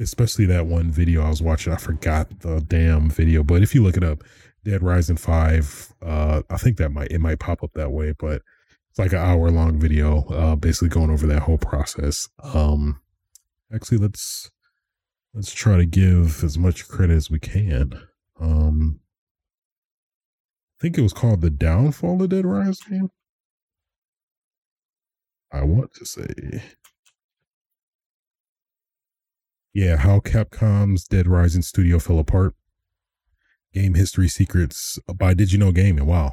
especially 0.00 0.46
that 0.46 0.66
one 0.66 0.90
video 0.90 1.22
I 1.22 1.28
was 1.28 1.40
watching, 1.40 1.72
I 1.72 1.76
forgot 1.76 2.40
the 2.40 2.60
damn 2.66 3.08
video, 3.08 3.44
but 3.44 3.62
if 3.62 3.72
you 3.72 3.84
look 3.84 3.96
it 3.96 4.02
up, 4.02 4.24
Dead 4.64 4.82
Rising 4.82 5.16
5, 5.16 5.94
uh 6.02 6.42
I 6.50 6.56
think 6.56 6.76
that 6.78 6.90
might 6.90 7.12
it 7.12 7.20
might 7.20 7.38
pop 7.38 7.62
up 7.62 7.70
that 7.74 7.92
way, 7.92 8.14
but 8.18 8.42
it's 8.90 8.98
like 8.98 9.12
an 9.12 9.18
hour 9.18 9.48
long 9.52 9.78
video 9.78 10.22
uh 10.28 10.56
basically 10.56 10.88
going 10.88 11.10
over 11.10 11.28
that 11.28 11.42
whole 11.42 11.58
process. 11.58 12.28
Um 12.42 13.00
actually 13.72 13.98
let's 13.98 14.50
let's 15.34 15.52
try 15.52 15.76
to 15.76 15.86
give 15.86 16.42
as 16.42 16.58
much 16.58 16.88
credit 16.88 17.14
as 17.14 17.30
we 17.30 17.38
can. 17.38 17.92
Um, 18.40 18.98
think 20.82 20.98
it 20.98 21.02
was 21.02 21.12
called 21.12 21.42
The 21.42 21.50
Downfall 21.50 22.20
of 22.20 22.30
Dead 22.30 22.44
Rising. 22.44 23.10
I 25.52 25.62
want 25.62 25.94
to 25.94 26.04
say. 26.04 26.64
Yeah, 29.72 29.96
how 29.96 30.18
Capcom's 30.18 31.04
Dead 31.04 31.28
Rising 31.28 31.62
studio 31.62 32.00
fell 32.00 32.18
apart. 32.18 32.54
Game 33.72 33.94
History 33.94 34.26
Secrets 34.26 34.98
by 35.14 35.34
Did 35.34 35.52
You 35.52 35.58
Know 35.60 35.70
Gaming. 35.70 36.04
Wow. 36.04 36.32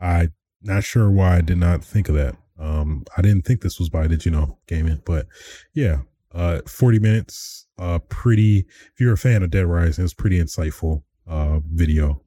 I 0.00 0.28
not 0.62 0.84
sure 0.84 1.10
why 1.10 1.38
I 1.38 1.40
did 1.40 1.58
not 1.58 1.82
think 1.82 2.08
of 2.08 2.14
that. 2.14 2.36
Um, 2.60 3.04
I 3.16 3.22
didn't 3.22 3.44
think 3.44 3.60
this 3.60 3.80
was 3.80 3.88
by 3.88 4.06
Did 4.06 4.24
You 4.24 4.30
Know 4.30 4.58
Gaming, 4.68 5.02
but 5.04 5.26
yeah, 5.74 6.02
uh, 6.32 6.60
40 6.64 7.00
minutes. 7.00 7.66
Uh, 7.76 7.98
pretty, 8.08 8.60
if 8.60 9.00
you're 9.00 9.14
a 9.14 9.18
fan 9.18 9.42
of 9.42 9.50
Dead 9.50 9.66
Rising, 9.66 10.04
it's 10.04 10.14
pretty 10.14 10.38
insightful 10.38 11.02
uh, 11.26 11.58
video 11.66 12.22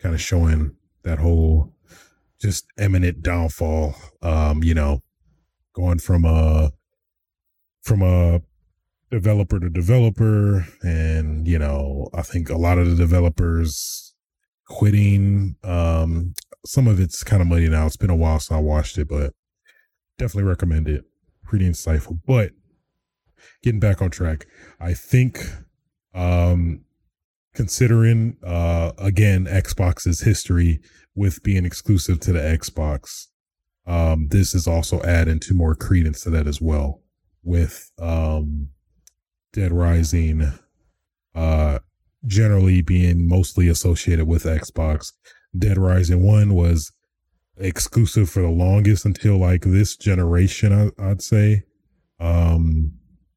kind 0.00 0.14
of 0.14 0.20
showing 0.20 0.74
that 1.04 1.18
whole 1.18 1.72
just 2.40 2.66
imminent 2.78 3.22
downfall. 3.22 3.94
Um, 4.22 4.62
you 4.62 4.74
know, 4.74 5.02
going 5.74 5.98
from 5.98 6.24
a, 6.24 6.72
from 7.82 8.02
a 8.02 8.40
developer 9.10 9.60
to 9.60 9.70
developer. 9.70 10.66
And, 10.82 11.46
you 11.46 11.58
know, 11.58 12.08
I 12.12 12.22
think 12.22 12.50
a 12.50 12.56
lot 12.56 12.78
of 12.78 12.90
the 12.90 12.96
developers 12.96 14.14
quitting. 14.66 15.56
Um, 15.62 16.34
some 16.66 16.88
of 16.88 16.98
it's 16.98 17.22
kind 17.22 17.42
of 17.42 17.48
muddy 17.48 17.68
now. 17.68 17.86
It's 17.86 17.96
been 17.96 18.10
a 18.10 18.16
while 18.16 18.40
since 18.40 18.56
I 18.56 18.60
watched 18.60 18.98
it, 18.98 19.08
but 19.08 19.34
definitely 20.18 20.48
recommend 20.48 20.88
it. 20.88 21.04
Pretty 21.42 21.68
insightful. 21.68 22.18
But 22.26 22.52
getting 23.62 23.80
back 23.80 24.00
on 24.00 24.10
track, 24.10 24.46
I 24.80 24.94
think 24.94 25.40
um 26.14 26.80
considering 27.54 28.36
uh 28.44 28.92
again 28.98 29.46
Xbox's 29.46 30.20
history 30.20 30.80
with 31.14 31.42
being 31.42 31.64
exclusive 31.64 32.20
to 32.20 32.32
the 32.32 32.40
Xbox, 32.40 33.26
um 33.86 34.28
this 34.28 34.54
is 34.54 34.66
also 34.66 35.02
adding 35.02 35.40
to 35.40 35.54
more 35.54 35.74
credence 35.74 36.22
to 36.22 36.30
that 36.30 36.46
as 36.46 36.60
well 36.60 37.02
with 37.42 37.90
um 37.98 38.68
Dead 39.52 39.72
Rising 39.72 40.52
uh 41.34 41.78
generally 42.26 42.80
being 42.82 43.28
mostly 43.28 43.68
associated 43.68 44.26
with 44.26 44.44
Xbox. 44.44 45.12
Dead 45.56 45.78
Rising 45.78 46.22
1 46.22 46.54
was 46.54 46.92
exclusive 47.56 48.28
for 48.28 48.40
the 48.40 48.48
longest 48.48 49.04
until 49.04 49.38
like 49.38 49.62
this 49.62 49.96
generation, 49.96 50.72
I, 50.98 51.10
I'd 51.10 51.22
say. 51.22 51.62
Um, 52.18 52.94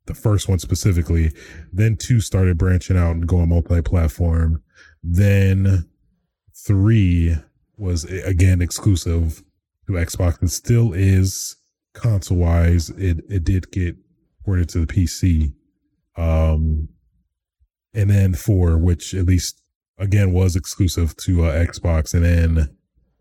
the 0.08 0.14
first 0.14 0.50
one 0.50 0.60
specifically. 0.60 1.32
Then 1.72 1.96
two 1.98 2.20
started 2.20 2.58
branching 2.58 2.98
out 2.98 3.16
and 3.16 3.28
going 3.28 3.50
multi-platform. 3.50 4.64
Then 5.04 5.88
three 6.56 7.36
was 7.78 8.06
again 8.06 8.62
exclusive 8.62 9.44
to 9.86 9.94
Xbox 9.94 10.42
and 10.42 10.52
still 10.52 10.94
is 10.94 11.56
console 11.94 12.38
wise. 12.38 12.90
It 12.92 13.24
it 13.30 13.44
did 13.44 13.72
get 13.72 13.96
ported 14.44 14.70
to 14.70 14.86
the 14.86 14.88
PC. 14.88 15.54
Um, 16.16 16.90
and 17.94 18.10
then 18.10 18.34
four, 18.34 18.78
which 18.78 19.14
at 19.14 19.26
least 19.26 19.62
again 19.98 20.32
was 20.32 20.56
exclusive 20.56 21.16
to 21.18 21.46
uh, 21.46 21.66
Xbox, 21.66 22.14
and 22.14 22.26
then 22.26 22.78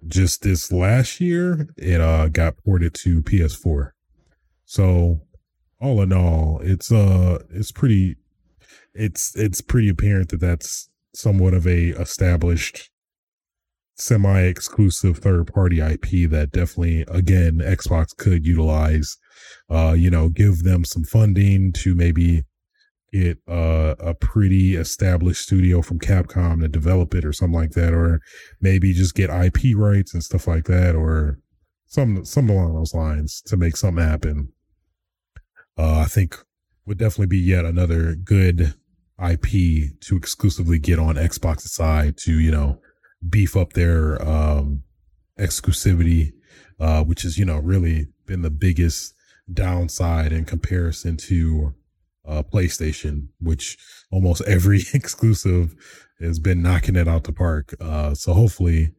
just 0.06 0.42
this 0.42 0.70
last 0.70 1.20
year 1.20 1.68
it 1.76 2.00
uh 2.00 2.28
got 2.28 2.56
ported 2.64 2.94
to 2.94 3.22
PS4. 3.22 3.90
So 4.64 5.20
all 5.86 6.02
in 6.02 6.12
all, 6.12 6.60
it's 6.62 6.90
uh 6.90 7.38
it's 7.50 7.72
pretty 7.72 8.16
it's 8.94 9.36
it's 9.36 9.60
pretty 9.60 9.88
apparent 9.88 10.30
that 10.30 10.40
that's 10.40 10.88
somewhat 11.14 11.54
of 11.54 11.66
a 11.66 11.90
established 12.00 12.90
semi-exclusive 13.98 15.18
third-party 15.18 15.80
IP 15.80 16.28
that 16.30 16.50
definitely 16.52 17.02
again 17.08 17.60
Xbox 17.64 18.14
could 18.14 18.44
utilize 18.44 19.16
uh 19.70 19.94
you 19.96 20.10
know 20.10 20.28
give 20.28 20.64
them 20.64 20.84
some 20.84 21.02
funding 21.02 21.72
to 21.72 21.94
maybe 21.94 22.44
get 23.12 23.38
uh, 23.48 23.94
a 23.98 24.12
pretty 24.12 24.74
established 24.76 25.42
studio 25.42 25.80
from 25.80 25.98
Capcom 25.98 26.60
to 26.60 26.68
develop 26.68 27.14
it 27.14 27.24
or 27.24 27.32
something 27.32 27.58
like 27.58 27.70
that 27.70 27.94
or 27.94 28.20
maybe 28.60 28.92
just 28.92 29.14
get 29.14 29.30
IP 29.30 29.74
rights 29.74 30.12
and 30.12 30.22
stuff 30.22 30.46
like 30.46 30.64
that 30.64 30.94
or 30.94 31.38
some 31.86 32.24
some 32.24 32.50
along 32.50 32.74
those 32.74 32.92
lines 32.92 33.40
to 33.46 33.56
make 33.56 33.76
something 33.76 34.04
happen 34.04 34.52
uh, 35.78 36.00
I 36.00 36.06
think 36.06 36.36
would 36.86 36.98
definitely 36.98 37.26
be 37.26 37.38
yet 37.38 37.64
another 37.64 38.14
good 38.14 38.74
IP 39.22 39.98
to 40.00 40.16
exclusively 40.16 40.78
get 40.78 40.98
on 40.98 41.16
Xbox's 41.16 41.72
side 41.72 42.16
to, 42.18 42.38
you 42.38 42.50
know, 42.50 42.80
beef 43.28 43.56
up 43.56 43.72
their 43.72 44.22
um, 44.26 44.82
exclusivity, 45.38 46.32
uh, 46.78 47.02
which 47.02 47.24
is, 47.24 47.38
you 47.38 47.44
know, 47.44 47.58
really 47.58 48.06
been 48.26 48.42
the 48.42 48.50
biggest 48.50 49.14
downside 49.52 50.32
in 50.32 50.44
comparison 50.44 51.16
to 51.16 51.74
uh, 52.26 52.42
PlayStation, 52.42 53.28
which 53.40 53.76
almost 54.10 54.42
every 54.46 54.82
exclusive 54.94 55.74
has 56.20 56.38
been 56.38 56.62
knocking 56.62 56.96
it 56.96 57.08
out 57.08 57.24
the 57.24 57.32
park. 57.32 57.74
Uh, 57.80 58.14
so 58.14 58.32
hopefully 58.32 58.92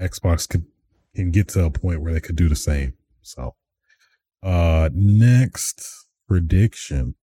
Xbox 0.00 0.48
could, 0.48 0.64
can 1.14 1.30
get 1.30 1.48
to 1.48 1.64
a 1.64 1.70
point 1.70 2.02
where 2.02 2.12
they 2.12 2.20
could 2.20 2.36
do 2.36 2.48
the 2.48 2.56
same. 2.56 2.94
So, 3.22 3.54
uh, 4.42 4.90
next 4.92 6.05
prediction. 6.26 7.14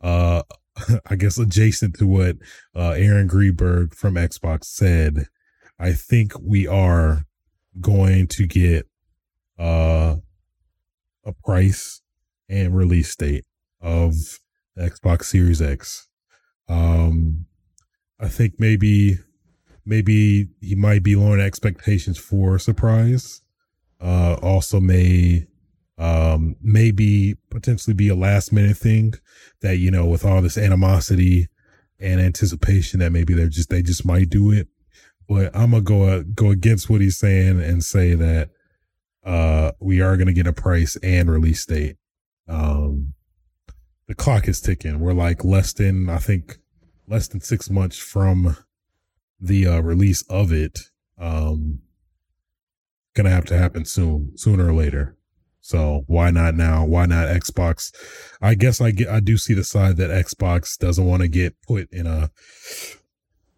Uh, 0.00 0.42
I 1.06 1.16
guess 1.16 1.38
adjacent 1.38 1.96
to 1.98 2.06
what 2.06 2.36
uh, 2.74 2.90
Aaron 2.90 3.26
Greenberg 3.26 3.94
from 3.94 4.14
Xbox 4.14 4.64
said, 4.64 5.26
I 5.78 5.92
think 5.92 6.32
we 6.40 6.66
are 6.66 7.24
going 7.80 8.26
to 8.28 8.46
get 8.46 8.86
uh, 9.58 10.16
a 11.24 11.32
price 11.44 12.02
and 12.48 12.76
release 12.76 13.14
date 13.16 13.44
of 13.80 14.14
Xbox 14.78 15.24
Series 15.24 15.60
X. 15.60 16.08
Um, 16.68 17.46
I 18.20 18.28
think 18.28 18.54
maybe 18.58 19.18
maybe 19.84 20.48
he 20.60 20.74
might 20.74 21.02
be 21.02 21.16
lowering 21.16 21.44
expectations 21.44 22.18
for 22.18 22.56
a 22.56 22.60
surprise. 22.60 23.42
Uh, 24.00 24.34
also 24.42 24.80
may 24.80 25.46
um, 25.98 26.56
maybe 26.60 27.36
potentially 27.50 27.94
be 27.94 28.08
a 28.08 28.14
last 28.14 28.52
minute 28.52 28.76
thing 28.76 29.14
that, 29.60 29.76
you 29.76 29.90
know, 29.90 30.06
with 30.06 30.24
all 30.24 30.42
this 30.42 30.58
animosity 30.58 31.48
and 32.00 32.20
anticipation 32.20 33.00
that 33.00 33.12
maybe 33.12 33.34
they're 33.34 33.48
just, 33.48 33.70
they 33.70 33.82
just 33.82 34.04
might 34.04 34.28
do 34.28 34.50
it. 34.50 34.68
But 35.28 35.54
I'm 35.54 35.70
going 35.70 35.84
to 35.84 35.88
go, 35.88 36.02
uh, 36.04 36.22
go 36.34 36.50
against 36.50 36.90
what 36.90 37.00
he's 37.00 37.18
saying 37.18 37.62
and 37.62 37.84
say 37.84 38.14
that, 38.14 38.50
uh, 39.24 39.70
we 39.78 40.00
are 40.00 40.16
going 40.16 40.26
to 40.26 40.32
get 40.32 40.48
a 40.48 40.52
price 40.52 40.96
and 41.02 41.30
release 41.30 41.64
date. 41.64 41.96
Um, 42.48 43.14
the 44.08 44.16
clock 44.16 44.48
is 44.48 44.60
ticking. 44.60 44.98
We're 45.00 45.12
like 45.12 45.44
less 45.44 45.72
than, 45.72 46.10
I 46.10 46.18
think, 46.18 46.58
less 47.06 47.28
than 47.28 47.40
six 47.40 47.70
months 47.70 47.96
from 47.96 48.56
the 49.40 49.66
uh, 49.66 49.80
release 49.80 50.22
of 50.28 50.52
it. 50.52 50.90
Um, 51.18 51.80
gonna 53.14 53.30
have 53.30 53.44
to 53.46 53.58
happen 53.58 53.84
soon, 53.84 54.36
sooner 54.36 54.68
or 54.68 54.72
later. 54.72 55.16
So 55.62 56.02
why 56.08 56.30
not 56.32 56.56
now? 56.56 56.84
Why 56.84 57.06
not 57.06 57.28
Xbox? 57.28 57.92
I 58.42 58.54
guess 58.54 58.80
I 58.80 58.90
get 58.90 59.08
I 59.08 59.20
do 59.20 59.38
see 59.38 59.54
the 59.54 59.64
side 59.64 59.96
that 59.96 60.10
Xbox 60.10 60.76
doesn't 60.76 61.06
want 61.06 61.22
to 61.22 61.28
get 61.28 61.54
put 61.62 61.90
in 61.92 62.06
a 62.06 62.30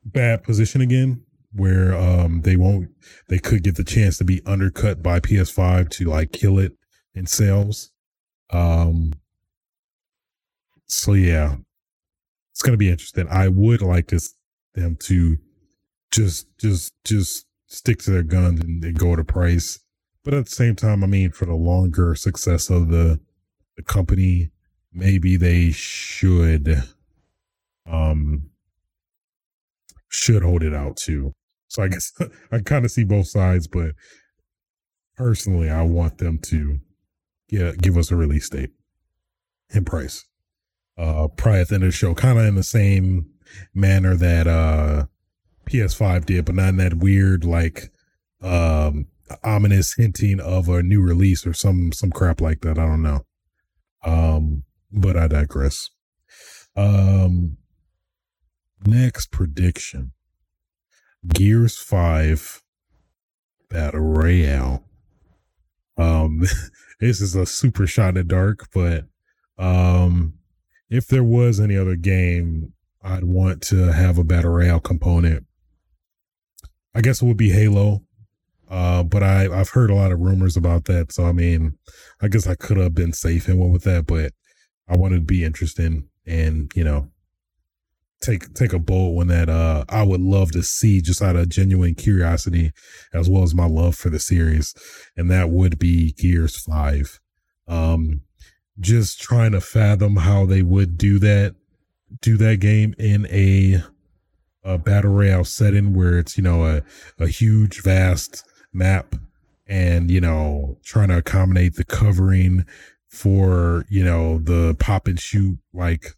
bad 0.05 0.45
position 0.45 0.83
again 0.83 1.23
where 1.53 1.97
um 1.97 2.43
they 2.43 2.57
won't 2.57 2.91
they 3.29 3.39
could 3.39 3.63
get 3.63 3.77
the 3.77 3.85
chance 3.85 4.19
to 4.19 4.25
be 4.25 4.43
undercut 4.45 5.03
by 5.03 5.19
PS5 5.19 5.89
to 5.89 6.05
like 6.05 6.31
kill 6.31 6.59
it 6.59 6.73
in 7.15 7.27
sales. 7.27 7.91
Um 8.51 9.15
so 10.87 11.15
yeah. 11.15 11.57
It's 12.53 12.63
going 12.63 12.75
to 12.75 12.79
be 12.79 12.91
interesting. 12.91 13.27
I 13.31 13.49
would 13.49 13.83
like 13.83 14.09
to 14.09 14.21
them 14.75 14.97
to 15.05 15.39
just 16.13 16.47
just 16.59 16.93
just 17.05 17.47
stick 17.67 18.01
to 18.01 18.11
their 18.11 18.23
guns 18.23 18.61
and, 18.61 18.85
and 18.85 18.99
go 18.99 19.17
to 19.17 19.25
price 19.25 19.81
but 20.25 20.35
at 20.35 20.47
the 20.47 20.51
same 20.51 20.75
time, 20.75 21.05
I 21.05 21.07
mean, 21.07 21.31
for 21.31 21.45
the 21.45 21.55
longer 21.55 22.15
success 22.15 22.71
of 22.71 22.89
the 22.89 23.21
the 23.77 23.83
company, 23.83 24.51
maybe 24.93 25.37
they 25.37 25.71
should 25.71 26.83
um 27.87 28.51
should 30.09 30.43
hold 30.43 30.63
it 30.63 30.75
out 30.75 30.97
too. 30.97 31.35
So 31.69 31.83
I 31.83 31.89
guess 31.89 32.13
I 32.53 32.61
kind 32.61 32.85
of 32.85 32.91
see 32.91 33.05
both 33.05 33.29
sides, 33.29 33.67
but 33.67 33.93
personally, 35.17 35.69
I 35.69 35.83
want 35.83 36.19
them 36.19 36.39
to 36.47 36.81
get 37.49 37.83
give 37.83 37.99
us 37.99 38.11
a 38.11 38.17
release 38.17 38.49
date 38.49 38.71
and 39.73 39.87
price. 39.87 40.25
Uh, 40.97 41.27
probably 41.29 41.61
at 41.61 41.69
the 41.69 41.75
end 41.75 41.85
of 41.85 41.89
the 41.89 41.97
show, 41.97 42.15
kind 42.15 42.39
of 42.39 42.47
in 42.47 42.55
the 42.55 42.63
same 42.63 43.27
manner 43.75 44.17
that 44.17 44.47
uh 44.47 45.07
PS5 45.69 46.25
did, 46.25 46.45
but 46.47 46.55
not 46.55 46.69
in 46.71 46.77
that 46.79 46.95
weird 46.95 47.45
like 47.45 47.91
um 48.41 49.07
ominous 49.43 49.95
hinting 49.95 50.41
of 50.41 50.69
a 50.69 50.83
new 50.83 51.01
release 51.01 51.47
or 51.47 51.53
some 51.53 51.93
some 51.93 52.11
crap 52.11 52.41
like 52.41 52.61
that. 52.61 52.79
I 52.79 52.87
don't 52.87 53.03
know. 53.03 53.25
Um, 54.05 54.65
but 54.93 55.17
I 55.17 55.29
digress. 55.29 55.91
Um, 56.77 57.57
next 58.87 59.31
prediction: 59.31 60.13
Gears 61.27 61.79
Five 61.79 62.63
Battle 63.71 64.01
Royale. 64.01 64.85
Um, 65.97 66.43
this 67.01 67.21
is 67.21 67.35
a 67.35 67.47
super 67.47 67.87
shot 67.87 68.11
in 68.11 68.15
the 68.15 68.25
dark, 68.25 68.69
but 68.73 69.05
um, 69.59 70.35
if 70.91 71.07
there 71.07 71.25
was 71.25 71.61
any 71.61 71.77
other 71.77 71.97
game, 71.97 72.73
I'd 73.03 73.25
want 73.25 73.63
to 73.65 73.93
have 73.93 74.19
a 74.19 74.25
battle 74.25 74.53
royale 74.53 74.81
component. 74.81 75.45
I 76.95 77.01
guess 77.01 77.21
it 77.21 77.27
would 77.27 77.37
be 77.37 77.51
Halo 77.51 78.04
uh, 78.75 79.05
but 79.05 79.23
I 79.23 79.45
I've 79.45 79.71
heard 79.71 79.89
a 79.89 79.95
lot 79.95 80.11
of 80.11 80.19
rumors 80.19 80.57
about 80.57 80.87
that, 80.87 81.13
so 81.13 81.27
I 81.27 81.33
mean, 81.33 81.79
I 82.21 82.27
guess 82.27 82.49
I 82.49 82.57
could 82.57 82.77
have 82.77 82.93
been 82.93 83.13
safe 83.13 83.47
and 83.47 83.61
went 83.61 83.73
with 83.73 83.85
that, 83.85 84.05
but 84.05 84.33
I 84.89 84.97
wanted 84.97 85.19
to 85.19 85.21
be 85.21 85.45
interesting 85.45 86.09
and 86.27 86.73
you 86.75 86.83
know 86.83 87.09
take 88.21 88.53
take 88.55 88.73
a 88.73 88.81
bold 88.81 89.15
one 89.15 89.29
that 89.29 89.49
uh 89.49 89.85
I 89.89 90.03
would 90.03 90.21
love 90.21 90.51
to 90.53 90.63
see 90.65 91.01
just 91.01 91.23
out 91.23 91.37
of 91.37 91.51
genuine 91.51 91.95
curiosity 91.95 92.73
as 93.13 93.31
well 93.31 93.45
as 93.45 93.55
my 93.55 93.67
love 93.67 93.95
for 93.95 94.11
the 94.11 94.19
series, 94.19 94.75
and 95.17 95.31
that 95.31 95.51
would 95.51 95.79
be 95.79 96.13
Gears 96.13 96.57
Five. 96.61 97.21
Um, 97.69 98.23
just 98.81 99.21
trying 99.21 99.53
to 99.53 99.61
fathom 99.61 100.17
how 100.17 100.47
they 100.47 100.63
would 100.63 100.99
do 100.99 101.21
that 101.21 101.55
do 102.21 102.37
that 102.39 102.59
game 102.59 102.93
in 102.99 103.27
a 103.27 103.85
a 104.65 104.79
battle 104.79 105.13
royale 105.13 105.45
setting 105.45 105.95
where 105.95 106.19
it's 106.19 106.37
you 106.37 106.43
know 106.43 106.67
a 106.67 106.83
a 107.21 107.29
huge 107.29 107.81
vast 107.81 108.45
map 108.75 109.15
and 109.67 110.11
you 110.11 110.21
know 110.21 110.77
trying 110.85 111.09
to 111.09 111.19
accommodate 111.19 111.75
the 111.75 111.85
covering 111.85 112.67
for 113.09 113.87
you 113.89 114.05
know 114.05 114.39
the 114.39 114.77
pop 114.79 115.07
and 115.07 115.21
shoot 115.21 115.59
like 115.73 116.09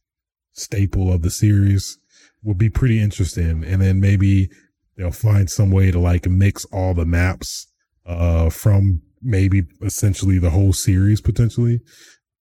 staple 0.53 1.13
of 1.13 1.23
the 1.23 1.31
series 1.31 1.99
would 2.43 2.59
be 2.59 2.71
pretty 2.71 3.01
interesting. 3.01 3.65
And 3.65 3.83
then 3.83 4.01
maybe 4.01 4.49
they'll 4.97 5.11
find 5.11 5.51
some 5.51 5.71
way 5.71 5.91
to 5.91 5.99
like 5.99 6.27
mix 6.27 6.65
all 6.67 6.95
the 6.95 7.05
maps 7.05 7.67
uh 8.07 8.49
from 8.51 9.03
maybe 9.21 9.65
essentially 9.83 10.39
the 10.39 10.51
whole 10.51 10.73
series 10.73 11.21
potentially. 11.21 11.81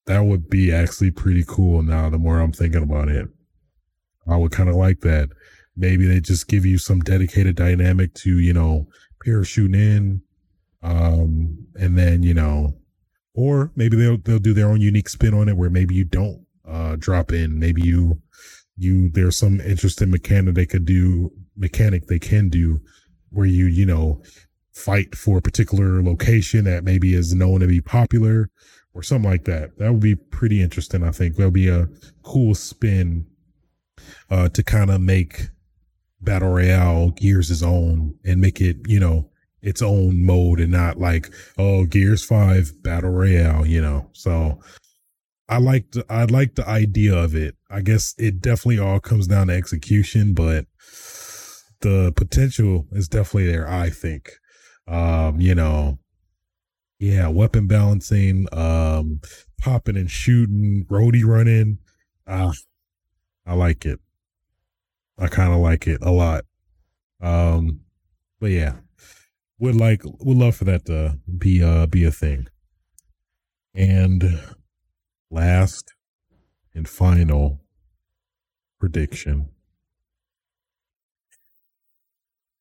That 0.06 0.22
would 0.22 0.50
be 0.50 0.72
actually 0.72 1.12
pretty 1.12 1.44
cool 1.48 1.82
now 1.82 2.10
the 2.10 2.20
more 2.20 2.40
i'm 2.40 2.52
thinking 2.52 2.84
about 2.84 3.10
it. 3.10 3.28
I 4.28 4.38
would 4.38 4.52
kind 4.52 4.70
of 4.70 4.76
like 4.76 5.02
that. 5.02 5.30
Maybe 5.76 6.08
they 6.08 6.22
just 6.22 6.48
give 6.48 6.66
you 6.66 6.78
some 6.78 7.02
dedicated 7.02 7.56
dynamic 7.56 8.14
to 8.16 8.40
you 8.40 8.54
know 8.54 8.88
parachuting 9.26 9.76
in, 9.76 10.22
Um, 10.82 11.68
and 11.76 11.98
then 11.98 12.24
you 12.24 12.34
know, 12.34 12.76
or 13.34 13.72
maybe 13.76 13.98
they'll 13.98 14.18
they'll 14.20 14.40
do 14.40 14.54
their 14.54 14.70
own 14.70 14.82
unique 14.82 15.10
spin 15.10 15.34
on 15.34 15.50
it, 15.50 15.58
where 15.58 15.70
maybe 15.70 15.96
you 15.96 16.06
don't 16.06 16.46
uh 16.68 16.96
drop 16.98 17.32
in, 17.32 17.60
maybe 17.60 17.82
you 17.82 18.22
you 18.78 19.10
there's 19.10 19.38
some 19.38 19.62
interesting 19.62 20.12
mechanic 20.12 20.56
they 20.56 20.66
could 20.66 20.86
do 20.86 21.32
mechanic 21.58 22.08
they 22.08 22.20
can 22.20 22.50
do 22.50 22.80
where 23.32 23.46
you 23.48 23.66
you 23.68 23.86
know 23.86 24.22
fight 24.74 25.16
for 25.16 25.38
a 25.38 25.42
particular 25.42 26.04
location 26.04 26.66
that 26.66 26.84
maybe 26.84 27.14
is 27.16 27.34
known 27.34 27.62
to 27.62 27.68
be 27.68 27.82
popular 27.82 28.50
or 28.94 29.04
something 29.04 29.30
like 29.30 29.46
that. 29.46 29.78
That 29.78 29.92
would 29.92 30.02
be 30.02 30.16
pretty 30.16 30.62
interesting. 30.62 31.04
I 31.04 31.12
think 31.12 31.36
that'll 31.36 31.52
be 31.52 31.70
a 31.70 31.88
cool 32.24 32.56
spin 32.56 33.26
uh, 34.30 34.50
to 34.50 34.64
kind 34.64 34.92
of 34.92 35.02
make 35.02 35.50
battle 36.26 36.50
royale 36.50 37.12
Gears' 37.12 37.50
his 37.50 37.64
own 37.64 38.16
and 38.26 38.42
make 38.42 38.60
it 38.62 38.78
you 38.88 39.00
know 39.00 39.30
its 39.62 39.82
own 39.82 40.24
mode 40.24 40.60
and 40.60 40.72
not 40.72 40.98
like 40.98 41.32
oh 41.58 41.86
Gears 41.86 42.24
Five 42.24 42.72
battle 42.84 43.12
royale. 43.12 43.66
You 43.66 43.82
know, 43.82 44.10
so 44.14 44.60
I 45.48 45.60
like 45.60 45.92
the 45.92 46.06
I 46.10 46.26
like 46.26 46.56
the 46.56 46.68
idea 46.68 47.16
of 47.16 47.36
it. 47.36 47.56
I 47.70 47.82
guess 47.82 48.16
it 48.18 48.42
definitely 48.42 48.80
all 48.80 49.00
comes 49.00 49.28
down 49.28 49.48
to 49.48 49.54
execution, 49.54 50.34
but 50.34 50.66
the 51.82 52.12
potential 52.16 52.88
is 52.92 53.08
definitely 53.08 53.52
there. 53.52 53.68
I 53.68 53.90
think 53.90 54.32
um, 54.88 55.40
you 55.40 55.56
know, 55.56 56.00
yeah, 57.00 57.28
weapon 57.28 57.68
balancing, 57.68 58.48
um, 58.52 59.22
popping 59.60 59.98
and 59.98 60.10
shooting, 60.10 60.86
roadie 60.90 61.26
running. 61.26 61.80
Ah, 62.28 62.54
I 63.46 63.54
like 63.54 63.86
it. 63.86 64.00
I 65.18 65.28
kind 65.28 65.54
of 65.54 65.60
like 65.60 65.88
it 65.88 66.00
a 66.02 66.12
lot. 66.12 66.46
Um, 67.22 67.82
but 68.40 68.52
yeah, 68.52 68.76
would 69.60 69.76
like 69.76 70.02
would 70.04 70.38
love 70.38 70.56
for 70.56 70.66
that 70.66 70.86
to 70.86 71.18
be 71.38 71.64
uh 71.64 71.86
be 71.86 72.04
a 72.04 72.12
thing. 72.12 72.48
And 73.74 74.40
last 75.32 75.94
and 76.74 76.88
final 76.88 77.62
prediction. 78.80 79.50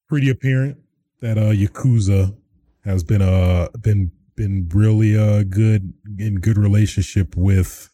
Pretty 0.09 0.31
apparent 0.31 0.79
that 1.21 1.39
uh 1.39 1.51
Yakuza 1.53 2.37
has 2.85 3.03
been 3.03 3.23
uh 3.23 3.69
been 3.81 4.13
been 4.37 4.69
really 4.73 5.17
uh 5.19 5.43
good 5.45 5.93
in 6.19 6.37
good 6.37 6.59
relationship 6.59 7.37
with 7.37 7.91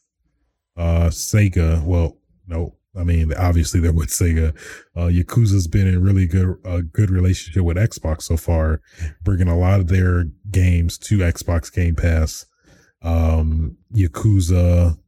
uh 0.76 1.08
Sega. 1.08 1.82
Well, 1.82 2.18
no, 2.46 2.76
I 2.96 3.04
mean 3.04 3.32
obviously 3.34 3.80
they're 3.80 3.92
with 3.92 4.08
Sega. 4.08 4.56
Uh 4.96 5.08
Yakuza's 5.08 5.68
been 5.68 5.86
in 5.86 6.02
really 6.02 6.26
good 6.26 6.56
a 6.64 6.68
uh, 6.68 6.80
good 6.92 7.10
relationship 7.10 7.62
with 7.62 7.76
Xbox 7.76 8.22
so 8.22 8.36
far, 8.36 8.80
bringing 9.22 9.48
a 9.48 9.58
lot 9.58 9.80
of 9.80 9.88
their 9.88 10.24
games 10.50 10.98
to 10.98 11.18
Xbox 11.18 11.72
Game 11.72 11.94
Pass. 11.94 12.46
Um 13.02 13.76
Yakuza 13.94 14.98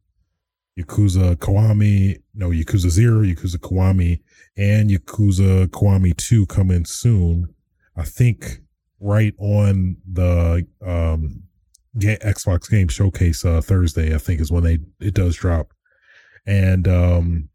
Yakuza 0.79 1.35
Kiwami, 1.35 2.19
no, 2.33 2.49
Yakuza 2.49 2.89
Zero, 2.89 3.21
Yakuza 3.21 3.57
Kiwami, 3.57 4.21
and 4.57 4.89
Yakuza 4.89 5.67
Kiwami 5.67 6.17
2 6.17 6.47
coming 6.47 6.85
soon. 6.85 7.53
I 7.95 8.03
think 8.03 8.61
right 8.99 9.33
on 9.37 9.97
the 10.11 10.65
um 10.85 11.43
Xbox 11.97 12.69
Game 12.69 12.87
Showcase 12.87 13.45
uh, 13.45 13.61
Thursday, 13.61 14.15
I 14.15 14.17
think 14.17 14.41
is 14.41 14.51
when 14.51 14.63
they 14.63 14.79
it 14.99 15.13
does 15.13 15.35
drop, 15.35 15.73
and 16.45 16.87
um 16.87 17.49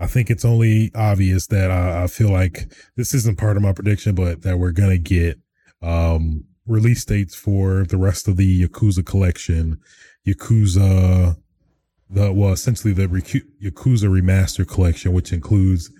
I 0.00 0.06
think 0.06 0.30
it's 0.30 0.44
only 0.44 0.90
obvious 0.94 1.46
that 1.48 1.70
I, 1.70 2.04
I 2.04 2.06
feel 2.06 2.30
like 2.30 2.72
this 2.96 3.14
isn't 3.14 3.38
part 3.38 3.56
of 3.56 3.62
my 3.62 3.72
prediction, 3.72 4.14
but 4.14 4.42
that 4.42 4.58
we're 4.58 4.72
gonna 4.72 4.98
get 4.98 5.38
um 5.82 6.44
release 6.66 7.04
dates 7.04 7.34
for 7.34 7.84
the 7.84 7.96
rest 7.96 8.28
of 8.28 8.36
the 8.36 8.66
Yakuza 8.66 9.04
collection, 9.04 9.78
Yakuza 10.26 11.36
the 12.10 12.32
well 12.32 12.52
essentially 12.52 12.92
the 12.92 13.06
Yakuza 13.06 14.08
remaster 14.08 14.66
collection, 14.66 15.12
which 15.12 15.32
includes 15.32 15.90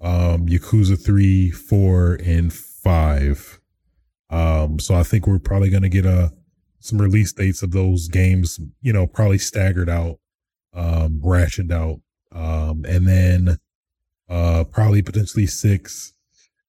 um, 0.00 0.46
Yakuza 0.46 1.02
3, 1.02 1.50
4, 1.50 2.18
and 2.24 2.52
5. 2.52 3.60
Um, 4.30 4.78
so 4.78 4.94
I 4.94 5.02
think 5.02 5.26
we're 5.26 5.38
probably 5.38 5.70
to 5.70 5.88
get 5.88 6.06
a, 6.06 6.10
uh, 6.10 6.28
some 6.78 7.00
release 7.00 7.32
dates 7.32 7.62
of 7.62 7.72
those 7.72 8.08
games, 8.08 8.58
you 8.80 8.92
know, 8.92 9.06
probably 9.06 9.36
staggered 9.36 9.90
out, 9.90 10.18
um, 10.72 11.20
rationed 11.22 11.70
out. 11.70 12.00
Um, 12.32 12.84
and 12.86 13.06
then, 13.06 13.58
uh, 14.28 14.64
probably 14.64 15.02
potentially 15.02 15.46
six. 15.46 16.12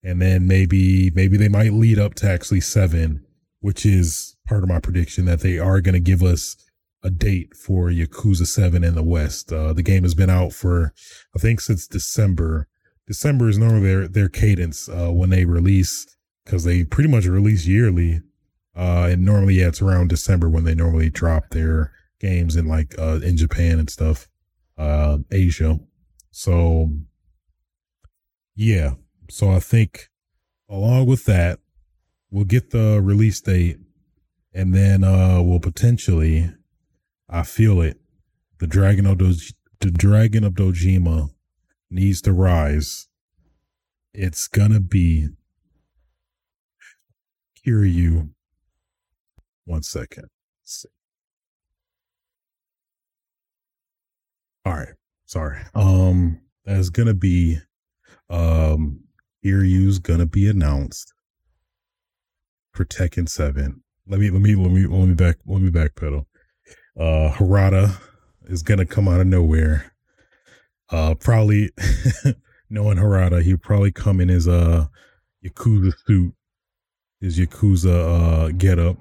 And 0.04 0.21
then 0.21 0.47
maybe, 0.47 1.12
maybe 1.12 1.38
they 1.38 1.50
might 1.50 1.74
lead 1.74 2.00
up 2.00 2.15
to 2.15 2.30
actually 2.30 2.62
seven, 2.62 3.24
which 3.60 3.86
is 3.86 4.36
part 4.47 4.63
of 4.63 4.69
my 4.69 4.80
prediction 4.80 5.26
that 5.26 5.41
they 5.41 5.60
are 5.60 5.80
going 5.80 5.93
to 5.93 6.00
give 6.00 6.24
us 6.24 6.56
a 7.04 7.10
date 7.10 7.56
for 7.56 7.89
Yakuza 7.89 8.45
7 8.45 8.84
in 8.84 8.95
the 8.95 9.04
West. 9.04 9.52
Uh, 9.52 9.74
the 9.74 9.84
game 9.84 10.04
has 10.04 10.13
been 10.13 10.30
out 10.30 10.54
for, 10.54 10.93
I 11.36 11.39
think, 11.39 11.62
since 11.62 11.88
December. 11.88 12.67
December 13.08 13.50
is 13.50 13.58
normally 13.58 13.88
their 13.88 14.08
their 14.08 14.30
cadence 14.30 14.88
uh, 14.88 15.10
when 15.12 15.30
they 15.30 15.45
release 15.45 16.15
because 16.45 16.63
they 16.63 16.84
pretty 16.84 17.10
much 17.10 17.26
release 17.26 17.65
yearly. 17.65 18.21
Uh, 18.76 19.10
and 19.12 19.26
normally, 19.26 19.56
yeah, 19.56 19.67
it's 19.67 19.82
around 19.82 20.10
December 20.10 20.50
when 20.50 20.63
they 20.63 20.76
normally 20.76 21.10
drop 21.10 21.50
their 21.50 21.91
games 22.19 22.56
in 22.56 22.67
like 22.67 22.95
uh, 22.97 23.19
in 23.21 23.36
Japan 23.36 23.80
and 23.80 23.89
stuff, 23.89 24.30
uh, 24.77 25.19
Asia. 25.31 25.79
So, 26.31 26.89
yeah. 28.55 28.95
So 29.29 29.49
I 29.49 29.60
think 29.60 30.10
along 30.69 31.05
with 31.05 31.25
that, 31.25 31.60
we'll 32.29 32.45
get 32.45 32.71
the 32.71 33.01
release 33.01 33.41
date, 33.41 33.77
and 34.53 34.73
then 34.73 35.03
uh, 35.03 35.41
we'll 35.41 35.60
potentially, 35.60 36.49
I 37.29 37.43
feel 37.43 37.81
it, 37.81 37.99
the 38.60 38.67
Dragon 38.67 39.05
of 39.05 39.17
Do- 39.17 39.36
the 39.79 39.91
Dragon 39.91 40.43
of 40.43 40.53
Dojima 40.53 41.29
needs 41.89 42.21
to 42.21 42.34
rise, 42.34 43.07
it's 44.13 44.47
gonna 44.47 44.79
be 44.79 45.29
Kiryu. 47.65 48.29
One 49.65 49.84
second. 49.84 50.25
All 54.65 54.74
right. 54.74 54.93
Sorry. 55.26 55.60
Um, 55.74 56.41
that's 56.65 56.89
gonna 56.89 57.13
be 57.13 57.58
um 58.30 59.02
Kiryu's 59.43 60.00
gonna 60.00 60.26
be 60.26 60.47
announced 60.47 61.13
for 62.74 62.86
Tekken 62.86 63.28
7. 63.28 63.84
Let 64.08 64.19
me 64.19 64.30
let 64.30 64.41
me 64.41 64.56
let 64.56 64.71
me 64.71 64.86
let 64.88 65.08
me 65.08 65.13
back 65.13 65.38
let 65.45 65.62
me 65.62 65.69
backpedal. 65.71 66.26
Uh 67.00 67.32
Harada 67.32 68.00
is 68.45 68.62
gonna 68.63 68.86
come 68.86 69.08
out 69.08 69.21
of 69.21 69.28
nowhere 69.28 69.91
uh, 70.91 71.15
probably 71.15 71.69
knowing 72.69 72.97
Harada, 72.97 73.41
he'd 73.41 73.62
probably 73.62 73.91
come 73.91 74.19
in 74.19 74.30
his 74.30 74.47
uh 74.47 74.88
Yakuza 75.45 75.93
suit, 76.06 76.34
his 77.19 77.39
Yakuza 77.39 78.47
uh 78.47 78.52
get 78.58 78.78
up, 78.78 78.97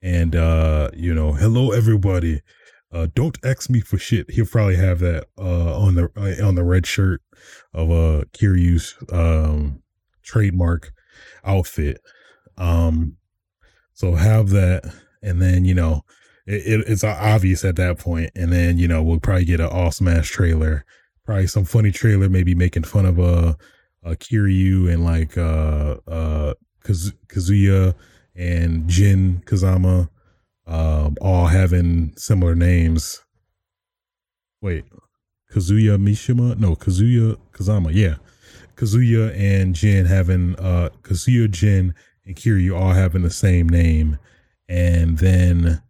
and 0.00 0.34
uh, 0.34 0.90
you 0.94 1.14
know, 1.14 1.32
hello 1.32 1.72
everybody. 1.72 2.40
Uh, 2.92 3.08
don't 3.14 3.38
X 3.44 3.70
me 3.70 3.80
for 3.80 3.98
shit. 3.98 4.30
He'll 4.30 4.46
probably 4.46 4.76
have 4.76 4.98
that 5.00 5.26
uh 5.38 5.78
on 5.78 5.94
the 5.94 6.10
uh, 6.16 6.46
on 6.46 6.54
the 6.54 6.64
red 6.64 6.86
shirt 6.86 7.22
of 7.72 7.90
uh 7.90 8.24
Kiryu's 8.32 8.94
um 9.10 9.82
trademark 10.22 10.92
outfit. 11.44 12.00
Um, 12.58 13.16
so 13.94 14.14
have 14.14 14.50
that, 14.50 14.92
and 15.22 15.40
then 15.40 15.64
you 15.64 15.74
know, 15.74 16.02
it, 16.46 16.80
it, 16.80 16.84
it's 16.88 17.04
obvious 17.04 17.64
at 17.64 17.76
that 17.76 17.98
point, 17.98 18.30
and 18.36 18.52
then 18.52 18.78
you 18.78 18.88
know 18.88 19.02
we'll 19.02 19.20
probably 19.20 19.44
get 19.44 19.60
an 19.60 19.66
awesome 19.66 20.08
ass 20.08 20.26
trailer 20.26 20.84
probably 21.24 21.46
some 21.46 21.64
funny 21.64 21.90
trailer, 21.90 22.28
maybe 22.28 22.54
making 22.54 22.84
fun 22.84 23.06
of 23.06 23.18
uh, 23.18 23.54
uh 24.04 24.10
Kiryu 24.10 24.92
and 24.92 25.04
like 25.04 25.36
uh 25.38 25.96
uh 26.06 26.54
Kaz- 26.84 27.14
Kazuya 27.28 27.94
and 28.34 28.88
Jin 28.88 29.42
Kazama, 29.46 30.08
um, 30.66 31.16
all 31.20 31.46
having 31.46 32.14
similar 32.16 32.54
names. 32.54 33.22
Wait, 34.60 34.84
Kazuya 35.52 35.98
Mishima? 35.98 36.58
No, 36.58 36.76
Kazuya 36.76 37.36
Kazama. 37.52 37.92
Yeah, 37.92 38.16
Kazuya 38.76 39.36
and 39.36 39.74
Jin 39.74 40.06
having 40.06 40.56
uh 40.56 40.90
Kazuya 41.02 41.50
Jin 41.50 41.94
and 42.24 42.36
Kiryu 42.36 42.78
all 42.78 42.92
having 42.92 43.22
the 43.22 43.30
same 43.30 43.68
name, 43.68 44.18
and 44.68 45.18
then 45.18 45.82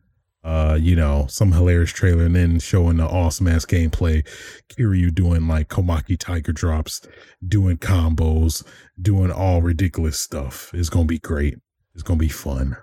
uh, 0.44 0.76
you 0.80 0.96
know, 0.96 1.26
some 1.28 1.52
hilarious 1.52 1.90
trailer 1.90 2.24
and 2.24 2.34
then 2.34 2.58
showing 2.58 2.96
the 2.96 3.06
awesome 3.06 3.46
ass 3.46 3.64
gameplay. 3.64 4.26
Kiryu 4.68 5.14
doing 5.14 5.46
like 5.46 5.68
Komaki 5.68 6.18
Tiger 6.18 6.52
drops, 6.52 7.00
doing 7.46 7.76
combos, 7.78 8.64
doing 9.00 9.30
all 9.30 9.62
ridiculous 9.62 10.18
stuff. 10.18 10.70
It's 10.74 10.88
gonna 10.88 11.04
be 11.04 11.18
great. 11.20 11.58
It's 11.94 12.02
gonna 12.02 12.18
be 12.18 12.28
fun. 12.28 12.76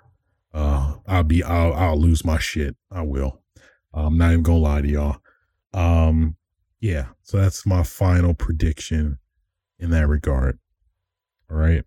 Uh, 0.52 0.94
I'll 1.06 1.22
be, 1.22 1.42
I'll, 1.42 1.72
I'll 1.74 2.00
lose 2.00 2.24
my 2.24 2.38
shit. 2.38 2.76
I 2.90 3.02
will. 3.02 3.40
I'm 3.92 4.16
not 4.16 4.32
even 4.32 4.42
gonna 4.42 4.58
lie 4.58 4.82
to 4.82 4.88
y'all. 4.88 5.16
Um, 5.72 6.36
yeah. 6.80 7.08
So 7.22 7.38
that's 7.38 7.66
my 7.66 7.82
final 7.82 8.34
prediction 8.34 9.18
in 9.78 9.90
that 9.90 10.08
regard. 10.08 10.58
All 11.50 11.56
right. 11.56 11.84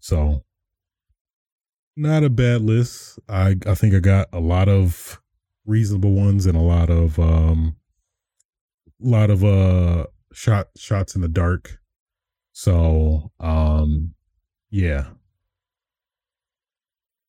So 0.00 0.44
not 1.96 2.24
a 2.24 2.30
bad 2.30 2.62
list. 2.62 3.18
I 3.28 3.56
I 3.66 3.74
think 3.74 3.94
I 3.94 4.00
got 4.00 4.28
a 4.32 4.40
lot 4.40 4.68
of 4.68 5.20
reasonable 5.64 6.12
ones 6.12 6.46
and 6.46 6.56
a 6.56 6.60
lot 6.62 6.90
of 6.90 7.18
um 7.18 7.76
a 9.02 9.08
lot 9.08 9.30
of 9.30 9.42
uh 9.44 10.06
shot 10.32 10.68
shots 10.76 11.14
in 11.14 11.22
the 11.22 11.28
dark. 11.28 11.78
So 12.52 13.32
um 13.40 14.14
yeah. 14.70 15.06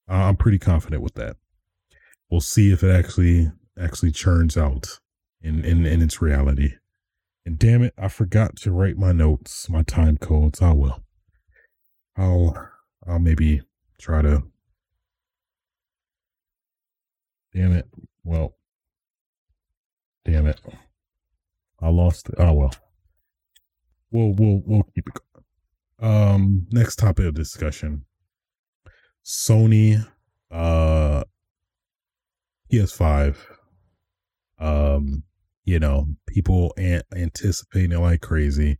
I'm 0.07 0.37
pretty 0.37 0.59
confident 0.59 1.01
with 1.01 1.15
that. 1.15 1.37
We'll 2.29 2.41
see 2.41 2.71
if 2.71 2.83
it 2.83 2.91
actually 2.91 3.51
actually 3.79 4.11
churns 4.11 4.57
out 4.57 4.99
in 5.41 5.63
in, 5.63 5.85
in 5.85 6.01
its 6.01 6.21
reality. 6.21 6.75
And 7.45 7.57
damn 7.57 7.83
it, 7.83 7.93
I 7.97 8.09
forgot 8.09 8.57
to 8.57 8.71
write 8.71 8.97
my 8.97 9.13
notes, 9.13 9.69
my 9.69 9.83
time 9.83 10.17
codes. 10.17 10.61
I 10.61 10.73
will. 10.73 11.03
I'll 12.17 12.69
I'll 13.07 13.19
maybe 13.19 13.61
try 13.99 14.21
to 14.21 14.43
Damn 17.57 17.73
it. 17.73 17.87
Well, 18.23 18.55
damn 20.25 20.45
it. 20.45 20.61
I 21.79 21.89
lost 21.89 22.29
it. 22.29 22.35
Oh 22.37 22.53
well. 22.53 22.73
We'll 24.11 24.33
we'll 24.33 24.61
we'll 24.63 24.83
keep 24.93 25.07
it 25.07 25.13
going. 25.99 26.13
Um 26.13 26.67
next 26.71 26.97
topic 26.97 27.25
of 27.25 27.33
discussion. 27.33 28.05
Sony 29.27 30.07
uh 30.49 31.23
PS5 32.71 33.35
um 34.59 35.23
you 35.65 35.79
know, 35.79 36.07
people 36.27 36.73
an- 36.77 37.01
anticipating 37.13 37.91
it 37.91 37.99
like 37.99 38.21
crazy. 38.21 38.77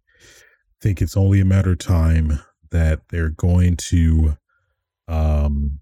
Think 0.81 1.01
it's 1.01 1.17
only 1.17 1.41
a 1.41 1.45
matter 1.45 1.73
of 1.73 1.79
time 1.79 2.39
that 2.71 3.01
they're 3.09 3.29
going 3.29 3.75
to 3.89 4.37
um 5.09 5.81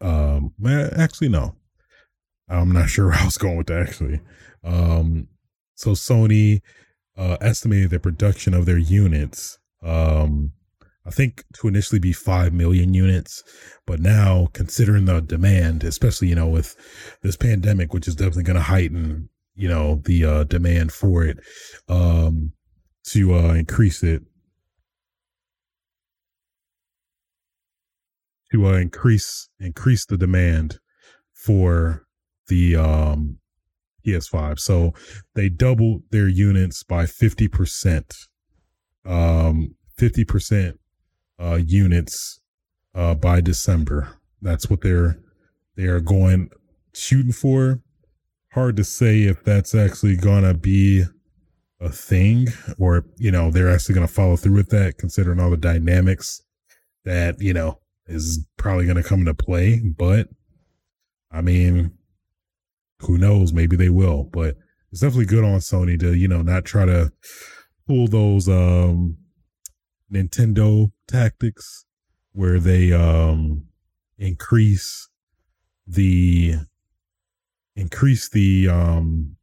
um, 0.00 0.52
actually, 0.96 1.28
no. 1.28 1.56
I'm 2.48 2.72
not 2.72 2.88
sure 2.88 3.08
where 3.08 3.18
I 3.18 3.24
was 3.24 3.38
going 3.38 3.56
with 3.56 3.66
that. 3.68 3.82
Actually, 3.82 4.20
um, 4.64 5.28
so 5.74 5.90
Sony 5.90 6.60
uh, 7.16 7.36
estimated 7.40 7.90
the 7.90 8.00
production 8.00 8.54
of 8.54 8.66
their 8.66 8.78
units. 8.78 9.58
Um, 9.82 10.52
I 11.08 11.10
think 11.10 11.42
to 11.54 11.68
initially 11.68 11.98
be 11.98 12.12
five 12.12 12.52
million 12.52 12.92
units, 12.92 13.42
but 13.86 13.98
now 13.98 14.48
considering 14.52 15.06
the 15.06 15.20
demand, 15.20 15.82
especially 15.82 16.28
you 16.28 16.34
know 16.34 16.48
with 16.48 16.76
this 17.22 17.34
pandemic, 17.34 17.94
which 17.94 18.06
is 18.06 18.14
definitely 18.14 18.42
going 18.42 18.56
to 18.56 18.62
heighten 18.62 19.30
you 19.54 19.68
know 19.68 20.02
the 20.04 20.24
uh, 20.24 20.44
demand 20.44 20.92
for 20.92 21.24
it, 21.24 21.38
um, 21.88 22.52
to 23.04 23.34
uh, 23.34 23.54
increase 23.54 24.02
it 24.02 24.22
to 28.52 28.66
uh, 28.66 28.74
increase 28.74 29.48
increase 29.58 30.04
the 30.04 30.18
demand 30.18 30.78
for 31.32 32.06
the 32.48 32.76
um, 32.76 33.38
PS5. 34.06 34.58
So 34.58 34.92
they 35.34 35.48
doubled 35.48 36.02
their 36.10 36.28
units 36.28 36.82
by 36.82 37.04
50%. 37.04 38.14
Um, 39.06 39.74
50% 39.98 40.74
uh, 41.40 41.60
units 41.64 42.40
uh, 42.94 43.14
by 43.14 43.40
December. 43.40 44.16
That's 44.40 44.68
what 44.68 44.80
they're 44.80 45.18
they 45.76 45.84
are 45.84 46.00
going 46.00 46.50
shooting 46.94 47.32
for. 47.32 47.80
Hard 48.52 48.76
to 48.76 48.84
say 48.84 49.22
if 49.22 49.44
that's 49.44 49.74
actually 49.74 50.16
gonna 50.16 50.54
be 50.54 51.04
a 51.80 51.90
thing 51.90 52.48
or 52.78 53.04
you 53.18 53.30
know 53.30 53.50
they're 53.50 53.70
actually 53.70 53.94
gonna 53.94 54.08
follow 54.08 54.36
through 54.36 54.54
with 54.54 54.70
that 54.70 54.98
considering 54.98 55.38
all 55.38 55.50
the 55.50 55.56
dynamics 55.56 56.42
that 57.04 57.40
you 57.40 57.52
know 57.52 57.78
is 58.06 58.44
probably 58.56 58.86
to 58.96 59.02
come 59.02 59.20
into 59.20 59.34
play. 59.34 59.80
But 59.80 60.28
I 61.30 61.42
mean, 61.42 61.92
who 63.00 63.18
knows? 63.18 63.52
Maybe 63.52 63.76
they 63.76 63.90
will. 63.90 64.24
But 64.24 64.56
it's 64.90 65.02
definitely 65.02 65.26
good 65.26 65.44
on 65.44 65.58
Sony 65.58 65.98
to 66.00 66.14
you 66.14 66.26
know 66.26 66.42
not 66.42 66.64
try 66.64 66.84
to 66.86 67.12
pull 67.86 68.08
those 68.08 68.48
um 68.48 69.17
Nintendo 70.12 70.90
tactics 71.06 71.84
where 72.32 72.58
they 72.58 72.92
um 72.92 73.64
increase 74.18 75.08
the 75.86 76.54
increase 77.76 78.28
the 78.28 78.68
um 78.68 79.36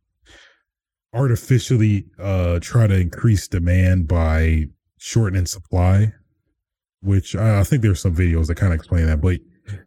artificially 1.14 2.06
uh 2.20 2.60
try 2.62 2.88
to 2.88 3.00
increase 3.00 3.48
demand 3.48 4.08
by 4.08 4.66
shortening 4.98 5.46
supply 5.46 6.12
which 7.06 7.36
I, 7.36 7.60
I 7.60 7.64
think 7.64 7.82
there's 7.82 8.02
some 8.02 8.16
videos 8.16 8.48
that 8.48 8.56
kind 8.56 8.74
of 8.74 8.80
explain 8.80 9.06
that, 9.06 9.22
but 9.22 9.40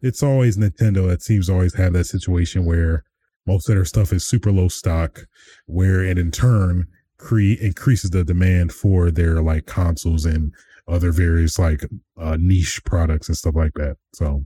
it's 0.02 0.22
always 0.22 0.56
Nintendo 0.56 1.08
that 1.08 1.22
seems 1.22 1.50
always 1.50 1.74
have 1.74 1.92
that 1.92 2.04
situation 2.04 2.64
where 2.64 3.04
most 3.46 3.68
of 3.68 3.74
their 3.74 3.84
stuff 3.84 4.12
is 4.12 4.26
super 4.26 4.52
low 4.52 4.68
stock, 4.68 5.26
where 5.66 6.02
and 6.02 6.18
in 6.18 6.30
turn 6.30 6.86
create 7.18 7.60
increases 7.60 8.10
the 8.10 8.24
demand 8.24 8.72
for 8.72 9.10
their 9.10 9.42
like 9.42 9.66
consoles 9.66 10.24
and 10.24 10.52
other 10.86 11.12
various 11.12 11.58
like 11.58 11.84
uh, 12.18 12.36
niche 12.40 12.82
products 12.84 13.28
and 13.28 13.36
stuff 13.36 13.54
like 13.54 13.74
that. 13.74 13.96
So 14.14 14.44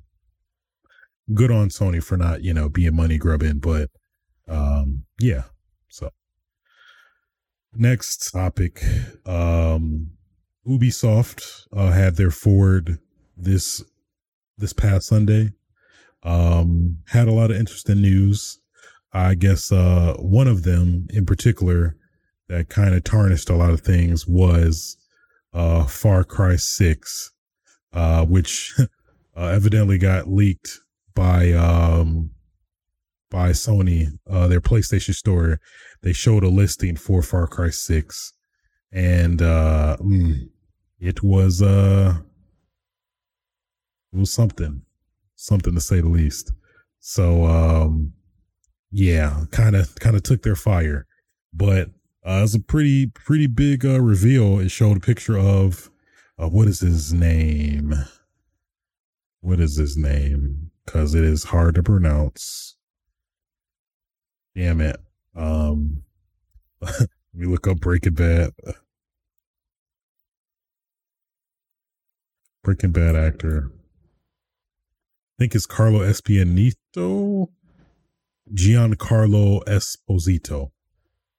good 1.34 1.50
on 1.50 1.68
Sony 1.68 2.02
for 2.02 2.16
not, 2.16 2.42
you 2.42 2.52
know, 2.52 2.68
being 2.68 2.96
money 2.96 3.18
grubbing, 3.18 3.58
but 3.58 3.90
um 4.48 5.04
yeah. 5.20 5.44
So 5.88 6.10
next 7.74 8.32
topic. 8.32 8.82
Um 9.26 10.12
Ubisoft 10.66 11.66
uh, 11.72 11.90
had 11.90 12.16
their 12.16 12.30
forward 12.30 12.98
this 13.36 13.82
this 14.58 14.72
past 14.72 15.08
Sunday. 15.08 15.52
Um, 16.22 16.98
had 17.08 17.26
a 17.26 17.32
lot 17.32 17.50
of 17.50 17.56
interesting 17.56 18.00
news. 18.00 18.60
I 19.12 19.34
guess 19.34 19.72
uh, 19.72 20.14
one 20.18 20.46
of 20.46 20.62
them 20.62 21.08
in 21.10 21.26
particular 21.26 21.96
that 22.52 22.68
kind 22.68 22.94
of 22.94 23.02
tarnished 23.02 23.48
a 23.48 23.56
lot 23.56 23.70
of 23.70 23.80
things 23.80 24.26
was 24.26 24.98
uh, 25.54 25.84
Far 25.84 26.22
Cry 26.22 26.56
Six, 26.56 27.32
uh, 27.94 28.26
which 28.26 28.74
uh, 29.36 29.46
evidently 29.46 29.96
got 29.96 30.28
leaked 30.28 30.80
by 31.14 31.52
um, 31.52 32.30
by 33.30 33.50
Sony, 33.50 34.18
uh, 34.30 34.48
their 34.48 34.60
PlayStation 34.60 35.14
Store. 35.14 35.60
They 36.02 36.12
showed 36.12 36.44
a 36.44 36.50
listing 36.50 36.94
for 36.96 37.22
Far 37.22 37.46
Cry 37.46 37.70
Six, 37.70 38.34
and 38.92 39.40
uh, 39.40 39.96
mm, 39.98 40.50
it 41.00 41.22
was 41.22 41.62
uh 41.62 42.18
it 44.12 44.18
was 44.18 44.30
something 44.30 44.82
something 45.36 45.74
to 45.74 45.80
say 45.80 46.02
the 46.02 46.08
least. 46.08 46.52
So 47.00 47.46
um 47.46 48.12
yeah 48.90 49.44
kind 49.50 49.74
of 49.74 49.94
kind 50.00 50.16
of 50.16 50.22
took 50.22 50.42
their 50.42 50.54
fire. 50.54 51.06
But 51.54 51.88
uh 52.26 52.38
it 52.38 52.40
was 52.42 52.54
a 52.54 52.60
pretty 52.60 53.06
pretty 53.06 53.46
big 53.46 53.84
uh 53.84 54.00
reveal 54.00 54.58
it 54.58 54.70
showed 54.70 54.96
a 54.96 55.00
picture 55.00 55.38
of 55.38 55.90
uh 56.38 56.48
what 56.48 56.68
is 56.68 56.80
his 56.80 57.12
name 57.12 57.94
what 59.40 59.60
is 59.60 59.76
his 59.76 59.96
name 59.96 60.70
because 60.84 61.14
it 61.14 61.24
is 61.24 61.44
hard 61.44 61.74
to 61.74 61.82
pronounce 61.82 62.76
damn 64.56 64.80
it 64.80 64.96
um 65.36 66.02
let 66.80 67.08
me 67.34 67.46
look 67.46 67.66
up 67.66 67.78
breaking 67.80 68.14
bad 68.14 68.50
Breaking 72.62 72.92
Bad 72.92 73.16
actor. 73.16 73.72
I 73.74 75.34
think 75.36 75.54
it's 75.56 75.66
Carlo 75.66 75.98
Espianito. 75.98 77.48
Giancarlo 78.54 79.64
Esposito. 79.64 80.71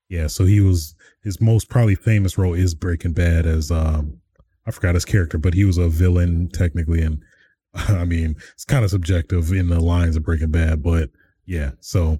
Yeah, 0.10 0.28
so 0.28 0.46
he 0.46 0.60
was 0.60 0.96
his 1.24 1.42
most 1.42 1.70
probably 1.70 1.96
famous 1.96 2.38
role 2.38 2.54
is 2.54 2.76
Breaking 2.76 3.14
Bad 3.14 3.46
as 3.46 3.72
um 3.72 4.20
I 4.66 4.72
forgot 4.72 4.96
his 4.96 5.06
character, 5.06 5.38
but 5.38 5.54
he 5.54 5.66
was 5.66 5.78
a 5.78 5.90
villain 5.90 6.50
technically, 6.54 7.02
and 7.02 7.22
I 7.74 8.06
mean 8.06 8.36
it's 8.54 8.66
kind 8.66 8.84
of 8.84 8.92
subjective 8.92 9.52
in 9.52 9.70
the 9.70 9.80
lines 9.80 10.16
of 10.16 10.24
Breaking 10.24 10.52
Bad, 10.52 10.84
but 10.84 11.10
yeah. 11.46 11.72
So 11.80 12.20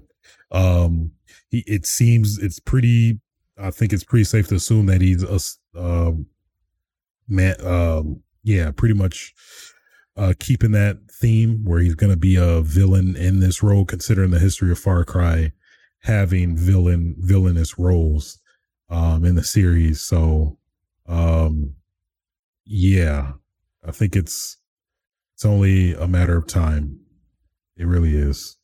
um 0.50 1.12
he 1.50 1.64
it 1.66 1.86
seems 1.86 2.38
it's 2.38 2.58
pretty 2.58 3.20
I 3.58 3.70
think 3.70 3.92
it's 3.92 4.04
pretty 4.04 4.24
safe 4.24 4.48
to 4.48 4.56
assume 4.56 4.86
that 4.86 5.00
he's 5.00 5.22
a 5.22 5.38
uh, 5.78 6.12
man 7.28 7.54
um 7.64 8.22
yeah, 8.42 8.70
pretty 8.70 8.94
much 8.94 9.34
uh, 10.16 10.34
keeping 10.38 10.72
that 10.72 10.98
theme 11.10 11.64
where 11.64 11.80
he's 11.80 11.94
going 11.94 12.12
to 12.12 12.16
be 12.16 12.36
a 12.36 12.60
villain 12.60 13.16
in 13.16 13.40
this 13.40 13.62
role, 13.62 13.84
considering 13.84 14.30
the 14.30 14.38
history 14.38 14.70
of 14.70 14.78
Far 14.78 15.04
Cry 15.04 15.50
having 16.04 16.56
villain 16.56 17.16
villainous 17.18 17.78
roles 17.78 18.38
um, 18.90 19.24
in 19.24 19.34
the 19.34 19.42
series. 19.42 20.02
So, 20.02 20.58
um, 21.08 21.74
yeah, 22.64 23.32
I 23.86 23.90
think 23.90 24.14
it's 24.14 24.58
it's 25.34 25.44
only 25.44 25.94
a 25.94 26.06
matter 26.06 26.36
of 26.36 26.46
time. 26.46 27.00
It 27.76 27.86
really 27.86 28.14
is. 28.14 28.56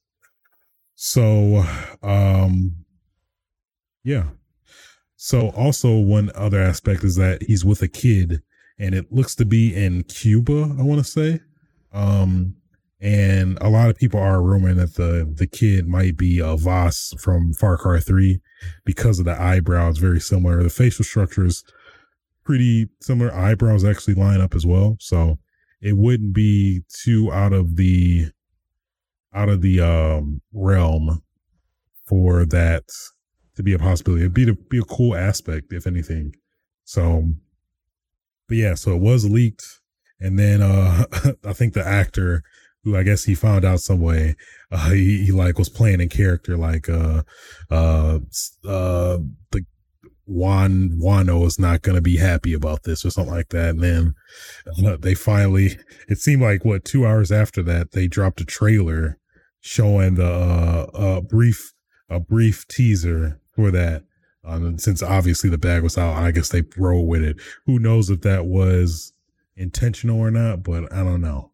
So, 0.95 1.65
um, 2.03 2.77
yeah. 4.05 4.29
So 5.17 5.49
also 5.51 5.99
one 5.99 6.31
other 6.35 6.61
aspect 6.61 7.05
is 7.05 7.17
that 7.17 7.43
he's 7.43 7.65
with 7.65 7.83
a 7.83 7.89
kid 7.89 8.43
and 8.79 8.95
it 8.95 9.13
looks 9.13 9.35
to 9.37 9.45
be 9.45 9.75
in 9.75 10.05
Cuba. 10.05 10.75
I 10.79 10.83
want 10.83 11.05
to 11.05 11.11
say, 11.11 11.41
um, 11.93 12.55
and 13.01 13.57
a 13.63 13.71
lot 13.71 13.89
of 13.89 13.97
people 13.97 14.21
are 14.21 14.39
rumoring 14.39 14.77
that 14.77 14.97
the 14.97 15.31
the 15.33 15.47
kid 15.47 15.89
might 15.89 16.17
be 16.17 16.39
a 16.39 16.57
Vaas 16.57 17.15
from 17.19 17.55
Far 17.55 17.79
Cry 17.79 17.99
Three 17.99 18.41
because 18.85 19.19
of 19.19 19.25
the 19.25 19.41
eyebrows, 19.41 19.99
very 19.99 20.21
similar. 20.21 20.63
The 20.63 20.69
facial 20.71 21.05
structure 21.05 21.47
is 21.47 21.65
pretty 22.45 22.89
similar. 23.01 23.33
Eyebrows 23.35 23.85
actually 23.85 24.15
line 24.15 24.41
up 24.41 24.55
as 24.55 24.67
well, 24.67 24.97
so 25.01 25.39
it 25.81 25.97
wouldn't 25.97 26.35
be 26.35 26.83
too 26.89 27.33
out 27.33 27.53
of 27.53 27.77
the 27.77 28.31
out 29.33 29.49
of 29.49 29.63
the 29.63 29.81
um, 29.81 30.43
realm 30.53 31.23
for 32.05 32.45
that 32.45 32.85
to 33.57 33.63
be 33.63 33.73
a 33.73 33.79
possibility. 33.79 34.25
It'd 34.25 34.35
be 34.35 34.45
to 34.45 34.55
be 34.55 34.79
a 34.79 34.83
cool 34.83 35.15
aspect, 35.15 35.73
if 35.73 35.87
anything. 35.87 36.35
So, 36.85 37.33
but 38.49 38.57
yeah, 38.59 38.75
so 38.75 38.95
it 38.95 39.01
was 39.01 39.29
leaked, 39.31 39.65
and 40.19 40.39
then 40.39 40.61
uh 40.61 41.05
I 41.47 41.55
think 41.55 41.73
the 41.73 41.87
actor 41.87 42.43
who 42.85 42.97
I 42.97 43.03
guess 43.03 43.25
he 43.25 43.35
found 43.35 43.65
out 43.65 43.81
some 43.81 44.01
way, 44.01 44.37
uh, 44.71 44.91
he, 44.91 45.25
he 45.25 45.33
like 45.33 45.59
was 45.59 45.69
playing 45.69 46.01
in 46.01 46.09
character 46.09 46.57
like 46.57 46.89
uh 46.89 47.23
uh 47.71 48.19
uh 48.67 49.19
the 49.51 49.65
Juan 50.31 50.91
Wano 51.03 51.45
is 51.45 51.59
not 51.59 51.83
going 51.83 51.97
to 51.97 52.01
be 52.01 52.17
happy 52.17 52.55
about 52.55 52.85
this 52.85 53.05
or 53.05 53.11
something 53.11 53.35
like 53.35 53.49
that. 53.49 53.71
And 53.71 53.81
then 53.81 54.15
uh, 54.87 54.97
they 54.97 55.15
finally, 55.15 55.77
it 56.09 56.19
seemed 56.19 56.43
like 56.43 56.65
what 56.65 56.85
two 56.85 57.05
hours 57.05 57.33
after 57.33 57.65
that, 57.65 57.91
they 57.93 58.07
dropped 58.07 58.41
a 58.41 58.45
trailer 58.45 59.19
showing 59.61 60.15
the 60.15 60.25
uh, 60.25 60.87
a 60.95 61.21
brief 61.21 61.73
a 62.09 62.21
brief 62.21 62.67
teaser 62.69 63.41
for 63.55 63.71
that. 63.73 64.05
Um, 64.45 64.79
since 64.79 65.03
obviously 65.03 65.51
the 65.51 65.59
bag 65.59 65.83
was 65.83 65.99
out, 65.99 66.15
I 66.15 66.31
guess 66.31 66.49
they 66.49 66.63
roll 66.77 67.07
with 67.07 67.23
it. 67.23 67.37
Who 67.67 67.79
knows 67.79 68.09
if 68.09 68.23
that 68.23 68.47
was 68.47 69.13
intentional 69.57 70.19
or 70.19 70.31
not? 70.31 70.63
But 70.63 70.93
I 70.93 71.03
don't 71.03 71.21
know. 71.21 71.50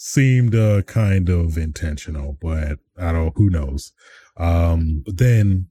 Seemed 0.00 0.54
uh, 0.54 0.82
kind 0.82 1.28
of 1.28 1.58
intentional, 1.58 2.38
but 2.40 2.78
I 2.96 3.12
don't. 3.12 3.32
Who 3.36 3.50
knows? 3.50 3.92
Um, 4.36 5.02
but 5.04 5.18
then 5.18 5.66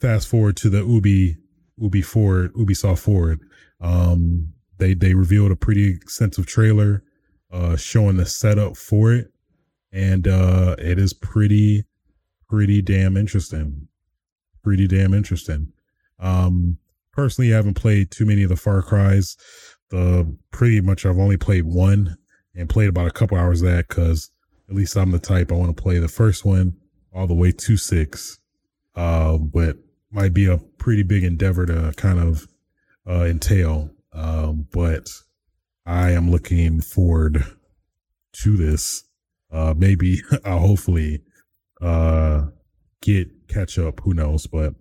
fast 0.00 0.26
forward 0.26 0.56
to 0.58 0.68
the 0.68 0.84
Ubi 0.84 1.36
Ubi 1.78 2.02
Forward 2.02 2.52
Ubisoft 2.54 2.98
Forward. 2.98 3.40
Um, 3.80 4.52
they 4.78 4.94
they 4.94 5.14
revealed 5.14 5.52
a 5.52 5.56
pretty 5.56 5.88
extensive 5.88 6.46
trailer 6.46 7.04
uh, 7.52 7.76
showing 7.76 8.16
the 8.16 8.26
setup 8.26 8.76
for 8.76 9.12
it 9.12 9.30
and 9.92 10.28
uh, 10.28 10.76
it 10.78 10.98
is 10.98 11.12
pretty, 11.12 11.84
pretty 12.48 12.82
damn 12.82 13.16
interesting. 13.16 13.88
Pretty 14.62 14.86
damn 14.86 15.14
interesting. 15.14 15.72
Um, 16.18 16.78
personally, 17.12 17.52
I 17.52 17.56
haven't 17.56 17.74
played 17.74 18.10
too 18.10 18.26
many 18.26 18.42
of 18.42 18.50
the 18.50 18.56
Far 18.56 18.82
Cries. 18.82 19.36
The 19.90 20.36
pretty 20.52 20.80
much 20.80 21.04
I've 21.04 21.18
only 21.18 21.36
played 21.36 21.64
one 21.64 22.16
and 22.54 22.68
played 22.68 22.88
about 22.88 23.06
a 23.06 23.12
couple 23.12 23.36
hours 23.36 23.60
that 23.60 23.88
because 23.88 24.30
at 24.68 24.74
least 24.74 24.96
I'm 24.96 25.10
the 25.10 25.18
type 25.18 25.50
I 25.50 25.56
want 25.56 25.76
to 25.76 25.82
play 25.82 25.98
the 25.98 26.08
first 26.08 26.44
one 26.44 26.76
all 27.14 27.26
the 27.26 27.34
way 27.34 27.52
to 27.52 27.76
six. 27.76 28.38
Uh, 28.94 29.38
but 29.38 29.76
might 30.10 30.34
be 30.34 30.46
a 30.46 30.58
pretty 30.58 31.02
big 31.02 31.24
endeavor 31.24 31.66
to 31.66 31.92
kind 31.96 32.18
of 32.18 32.46
uh, 33.08 33.24
entail. 33.24 33.90
Um, 34.12 34.66
but 34.72 35.08
I 35.86 36.10
am 36.10 36.30
looking 36.30 36.80
forward 36.80 37.44
to 38.32 38.56
this 38.56 39.04
uh, 39.52 39.74
maybe 39.76 40.22
I'll 40.44 40.58
hopefully 40.58 41.22
uh, 41.80 42.46
get 43.02 43.48
catch 43.48 43.78
up. 43.78 44.00
Who 44.00 44.14
knows? 44.14 44.46
But 44.46 44.74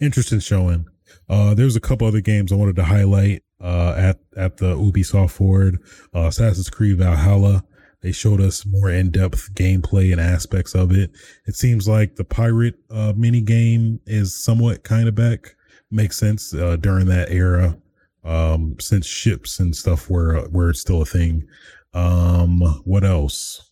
interesting 0.00 0.40
showing. 0.40 0.86
Uh, 1.28 1.54
there's 1.54 1.76
a 1.76 1.80
couple 1.80 2.06
other 2.06 2.20
games 2.20 2.52
I 2.52 2.56
wanted 2.56 2.76
to 2.76 2.84
highlight 2.84 3.42
uh, 3.60 3.94
at 3.96 4.18
at 4.36 4.56
the 4.58 4.74
Ubisoft 4.76 5.30
Forward. 5.32 5.78
Uh, 6.14 6.26
Assassin's 6.26 6.70
Creed 6.70 6.98
Valhalla. 6.98 7.64
They 8.02 8.12
showed 8.12 8.40
us 8.40 8.64
more 8.64 8.90
in 8.90 9.10
depth 9.10 9.52
gameplay 9.54 10.10
and 10.10 10.20
aspects 10.20 10.74
of 10.74 10.90
it. 10.90 11.10
It 11.46 11.54
seems 11.54 11.86
like 11.86 12.16
the 12.16 12.24
pirate 12.24 12.76
uh, 12.90 13.12
mini 13.14 13.42
game 13.42 14.00
is 14.06 14.42
somewhat 14.42 14.84
kind 14.84 15.06
of 15.06 15.14
back. 15.14 15.54
Makes 15.90 16.18
sense 16.18 16.54
uh, 16.54 16.76
during 16.76 17.06
that 17.06 17.30
era, 17.30 17.76
um, 18.24 18.76
since 18.80 19.06
ships 19.06 19.58
and 19.58 19.76
stuff 19.76 20.08
were 20.08 20.48
were 20.50 20.72
still 20.72 21.02
a 21.02 21.06
thing. 21.06 21.46
Um, 21.92 22.60
what 22.84 23.04
else? 23.04 23.70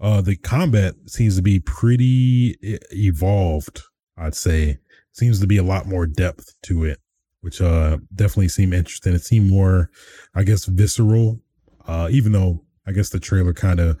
Uh, 0.00 0.20
the 0.20 0.36
combat 0.36 0.94
seems 1.06 1.36
to 1.36 1.42
be 1.42 1.60
pretty 1.60 2.56
evolved. 2.90 3.82
I'd 4.16 4.34
say 4.34 4.78
seems 5.12 5.40
to 5.40 5.46
be 5.46 5.56
a 5.58 5.62
lot 5.62 5.86
more 5.86 6.06
depth 6.06 6.54
to 6.62 6.84
it, 6.84 6.98
which 7.44 7.60
uh 7.60 7.98
definitely 8.14 8.48
seemed 8.48 8.74
interesting. 8.74 9.14
It 9.14 9.24
seemed 9.24 9.50
more, 9.50 9.90
I 10.34 10.42
guess, 10.42 10.64
visceral. 10.64 11.40
Uh, 11.86 12.08
even 12.10 12.32
though 12.32 12.64
I 12.86 12.92
guess 12.92 13.10
the 13.10 13.20
trailer 13.20 13.52
kind 13.52 13.78
of 13.78 14.00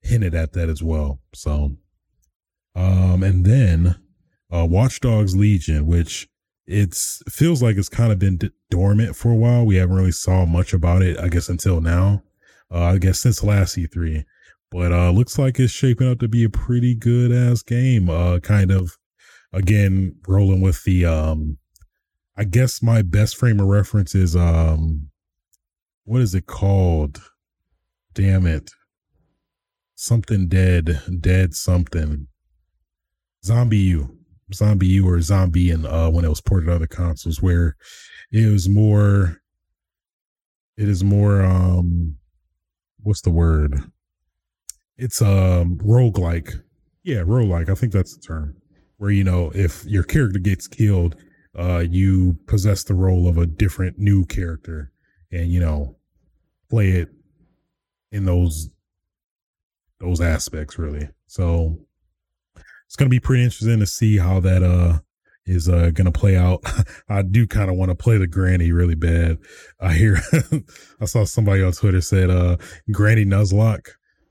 hinted 0.00 0.34
at 0.34 0.54
that 0.54 0.68
as 0.70 0.82
well. 0.82 1.20
So, 1.34 1.76
um, 2.74 3.22
and 3.22 3.44
then 3.44 3.96
uh, 4.50 4.66
Watch 4.66 5.00
Dogs 5.00 5.36
Legion, 5.36 5.86
which 5.86 6.28
it's 6.66 7.22
feels 7.28 7.62
like 7.62 7.76
it's 7.76 7.88
kind 7.88 8.12
of 8.12 8.18
been 8.18 8.38
d- 8.38 8.50
dormant 8.70 9.14
for 9.14 9.30
a 9.30 9.36
while. 9.36 9.66
We 9.66 9.76
haven't 9.76 9.96
really 9.96 10.12
saw 10.12 10.46
much 10.46 10.72
about 10.72 11.02
it, 11.02 11.18
I 11.18 11.28
guess, 11.28 11.48
until 11.48 11.80
now 11.80 12.22
uh, 12.72 12.84
I 12.84 12.98
guess 12.98 13.20
since 13.20 13.42
last 13.42 13.76
E3. 13.76 14.24
But 14.70 14.92
uh, 14.92 15.10
looks 15.10 15.38
like 15.38 15.58
it's 15.58 15.72
shaping 15.72 16.10
up 16.10 16.18
to 16.20 16.28
be 16.28 16.44
a 16.44 16.50
pretty 16.50 16.94
good 16.94 17.32
ass 17.32 17.62
game. 17.62 18.10
Uh, 18.10 18.38
kind 18.40 18.70
of 18.70 18.98
again 19.52 20.16
rolling 20.26 20.60
with 20.60 20.84
the 20.84 21.06
um, 21.06 21.58
I 22.38 22.44
guess 22.44 22.80
my 22.80 23.02
best 23.02 23.36
frame 23.36 23.58
of 23.58 23.66
reference 23.66 24.14
is 24.14 24.36
um, 24.36 25.10
what 26.04 26.22
is 26.22 26.36
it 26.36 26.46
called? 26.46 27.20
Damn 28.14 28.46
it, 28.46 28.70
something 29.96 30.46
dead, 30.46 31.02
dead 31.20 31.54
something. 31.54 32.28
ZombiU, 33.44 34.16
Zombie 34.54 34.86
U 34.86 35.08
or 35.08 35.20
Zombie, 35.20 35.72
and 35.72 35.84
uh, 35.84 36.10
when 36.10 36.24
it 36.24 36.28
was 36.28 36.40
ported 36.40 36.66
to 36.66 36.76
other 36.76 36.86
consoles, 36.86 37.42
where 37.42 37.76
it 38.30 38.46
was 38.46 38.68
more, 38.68 39.40
it 40.76 40.88
is 40.88 41.02
more 41.02 41.42
um 41.42 42.18
what's 43.00 43.22
the 43.22 43.30
word? 43.30 43.80
It's 44.96 45.20
um 45.20 45.76
roguelike. 45.78 46.62
Yeah, 47.02 47.22
roguelike. 47.22 47.68
I 47.68 47.74
think 47.74 47.92
that's 47.92 48.14
the 48.14 48.22
term. 48.22 48.54
Where 48.98 49.10
you 49.10 49.24
know, 49.24 49.50
if 49.56 49.84
your 49.86 50.04
character 50.04 50.38
gets 50.38 50.68
killed, 50.68 51.16
uh 51.56 51.78
you 51.78 52.38
possess 52.46 52.84
the 52.84 52.94
role 52.94 53.28
of 53.28 53.38
a 53.38 53.46
different 53.46 53.98
new 53.98 54.24
character 54.24 54.92
and 55.30 55.52
you 55.52 55.60
know, 55.60 55.96
play 56.70 56.90
it 56.90 57.08
in 58.10 58.24
those 58.24 58.70
those 60.00 60.20
aspects 60.20 60.78
really. 60.78 61.08
So 61.26 61.78
it's 62.86 62.96
gonna 62.96 63.08
be 63.08 63.20
pretty 63.20 63.44
interesting 63.44 63.80
to 63.80 63.86
see 63.86 64.18
how 64.18 64.40
that 64.40 64.62
uh 64.62 65.00
is 65.48 65.68
uh, 65.68 65.90
going 65.90 66.04
to 66.04 66.12
play 66.12 66.36
out. 66.36 66.62
I 67.08 67.22
do 67.22 67.46
kind 67.46 67.70
of 67.70 67.76
want 67.76 67.90
to 67.90 67.94
play 67.94 68.18
the 68.18 68.26
granny 68.26 68.70
really 68.70 68.94
bad. 68.94 69.38
I 69.80 69.94
hear 69.94 70.20
I 71.00 71.06
saw 71.06 71.24
somebody 71.24 71.62
on 71.62 71.72
Twitter 71.72 72.00
said 72.00 72.30
uh, 72.30 72.58
granny 72.92 73.24
nuzlocke, 73.24 73.88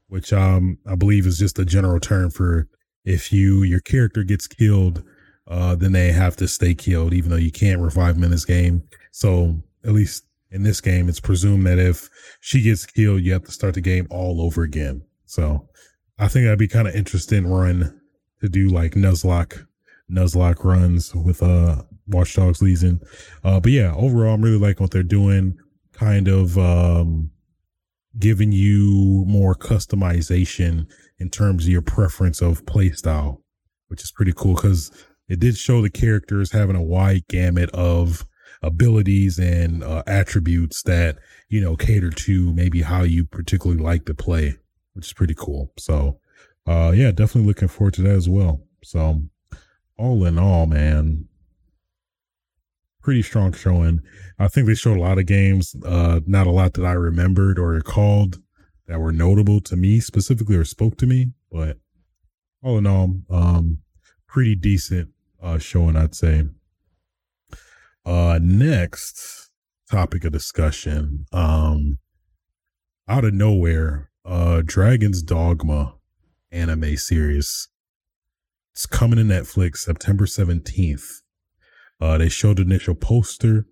which 0.07 0.32
um 0.32 0.78
I 0.86 0.95
believe 0.95 1.26
is 1.26 1.38
just 1.38 1.59
a 1.59 1.65
general 1.65 1.99
term 1.99 2.30
for 2.30 2.68
if 3.03 3.34
you 3.34 3.63
your 3.63 3.80
character 3.80 4.24
gets 4.24 4.47
killed, 4.47 5.03
uh, 5.48 5.76
then 5.76 5.91
they 5.93 6.12
have 6.12 6.36
to 6.38 6.48
stay 6.48 6.74
killed, 6.74 7.14
even 7.14 7.30
though 7.30 7.38
you 7.38 7.52
can't 7.52 7.82
revive 7.82 8.16
them 8.16 8.24
in 8.24 8.32
this 8.32 8.45
game. 8.45 8.84
So 9.12 9.62
at 9.84 9.93
least 9.93 10.26
in 10.52 10.64
this 10.64 10.82
game, 10.82 11.10
it's 11.10 11.20
presumed 11.20 11.66
that 11.68 11.80
if 11.80 12.10
she 12.39 12.62
gets 12.62 12.86
killed, 12.86 13.22
you 13.22 13.34
have 13.34 13.43
to 13.45 13.52
start 13.52 13.76
the 13.76 13.82
game 13.82 14.08
all 14.10 14.41
over 14.41 14.64
again. 14.64 15.04
So 15.26 15.68
I 16.20 16.28
think 16.28 16.45
that'd 16.45 16.60
be 16.60 16.68
kind 16.68 16.88
of 16.88 16.95
interesting 16.95 17.48
run 17.48 18.02
to 18.41 18.50
do 18.50 18.70
like 18.70 18.93
Nuzlocke 18.93 19.66
Nuzlocke 20.10 20.64
runs 20.64 21.14
with 21.14 21.43
uh 21.43 21.84
Watch 22.08 22.36
Dogs 22.36 22.62
Legion. 22.62 23.02
Uh, 23.43 23.60
but 23.60 23.72
yeah, 23.72 23.93
overall, 23.95 24.34
I'm 24.34 24.41
really 24.41 24.58
liking 24.58 24.84
what 24.84 24.91
they're 24.91 25.04
doing. 25.04 25.58
Kind 25.91 26.28
of 26.28 26.58
um, 26.58 27.32
giving 28.18 28.52
you 28.52 29.26
more 29.28 29.56
customization 29.56 30.88
in 31.20 31.30
terms 31.30 31.66
of 31.66 31.72
your 31.72 31.82
preference 31.82 32.41
of 32.41 32.66
playstyle, 32.66 33.41
which 33.88 34.04
is 34.04 34.12
pretty 34.12 34.34
cool 34.34 34.56
because 34.56 34.91
it 35.28 35.40
did 35.40 35.58
show 35.58 35.82
the 35.82 35.90
characters 35.90 36.52
having 36.52 36.76
a 36.76 36.82
wide 36.82 37.28
gamut 37.28 37.70
of 37.72 38.26
abilities 38.62 39.38
and 39.38 39.84
uh, 39.84 40.04
attributes 40.08 40.82
that 40.84 41.18
you 41.50 41.62
know 41.62 41.76
cater 41.76 42.10
to 42.10 42.54
maybe 42.54 42.82
how 42.82 43.04
you 43.04 43.26
particularly 43.26 43.82
like 43.82 44.06
to 44.06 44.14
play, 44.14 44.56
which 44.94 45.08
is 45.08 45.14
pretty 45.14 45.36
cool. 45.38 45.72
So, 45.78 46.20
uh, 46.66 46.94
yeah, 46.96 47.12
definitely 47.12 47.48
looking 47.48 47.68
forward 47.68 47.94
to 47.96 48.02
that 48.04 48.16
as 48.16 48.30
well. 48.30 48.62
So, 48.84 49.24
all 49.98 50.26
in 50.26 50.40
all, 50.40 50.66
man, 50.66 51.28
pretty 53.02 53.22
strong 53.22 53.52
showing. 53.52 54.02
I 54.40 54.48
think 54.48 54.68
they 54.68 54.76
showed 54.76 54.98
a 54.98 55.02
lot 55.02 55.20
of 55.20 55.26
games, 55.26 55.76
uh, 55.86 56.22
not 56.26 56.48
a 56.48 56.52
lot 56.52 56.74
that 56.76 56.86
I 56.86 56.94
remembered 56.94 57.60
or 57.60 57.70
recalled 57.70 58.42
that 58.88 59.00
were 59.00 59.12
notable 59.12 59.60
to 59.62 59.76
me 59.76 60.00
specifically 60.00 60.56
or 60.56 60.64
spoke 60.64 60.98
to 60.98 61.06
me, 61.06 61.34
but 61.52 61.78
all 62.64 62.78
in 62.78 62.88
all, 62.88 63.22
um, 63.30 63.80
pretty 64.28 64.56
decent 64.56 65.10
uh 65.42 65.58
showing, 65.58 65.96
I'd 65.96 66.16
say. 66.16 66.46
Uh 68.06 68.40
next, 68.42 69.50
topic 69.90 70.24
of 70.24 70.34
discussion. 70.34 71.26
Um, 71.32 72.00
out 73.08 73.26
of 73.26 73.34
nowhere, 73.34 74.10
uh, 74.26 74.62
Dragon's 74.66 75.22
Dogma 75.22 75.96
anime 76.52 76.98
series. 76.98 77.70
It's 78.74 78.86
coming 78.86 79.18
to 79.18 79.24
Netflix 79.24 79.78
September 79.78 80.26
17th. 80.26 81.22
Uh, 82.00 82.18
they 82.18 82.30
showed 82.30 82.58
the 82.58 82.64
initial 82.64 82.96
poster. 82.96 83.66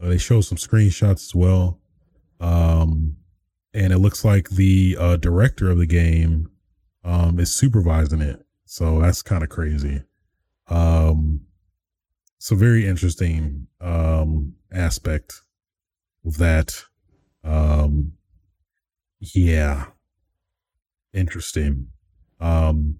Uh, 0.00 0.08
they 0.08 0.18
showed 0.18 0.42
some 0.42 0.58
screenshots 0.58 1.26
as 1.26 1.34
well. 1.34 1.80
Um, 2.40 3.16
and 3.72 3.92
it 3.92 3.98
looks 3.98 4.24
like 4.24 4.50
the 4.50 4.96
uh, 4.98 5.16
director 5.16 5.70
of 5.70 5.78
the 5.78 5.86
game 5.86 6.50
um, 7.04 7.38
is 7.38 7.54
supervising 7.54 8.20
it. 8.20 8.44
So 8.66 9.00
that's 9.00 9.22
kind 9.22 9.42
of 9.42 9.48
crazy. 9.48 10.02
Um, 10.68 11.40
so 12.38 12.56
very 12.56 12.86
interesting 12.86 13.66
um, 13.80 14.54
aspect 14.72 15.40
of 16.26 16.38
that. 16.38 16.84
Um, 17.42 18.12
yeah, 19.20 19.86
interesting. 21.12 21.88
Um, 22.40 22.98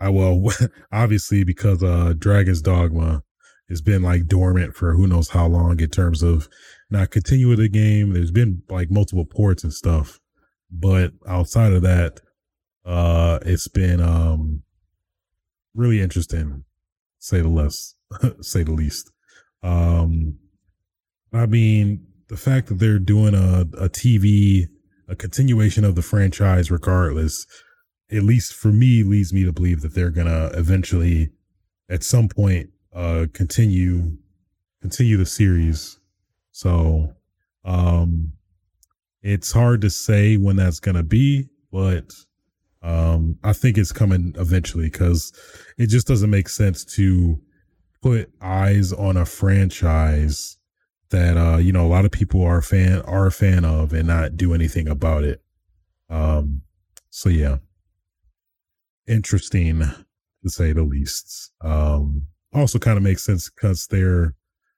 I 0.00 0.08
well, 0.08 0.42
obviously 0.92 1.44
because 1.44 1.82
uh, 1.82 2.14
Dragon's 2.18 2.62
Dogma 2.62 3.22
has 3.68 3.80
been 3.80 4.02
like 4.02 4.26
dormant 4.26 4.74
for 4.74 4.92
who 4.92 5.06
knows 5.06 5.30
how 5.30 5.46
long 5.46 5.80
in 5.80 5.90
terms 5.90 6.22
of 6.22 6.48
not 6.90 7.10
continuing 7.10 7.56
the 7.56 7.68
game. 7.68 8.12
There's 8.12 8.30
been 8.30 8.62
like 8.68 8.90
multiple 8.90 9.24
ports 9.24 9.64
and 9.64 9.72
stuff, 9.72 10.20
but 10.70 11.12
outside 11.26 11.72
of 11.72 11.82
that, 11.82 12.20
uh, 12.84 13.40
it's 13.42 13.68
been 13.68 14.00
um 14.00 14.62
really 15.74 16.00
interesting, 16.00 16.64
say 17.26 17.40
the 17.40 17.48
less, 17.48 17.96
say 18.40 18.62
the 18.62 18.72
least. 18.72 19.10
Um, 19.62 20.38
I 21.32 21.46
mean, 21.46 22.06
the 22.28 22.36
fact 22.36 22.68
that 22.68 22.78
they're 22.78 23.00
doing 23.00 23.34
a 23.34 23.62
a 23.78 23.88
TV, 23.88 24.68
a 25.08 25.16
continuation 25.16 25.84
of 25.84 25.96
the 25.96 26.02
franchise, 26.02 26.70
regardless, 26.70 27.46
at 28.12 28.22
least 28.22 28.52
for 28.52 28.68
me, 28.68 29.02
leads 29.02 29.32
me 29.32 29.44
to 29.44 29.52
believe 29.52 29.82
that 29.82 29.94
they're 29.94 30.10
gonna 30.10 30.50
eventually, 30.54 31.30
at 31.90 32.04
some 32.04 32.28
point, 32.28 32.70
uh, 32.92 33.26
continue 33.32 34.18
continue 34.80 35.16
the 35.16 35.26
series. 35.26 35.98
So, 36.52 37.12
um, 37.64 38.32
it's 39.22 39.50
hard 39.50 39.80
to 39.80 39.90
say 39.90 40.36
when 40.36 40.54
that's 40.54 40.78
gonna 40.78 41.02
be, 41.02 41.48
but 41.72 42.12
um, 42.86 43.36
I 43.42 43.52
think 43.52 43.76
it's 43.76 43.90
coming 43.90 44.32
eventually 44.38 44.88
because 44.88 45.32
it 45.76 45.88
just 45.88 46.06
doesn't 46.06 46.30
make 46.30 46.48
sense 46.48 46.84
to 46.94 47.40
put 48.00 48.30
eyes 48.40 48.92
on 48.92 49.16
a 49.16 49.26
franchise 49.26 50.56
that 51.10 51.36
uh, 51.36 51.56
you 51.56 51.72
know 51.72 51.84
a 51.84 51.88
lot 51.88 52.04
of 52.04 52.12
people 52.12 52.42
are 52.42 52.62
fan 52.62 53.00
are 53.02 53.26
a 53.26 53.32
fan 53.32 53.64
of 53.64 53.92
and 53.92 54.06
not 54.06 54.36
do 54.36 54.54
anything 54.54 54.86
about 54.86 55.24
it. 55.24 55.42
Um, 56.08 56.62
so 57.10 57.28
yeah, 57.28 57.56
interesting 59.08 59.80
to 59.80 60.48
say 60.48 60.72
the 60.72 60.84
least. 60.84 61.50
Um, 61.62 62.28
also 62.54 62.78
kind 62.78 62.96
of 62.96 63.02
makes 63.02 63.24
sense 63.24 63.50
because 63.50 63.88
they're, 63.88 64.34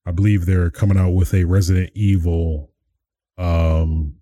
I 0.06 0.12
believe 0.12 0.46
they're 0.46 0.70
coming 0.70 0.96
out 0.96 1.12
with 1.12 1.34
a 1.34 1.44
Resident 1.44 1.90
Evil, 1.94 2.70
um, 3.36 4.14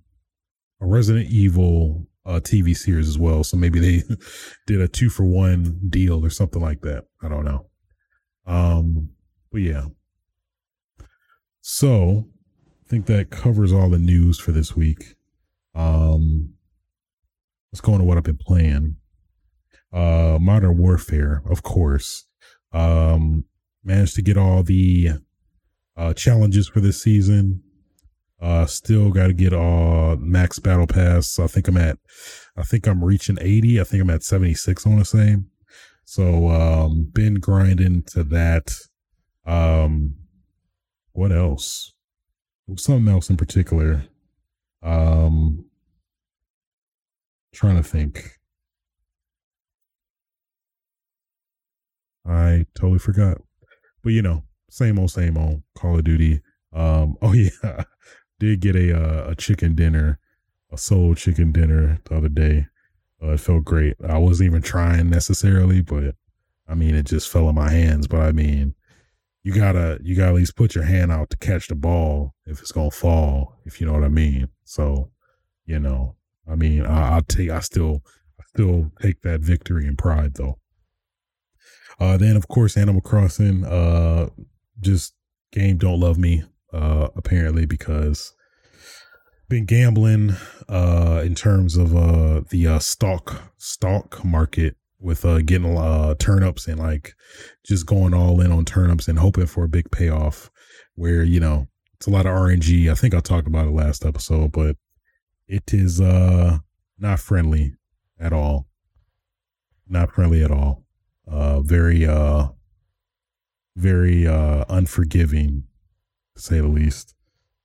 a 0.81 0.87
Resident 0.87 1.31
Evil 1.31 2.09
uh, 2.27 2.41
TV 2.41 2.77
series 2.77 3.09
as 3.09 3.19
well. 3.19 3.45
So 3.45 3.57
maybe 3.57 3.79
they 3.79 4.03
did 4.67 4.81
a 4.81 4.89
two 4.89 5.09
for 5.09 5.25
one 5.25 5.81
deal 5.89 6.25
or 6.25 6.31
something 6.31 6.61
like 6.61 6.83
that. 6.83 7.05
I 7.23 7.29
don't 7.29 7.45
know. 7.45 7.67
Um, 8.47 9.11
but 9.51 9.61
yeah. 9.61 9.87
So 11.61 12.29
I 12.85 12.89
think 12.89 13.07
that 13.07 13.31
covers 13.31 13.73
all 13.73 13.89
the 13.89 13.99
news 13.99 14.39
for 14.39 14.53
this 14.53 14.77
week. 14.77 15.15
Um, 15.75 16.55
let's 17.73 17.81
go 17.81 17.93
into 17.93 18.05
what 18.05 18.17
I've 18.17 18.25
been 18.25 18.39
playing. 18.39 18.97
Uh, 19.93 20.39
Modern 20.41 20.79
Warfare, 20.79 21.43
of 21.49 21.63
course. 21.63 22.27
Um, 22.73 23.45
managed 23.85 24.15
to 24.17 24.23
get 24.23 24.37
all 24.37 24.63
the 24.63 25.11
uh, 25.97 26.13
challenges 26.15 26.69
for 26.69 26.81
this 26.81 27.03
season. 27.03 27.63
Uh, 28.41 28.67
still 28.67 29.11
got 29.11 29.29
to 29.29 29.33
get 29.33 29.53
uh 29.55 30.17
max 30.19 30.59
battle 30.59 30.87
pass. 30.87 31.39
I 31.39 31.47
think 31.47 31.69
I'm 31.69 31.77
at, 31.79 31.99
I 32.57 32.63
think 32.63 32.87
I'm 32.87 33.03
reaching 33.03 33.39
80. 33.41 33.81
I 33.81 33.85
think 33.85 34.03
I'm 34.03 34.11
at 34.11 34.23
76. 34.23 34.87
I 34.87 34.89
want 34.89 35.01
to 35.01 35.05
say. 35.07 35.37
So, 36.05 36.49
um, 36.49 37.11
been 37.13 37.35
grinding 37.35 38.03
to 38.09 38.23
that. 38.25 38.73
Um, 39.45 40.17
what 41.13 41.33
else? 41.33 41.93
Something 42.77 43.13
else 43.13 43.31
in 43.31 43.37
particular. 43.37 44.05
Um, 44.83 45.65
trying 47.55 47.77
to 47.77 47.83
think. 47.83 48.39
I 52.27 52.67
totally 52.75 52.99
forgot. 52.99 53.39
But 54.03 54.13
you 54.13 54.23
know, 54.23 54.45
same 54.71 54.99
old, 54.99 55.11
same 55.11 55.37
old 55.37 55.63
Call 55.77 55.99
of 55.99 56.05
Duty. 56.05 56.43
Um, 56.73 57.17
oh 57.23 57.33
yeah, 57.33 57.85
did 58.39 58.61
get 58.61 58.77
a 58.77 58.97
uh, 58.97 59.31
a 59.31 59.35
chicken 59.35 59.75
dinner, 59.75 60.19
a 60.71 60.79
soul 60.79 61.15
chicken 61.15 61.53
dinner 61.53 61.99
the 62.05 62.17
other 62.17 62.29
day. 62.29 62.67
Uh, 63.23 63.33
it 63.33 63.41
felt 63.41 63.65
great. 63.65 63.97
I 64.07 64.19
wasn't 64.19 64.49
even 64.49 64.63
trying 64.63 65.09
necessarily, 65.09 65.81
but 65.81 66.15
I 66.69 66.75
mean, 66.75 66.95
it 66.95 67.07
just 67.07 67.31
fell 67.31 67.49
in 67.49 67.55
my 67.55 67.71
hands. 67.71 68.07
But 68.07 68.21
I 68.21 68.33
mean, 68.33 68.75
you 69.43 69.55
gotta 69.55 69.99
you 70.03 70.17
gotta 70.17 70.31
at 70.31 70.35
least 70.35 70.57
put 70.57 70.75
your 70.75 70.85
hand 70.85 71.13
out 71.13 71.31
to 71.31 71.37
catch 71.37 71.69
the 71.69 71.75
ball 71.75 72.35
if 72.47 72.61
it's 72.61 72.73
gonna 72.73 72.91
fall, 72.91 73.57
if 73.65 73.81
you 73.81 73.87
know 73.87 73.95
what 73.95 74.05
I 74.05 74.09
mean. 74.09 74.49
So, 74.65 75.11
you 75.65 75.79
know, 75.79 76.17
I 76.51 76.57
mean, 76.57 76.85
I, 76.85 77.17
I 77.17 77.21
take 77.27 77.51
I 77.51 77.61
still 77.61 78.03
I 78.39 78.45
still 78.49 78.91
take 79.01 79.23
that 79.23 79.41
victory 79.41 79.87
and 79.87 79.97
pride 79.97 80.35
though. 80.35 80.59
Uh, 81.99 82.19
then 82.19 82.37
of 82.37 82.49
course 82.49 82.77
Animal 82.77 83.01
Crossing, 83.01 83.65
uh, 83.65 84.29
just 84.81 85.15
game 85.53 85.79
don't 85.79 86.01
love 86.01 86.19
me 86.19 86.45
uh, 86.77 87.09
apparently 87.17 87.67
because 87.67 88.35
been 89.49 89.65
gambling 89.65 90.35
uh, 90.69 91.23
in 91.25 91.35
terms 91.35 91.77
of 91.77 91.97
uh, 91.97 92.43
the 92.51 92.67
uh, 92.67 92.79
stock 92.79 93.53
stock 93.59 94.25
market 94.25 94.77
with 94.99 95.25
uh, 95.25 95.41
getting 95.41 95.77
uh, 95.77 96.15
turnips 96.19 96.67
and 96.67 96.81
like 96.81 97.15
just 97.65 97.87
going 97.87 98.13
all 98.13 98.41
in 98.41 98.51
on 98.51 98.65
turnips 98.65 99.09
and 99.09 99.19
hoping 99.19 99.47
for 99.47 99.65
a 99.65 99.69
big 99.69 99.91
payoff. 99.91 100.51
Where 100.95 101.23
you 101.23 101.41
know 101.41 101.69
it's 101.95 102.07
a 102.07 102.11
lot 102.11 102.27
of 102.27 102.33
RNG. 102.33 102.91
I 102.91 102.95
think 102.95 103.15
I 103.15 103.21
talked 103.21 103.47
about 103.47 103.67
it 103.67 103.73
last 103.73 104.05
episode, 104.05 104.53
but 104.53 104.77
it 105.47 105.73
is 105.73 106.01
uh 106.01 106.59
not 106.99 107.21
friendly 107.21 107.75
at 108.19 108.33
all. 108.33 108.67
Not 109.89 110.13
friendly 110.13 110.43
at 110.43 110.51
all. 110.51 110.85
Uh, 111.31 111.61
very 111.61 112.07
uh, 112.07 112.49
very 113.77 114.27
uh 114.27 114.65
unforgiving 114.69 115.66
to 116.37 116.43
say 116.43 116.61
the 116.61 116.69
least. 116.69 117.15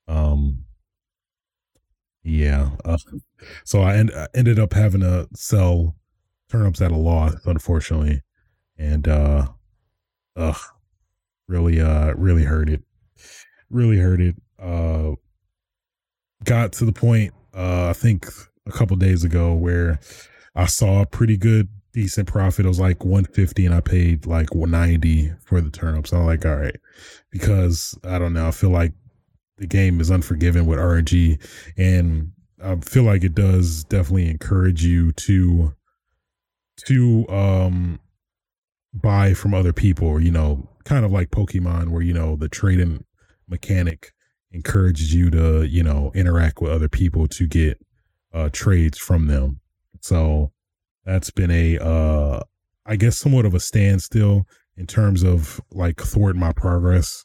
Um, 0.07 0.65
yeah. 2.23 2.71
Uh, 2.83 2.97
so 3.63 3.81
I, 3.81 3.99
I 3.99 4.27
ended 4.33 4.59
up 4.59 4.73
having 4.73 5.01
to 5.01 5.27
sell 5.33 5.95
turnips 6.49 6.81
at 6.81 6.91
a 6.91 6.97
loss, 6.97 7.35
unfortunately, 7.45 8.21
and 8.77 9.07
uh, 9.07 9.47
ugh, 10.35 10.61
really, 11.47 11.79
uh, 11.79 12.13
really 12.13 12.43
hurt 12.43 12.69
it. 12.69 12.83
Really 13.69 13.97
hurt 13.97 14.21
it. 14.21 14.35
Uh, 14.59 15.11
got 16.43 16.73
to 16.73 16.85
the 16.85 16.91
point, 16.91 17.33
uh, 17.55 17.89
I 17.89 17.93
think 17.93 18.27
a 18.65 18.71
couple 18.71 18.95
days 18.97 19.23
ago 19.23 19.53
where 19.53 19.99
I 20.55 20.65
saw 20.65 21.01
a 21.01 21.05
pretty 21.05 21.37
good 21.37 21.69
decent 21.93 22.27
profit. 22.27 22.65
It 22.65 22.69
was 22.69 22.79
like 22.79 23.03
150 23.03 23.65
and 23.65 23.75
I 23.75 23.81
paid 23.81 24.25
like 24.25 24.53
190 24.53 25.33
for 25.43 25.61
the 25.61 25.69
turnips. 25.69 26.13
I'm 26.13 26.25
like, 26.25 26.45
all 26.45 26.55
right, 26.55 26.75
because 27.29 27.97
I 28.03 28.19
don't 28.19 28.33
know. 28.33 28.47
I 28.47 28.51
feel 28.51 28.69
like 28.69 28.93
the 29.57 29.67
game 29.67 29.99
is 30.01 30.09
unforgiving 30.09 30.65
with 30.65 30.79
RNG 30.79 31.39
and 31.77 32.31
I 32.63 32.75
feel 32.77 33.03
like 33.03 33.23
it 33.23 33.35
does 33.35 33.83
definitely 33.85 34.29
encourage 34.29 34.83
you 34.83 35.11
to, 35.13 35.73
to, 36.87 37.27
um, 37.29 37.99
buy 38.93 39.33
from 39.33 39.53
other 39.53 39.71
people 39.71 40.19
you 40.19 40.31
know, 40.31 40.67
kind 40.83 41.05
of 41.05 41.11
like 41.11 41.29
Pokemon 41.31 41.89
where, 41.89 42.01
you 42.01 42.13
know, 42.13 42.35
the 42.35 42.49
trading 42.49 43.05
mechanic 43.47 44.13
encourages 44.51 45.13
you 45.13 45.29
to, 45.31 45.63
you 45.63 45.83
know, 45.83 46.11
interact 46.13 46.61
with 46.61 46.71
other 46.71 46.89
people 46.89 47.27
to 47.27 47.47
get, 47.47 47.79
uh, 48.33 48.49
trades 48.51 48.97
from 48.97 49.27
them. 49.27 49.59
So, 50.01 50.51
that's 51.05 51.31
been 51.31 51.51
a 51.51 51.77
uh 51.77 52.41
I 52.85 52.95
guess 52.95 53.17
somewhat 53.17 53.45
of 53.45 53.53
a 53.53 53.59
standstill 53.59 54.45
in 54.77 54.87
terms 54.87 55.23
of 55.23 55.61
like 55.71 56.01
thwart 56.01 56.35
my 56.35 56.51
progress 56.51 57.23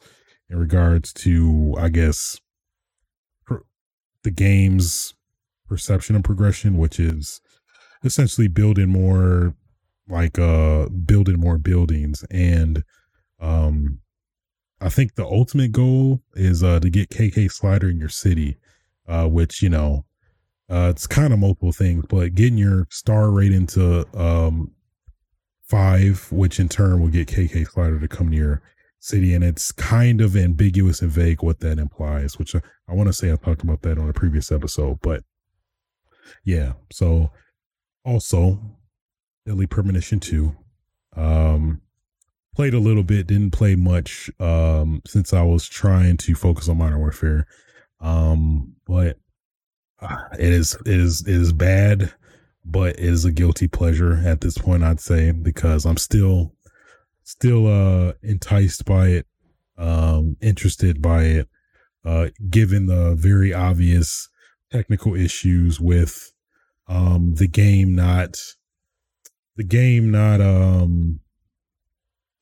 in 0.49 0.59
regards 0.59 1.13
to 1.15 1.75
I 1.79 1.89
guess 1.89 2.41
per, 3.47 3.63
the 4.23 4.31
game's 4.31 5.15
perception 5.69 6.15
and 6.15 6.25
progression, 6.25 6.79
which 6.79 7.01
is 7.01 7.41
essentially 8.05 8.49
building 8.49 8.89
more 8.89 9.55
like 10.09 10.39
uh 10.39 10.89
building 10.89 11.41
more 11.41 11.59
buildings. 11.59 12.25
And 12.31 12.85
um 13.41 14.01
I 14.81 14.89
think 14.91 15.15
the 15.15 15.25
ultimate 15.25 15.73
goal 15.73 16.23
is 16.35 16.63
uh, 16.63 16.81
to 16.81 16.91
get 16.91 17.09
KK 17.09 17.51
Slider 17.51 17.89
in 17.89 17.99
your 17.99 18.11
city, 18.11 18.59
uh, 19.09 19.27
which 19.27 19.63
you 19.63 19.71
know, 19.71 20.05
uh, 20.69 20.89
it's 20.91 21.07
kind 21.07 21.33
of 21.33 21.39
multiple 21.39 21.73
things, 21.73 22.05
but 22.09 22.35
getting 22.35 22.59
your 22.59 22.87
star 22.91 23.31
rating 23.31 23.67
to 23.69 24.07
um, 24.19 24.73
five, 25.69 26.27
which 26.33 26.59
in 26.59 26.69
turn 26.69 27.01
will 27.01 27.09
get 27.09 27.29
KK 27.29 27.69
Slider 27.69 28.01
to 28.01 28.09
come 28.09 28.31
to 28.31 28.37
your 28.37 28.63
city, 28.99 29.33
and 29.33 29.45
it's 29.45 29.71
kind 29.73 30.21
of 30.21 30.37
ambiguous 30.37 31.03
and 31.03 31.11
vague 31.11 31.43
what 31.43 31.61
that 31.61 31.79
implies. 31.79 32.39
Which 32.39 32.55
I, 32.55 32.61
I 32.89 32.95
want 32.95 33.09
to 33.09 33.13
say 33.13 33.33
I 33.33 33.37
talked 33.37 33.63
about 33.63 33.83
that 33.83 33.99
on 33.99 34.09
a 34.09 34.13
previous 34.13 34.51
episode, 34.51 34.99
but 35.03 35.23
yeah. 36.45 36.73
So 36.91 37.31
also, 38.05 38.59
Deadly 39.47 39.67
Premonition 39.67 40.21
two. 40.21 40.57
Um, 41.15 41.81
played 42.57 42.75
a 42.75 42.81
little 42.81 43.03
bit, 43.03 43.27
didn't 43.27 43.53
play 43.53 43.77
much 43.77 44.31
um, 44.41 45.03
since 45.07 45.33
I 45.33 45.43
was 45.43 45.69
trying 45.69 46.17
to 46.19 46.35
focus 46.35 46.69
on 46.69 46.79
Modern 46.79 46.99
Warfare. 46.99 47.47
Um, 48.01 48.75
but 48.87 49.19
it 50.39 50.53
is 50.53 50.77
it 50.87 51.01
is 51.01 51.23
it 51.27 51.35
is 51.35 51.53
bad, 51.53 52.13
but 52.65 52.91
it 52.99 53.05
is 53.05 53.25
a 53.25 53.33
guilty 53.33 53.69
pleasure 53.69 54.23
at 54.25 54.41
this 54.41 54.59
point. 54.59 54.83
I'd 54.83 55.01
say 55.01 55.31
because 55.33 55.85
I'm 55.85 55.97
still 55.97 56.55
still 57.25 57.67
uh 57.67 58.13
enticed 58.23 58.85
by 58.85 59.09
it, 59.09 59.27
um, 59.79 60.37
interested 60.41 61.03
by 61.03 61.23
it, 61.25 61.49
uh, 62.05 62.29
given 62.51 62.87
the 62.87 63.15
very 63.15 63.53
obvious 63.53 64.29
technical 64.71 65.15
issues 65.15 65.81
with 65.81 66.33
um 66.89 67.35
the 67.35 67.49
game 67.49 67.95
not 67.95 68.37
the 69.57 69.65
game 69.65 70.11
not 70.11 70.41
um 70.41 71.21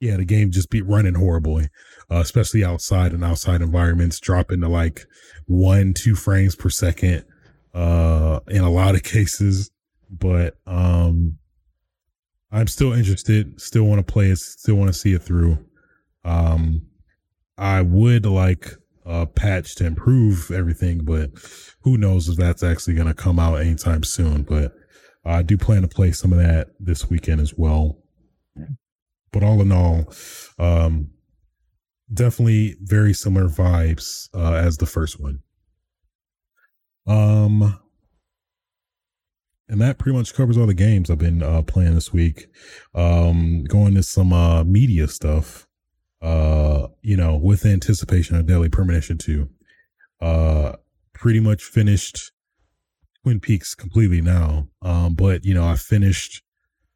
yeah, 0.05 0.19
the 0.19 0.25
game 0.27 0.51
just 0.51 0.69
be 0.69 0.83
running 0.83 1.15
horribly, 1.15 1.71
uh, 2.11 2.17
especially 2.17 2.63
outside 2.63 3.13
and 3.13 3.25
outside 3.25 3.63
environments, 3.63 4.21
dropping 4.21 4.61
to 4.61 4.69
like 4.69 5.07
one, 5.47 5.95
two 5.95 6.15
frames 6.15 6.55
per 6.55 6.69
second, 6.69 7.25
uh, 7.75 8.41
in 8.49 8.63
a 8.63 8.71
lot 8.71 8.95
of 8.95 9.03
cases. 9.03 9.71
But, 10.11 10.57
um, 10.67 11.39
I'm 12.53 12.69
still 12.69 12.93
interested, 12.93 13.61
still 13.61 13.85
want 13.85 14.07
to 14.07 14.13
play 14.13 14.31
it, 14.31 14.39
still 14.39 14.77
want 14.77 14.89
to 14.89 14.99
see 14.99 15.13
it 15.13 15.23
through. 15.23 15.59
Um, 16.25 16.83
I 17.59 17.83
would 17.83 18.27
like 18.27 18.71
a 19.05 19.27
patch 19.27 19.75
to 19.77 19.87
improve 19.87 20.51
everything, 20.51 21.05
but 21.05 21.31
who 21.81 21.99
knows 21.99 22.29
if 22.29 22.37
that's 22.37 22.63
actually 22.63 22.95
going 22.95 23.09
to 23.09 23.15
come 23.15 23.41
out 23.41 23.57
anytime 23.57 24.05
soon. 24.05 24.43
But 24.43 24.73
I 25.25 25.43
do 25.43 25.59
plan 25.59 25.83
to 25.83 25.89
play 25.89 26.13
some 26.13 26.33
of 26.33 26.39
that 26.39 26.69
this 26.79 27.11
weekend 27.11 27.41
as 27.41 27.55
well 27.57 27.99
but 29.35 29.43
all 29.43 29.61
in 29.61 29.73
all, 29.73 30.11
um, 30.61 31.11
definitely 32.13 32.77
very 32.81 33.13
similar 33.13 33.49
vibes 33.49 34.29
uh, 34.33 34.55
as 34.55 34.79
the 34.79 34.87
first 34.87 35.21
one. 35.21 35.41
Um, 37.07 37.79
and 39.69 39.81
that 39.81 39.99
pretty 39.99 40.17
much 40.17 40.35
covers 40.35 40.57
all 40.57 40.67
the 40.67 40.75
games 40.75 41.11
I've 41.11 41.19
been 41.19 41.43
uh, 41.43 41.63
playing 41.63 41.95
this 41.95 42.13
week. 42.13 42.47
Um, 42.95 43.65
going 43.65 43.95
to 43.95 44.03
some 44.03 44.33
uh, 44.33 44.65
media 44.65 45.09
stuff. 45.09 45.67
Uh, 46.23 46.89
you 47.03 47.17
know, 47.17 47.37
with 47.37 47.67
anticipation 47.67 48.37
of 48.37 48.47
Deadly 48.47 48.71
Premonition 48.71 49.19
two. 49.19 49.51
Uh, 50.23 50.73
pretty 51.13 51.39
much 51.39 51.63
finished 51.63 52.33
Twin 53.23 53.41
Peaks 53.41 53.75
completely 53.75 54.23
now. 54.23 54.69
Um, 54.81 55.15
but 55.15 55.45
you 55.45 55.53
know, 55.53 55.67
I 55.67 55.77
finished 55.77 56.43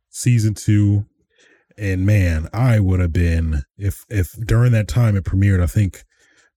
season 0.08 0.54
two 0.54 1.04
and 1.78 2.04
man, 2.04 2.48
I 2.52 2.80
would 2.80 3.00
have 3.00 3.12
been 3.12 3.62
if 3.76 4.04
if 4.08 4.32
during 4.44 4.72
that 4.72 4.88
time 4.88 5.16
it 5.16 5.24
premiered. 5.24 5.62
I 5.62 5.66
think 5.66 6.04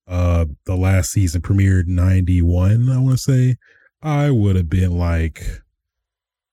uh 0.07 0.45
the 0.65 0.75
last 0.75 1.11
season 1.11 1.41
premiered 1.41 1.87
ninety 1.87 2.41
one. 2.41 2.89
I 2.89 2.97
want 2.99 3.17
to 3.17 3.23
say 3.23 3.57
I 4.01 4.31
would 4.31 4.55
have 4.55 4.69
been 4.69 4.97
like 4.97 5.43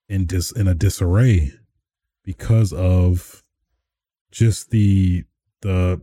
in 0.09 0.27
dis 0.27 0.53
in 0.53 0.69
a 0.69 0.75
disarray 0.75 1.53
because 2.25 2.73
of 2.73 3.43
just 4.31 4.71
the 4.71 5.25
the 5.63 6.01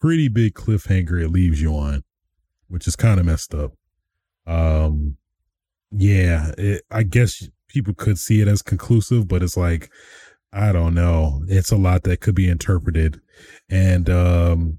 pretty 0.00 0.28
big 0.28 0.54
cliffhanger 0.54 1.22
it 1.22 1.30
leaves 1.30 1.60
you 1.60 1.74
on, 1.74 2.02
which 2.68 2.86
is 2.86 2.96
kind 2.96 3.18
of 3.18 3.26
messed 3.26 3.54
up. 3.54 3.72
Um, 4.46 5.16
yeah, 5.90 6.52
it, 6.56 6.82
I 6.90 7.02
guess 7.02 7.48
people 7.68 7.94
could 7.94 8.18
see 8.18 8.40
it 8.40 8.48
as 8.48 8.62
conclusive, 8.62 9.28
but 9.28 9.42
it's 9.42 9.56
like 9.56 9.90
I 10.52 10.72
don't 10.72 10.94
know. 10.94 11.42
It's 11.48 11.72
a 11.72 11.76
lot 11.76 12.04
that 12.04 12.20
could 12.20 12.34
be 12.34 12.48
interpreted. 12.48 13.20
And 13.68 14.08
um 14.08 14.78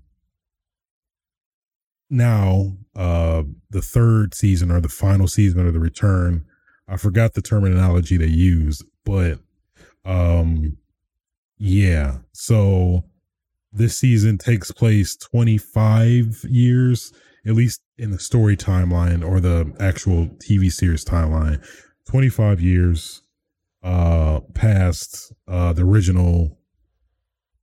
now 2.10 2.74
uh 2.96 3.44
the 3.70 3.82
third 3.82 4.34
season 4.34 4.72
or 4.72 4.80
the 4.82 4.90
final 4.90 5.28
season 5.28 5.66
or 5.66 5.72
the 5.72 5.80
return, 5.80 6.46
I 6.88 6.98
forgot 6.98 7.34
the 7.34 7.42
terminology 7.42 8.18
they 8.18 8.28
used, 8.28 8.84
but 9.06 9.40
um 10.06 10.78
yeah. 11.58 12.18
So 12.34 13.04
this 13.74 13.98
season 13.98 14.38
takes 14.38 14.72
place 14.72 15.16
25 15.16 16.46
years 16.50 17.12
at 17.46 17.54
least 17.54 17.82
in 17.98 18.12
the 18.12 18.20
story 18.20 18.58
timeline 18.58 19.26
or 19.26 19.40
the 19.40 19.74
actual 19.80 20.28
TV 20.38 20.72
series 20.72 21.06
timeline. 21.06 21.66
25 22.10 22.62
years 22.62 23.22
uh 23.84 24.40
past 24.54 25.34
uh 25.48 25.72
the 25.74 25.84
original 25.84 26.58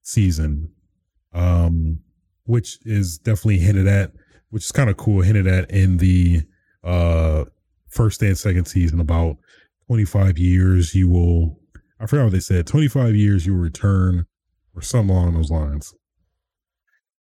season 0.02 0.70
um 1.32 1.98
which 2.44 2.78
is 2.84 3.18
definitely 3.18 3.58
hinted 3.58 3.88
at 3.88 4.12
which 4.54 4.64
is 4.64 4.72
kind 4.72 4.88
of 4.88 4.96
cool 4.96 5.22
hinted 5.22 5.46
at 5.46 5.70
in 5.70 5.96
the 5.98 6.42
uh 6.84 7.44
first 7.88 8.22
and 8.22 8.38
second 8.38 8.66
season 8.66 9.00
about 9.00 9.36
25 9.86 10.38
years 10.38 10.94
you 10.94 11.08
will 11.08 11.58
i 12.00 12.06
forgot 12.06 12.24
what 12.24 12.32
they 12.32 12.40
said 12.40 12.66
25 12.66 13.14
years 13.14 13.46
you 13.46 13.52
will 13.54 13.60
return 13.60 14.26
or 14.74 14.82
something 14.82 15.14
along 15.14 15.34
those 15.34 15.50
lines 15.50 15.94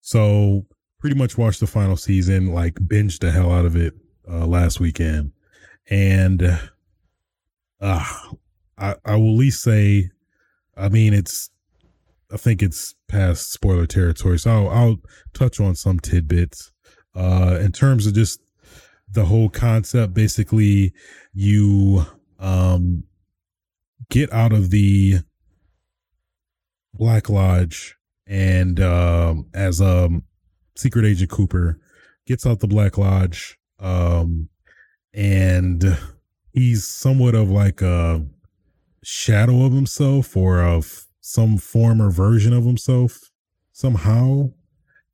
so 0.02 0.66
pretty 1.00 1.16
much 1.16 1.38
watched 1.38 1.60
the 1.60 1.68
final 1.68 1.98
season 1.98 2.54
like 2.54 2.76
binged 2.76 3.20
the 3.20 3.32
hell 3.32 3.52
out 3.52 3.66
of 3.66 3.76
it 3.76 3.94
uh 4.30 4.46
last 4.46 4.80
weekend 4.80 5.32
and 5.90 6.60
uh 7.82 8.06
I, 8.78 8.96
I 9.06 9.16
will 9.16 9.32
at 9.32 9.38
least 9.38 9.62
say, 9.62 10.10
I 10.76 10.90
mean, 10.90 11.14
it's, 11.14 11.50
I 12.32 12.38
think 12.38 12.62
it's 12.62 12.96
past 13.08 13.52
spoiler 13.52 13.86
territory. 13.86 14.38
So 14.40 14.52
I'll, 14.52 14.70
I'll 14.70 14.98
touch 15.34 15.60
on 15.60 15.76
some 15.76 16.00
tidbits. 16.00 16.73
Uh, 17.16 17.60
in 17.62 17.72
terms 17.72 18.08
of 18.08 18.14
just 18.14 18.40
the 19.12 19.26
whole 19.26 19.50
concept, 19.50 20.14
basically, 20.14 20.94
you, 21.34 22.06
um, 22.40 23.04
get 24.10 24.32
out 24.34 24.54
of 24.54 24.70
the 24.70 25.20
Black 26.94 27.30
Lodge 27.30 27.96
and, 28.28 28.80
um, 28.80 29.48
as, 29.54 29.82
um, 29.82 30.24
Secret 30.76 31.06
Agent 31.06 31.30
Cooper 31.30 31.80
gets 32.26 32.46
out 32.46 32.60
the 32.60 32.68
Black 32.68 32.98
Lodge, 32.98 33.58
um, 33.80 34.50
and 35.14 35.98
he's 36.52 36.86
somewhat 36.88 37.36
of 37.36 37.50
like 37.50 37.82
a, 37.82 38.26
shadow 39.04 39.66
of 39.66 39.74
himself 39.74 40.36
or 40.36 40.62
of 40.62 41.06
some 41.20 41.58
former 41.58 42.10
version 42.10 42.54
of 42.54 42.66
himself 42.66 43.32
somehow. 43.74 44.50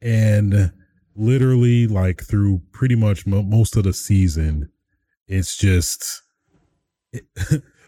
And 0.02 0.72
literally, 1.20 1.88
like 1.88 2.24
through 2.24 2.62
pretty 2.72 2.96
much 2.96 3.28
most 3.28 3.76
of 3.76 3.84
the 3.84 3.94
season, 3.94 4.70
it's 5.28 5.58
just 5.58 6.22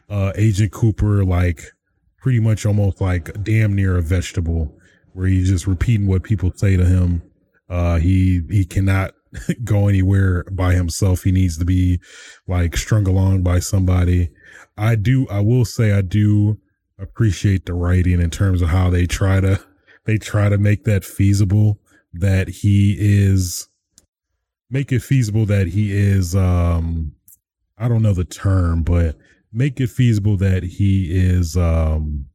uh, 0.09 0.31
Agent 0.35 0.71
Cooper, 0.71 1.23
like 1.23 1.63
pretty 2.21 2.39
much 2.39 2.65
almost 2.65 3.01
like 3.01 3.43
damn 3.43 3.75
near 3.75 3.97
a 3.97 4.01
vegetable, 4.01 4.77
where 5.13 5.27
he's 5.27 5.49
just 5.49 5.65
repeating 5.65 6.07
what 6.07 6.23
people 6.23 6.51
say 6.55 6.77
to 6.77 6.85
him. 6.85 7.23
Uh, 7.69 7.97
he 7.97 8.41
he 8.49 8.65
cannot 8.65 9.13
go 9.63 9.87
anywhere 9.87 10.43
by 10.51 10.73
himself. 10.73 11.23
He 11.23 11.31
needs 11.31 11.57
to 11.57 11.65
be 11.65 11.99
like 12.47 12.77
strung 12.77 13.07
along 13.07 13.43
by 13.43 13.59
somebody. 13.59 14.29
I 14.77 14.95
do, 14.95 15.27
I 15.29 15.39
will 15.39 15.65
say, 15.65 15.91
I 15.91 16.01
do 16.01 16.59
appreciate 16.99 17.65
the 17.65 17.73
writing 17.73 18.21
in 18.21 18.29
terms 18.29 18.61
of 18.61 18.69
how 18.69 18.89
they 18.89 19.05
try 19.05 19.39
to, 19.39 19.63
they 20.05 20.17
try 20.17 20.49
to 20.49 20.57
make 20.57 20.83
that 20.83 21.03
feasible 21.03 21.79
that 22.13 22.47
he 22.47 22.95
is, 22.99 23.67
make 24.69 24.91
it 24.91 25.01
feasible 25.01 25.45
that 25.45 25.67
he 25.67 25.91
is, 25.91 26.35
um, 26.35 27.13
I 27.77 27.87
don't 27.87 28.01
know 28.01 28.13
the 28.13 28.25
term, 28.25 28.83
but 28.83 29.17
make 29.51 29.79
it 29.79 29.89
feasible 29.89 30.37
that 30.37 30.63
he 30.63 31.07
is, 31.11 31.57
um, 31.57 32.25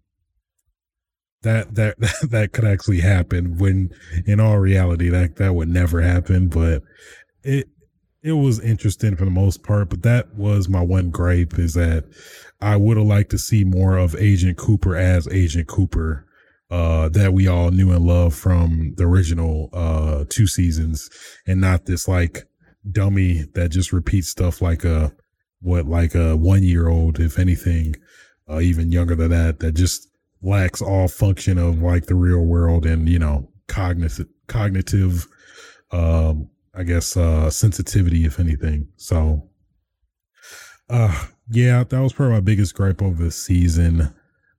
that 1.46 1.74
that 1.76 1.96
that 2.30 2.52
could 2.52 2.64
actually 2.64 3.00
happen 3.00 3.56
when 3.56 3.90
in 4.26 4.40
all 4.40 4.58
reality 4.58 5.08
that 5.08 5.36
that 5.36 5.54
would 5.54 5.68
never 5.68 6.00
happen 6.00 6.48
but 6.48 6.82
it 7.42 7.68
it 8.22 8.32
was 8.32 8.58
interesting 8.60 9.14
for 9.16 9.24
the 9.24 9.30
most 9.30 9.62
part 9.62 9.88
but 9.88 10.02
that 10.02 10.34
was 10.34 10.68
my 10.68 10.80
one 10.80 11.10
gripe 11.10 11.58
is 11.58 11.74
that 11.74 12.04
i 12.60 12.76
would 12.76 12.96
have 12.96 13.06
liked 13.06 13.30
to 13.30 13.38
see 13.38 13.64
more 13.64 13.96
of 13.96 14.16
agent 14.16 14.58
cooper 14.58 14.96
as 14.96 15.28
agent 15.28 15.68
cooper 15.68 16.25
uh, 16.70 17.08
that 17.10 17.32
we 17.32 17.46
all 17.46 17.70
knew 17.70 17.92
and 17.92 18.04
loved 18.04 18.36
from 18.36 18.94
the 18.96 19.04
original 19.04 19.70
uh, 19.72 20.24
two 20.28 20.46
seasons, 20.46 21.08
and 21.46 21.60
not 21.60 21.86
this 21.86 22.08
like 22.08 22.44
dummy 22.90 23.44
that 23.54 23.70
just 23.70 23.92
repeats 23.92 24.28
stuff 24.28 24.60
like 24.60 24.84
a 24.84 25.12
what 25.60 25.86
like 25.86 26.14
a 26.14 26.36
one 26.36 26.62
year 26.62 26.88
old, 26.88 27.20
if 27.20 27.38
anything, 27.38 27.94
uh, 28.48 28.60
even 28.60 28.92
younger 28.92 29.14
than 29.14 29.30
that, 29.30 29.60
that 29.60 29.72
just 29.72 30.08
lacks 30.42 30.82
all 30.82 31.08
function 31.08 31.58
of 31.58 31.80
like 31.80 32.06
the 32.06 32.14
real 32.14 32.44
world 32.44 32.84
and 32.86 33.08
you 33.08 33.18
know 33.18 33.48
cognitive 33.68 34.26
cognitive 34.46 35.26
um 35.90 36.48
I 36.74 36.82
guess 36.82 37.16
uh 37.16 37.50
sensitivity 37.50 38.24
if 38.24 38.38
anything. 38.38 38.88
So 38.96 39.48
uh 40.90 41.26
yeah, 41.48 41.84
that 41.84 42.00
was 42.00 42.12
probably 42.12 42.34
my 42.34 42.40
biggest 42.40 42.74
gripe 42.74 43.00
of 43.00 43.18
the 43.18 43.30
season 43.30 44.12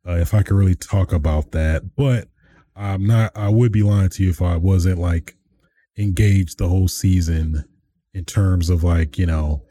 uh, 0.07 0.15
if 0.15 0.33
I 0.33 0.43
could 0.43 0.55
really 0.55 0.75
talk 0.75 1.11
about 1.11 1.51
that. 1.51 1.95
But 1.95 2.27
I'm 2.75 3.05
not, 3.05 3.31
I 3.35 3.49
would 3.49 3.71
be 3.71 3.83
lying 3.83 4.09
to 4.09 4.23
you 4.23 4.29
if 4.29 4.41
I 4.41 4.55
wasn't 4.55 4.99
like 4.99 5.35
engaged 5.97 6.57
the 6.57 6.67
whole 6.67 6.87
season 6.87 7.65
in 8.13 8.25
terms 8.25 8.69
of 8.69 8.83
like, 8.83 9.17
you 9.17 9.25
know, 9.25 9.63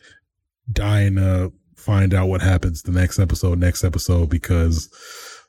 dying 0.71 1.17
to 1.17 1.53
find 1.77 2.13
out 2.13 2.29
what 2.29 2.43
happens 2.43 2.83
the 2.83 2.93
next 2.93 3.19
episode, 3.19 3.59
next 3.59 3.85
episode, 3.85 4.29
because 4.29 4.89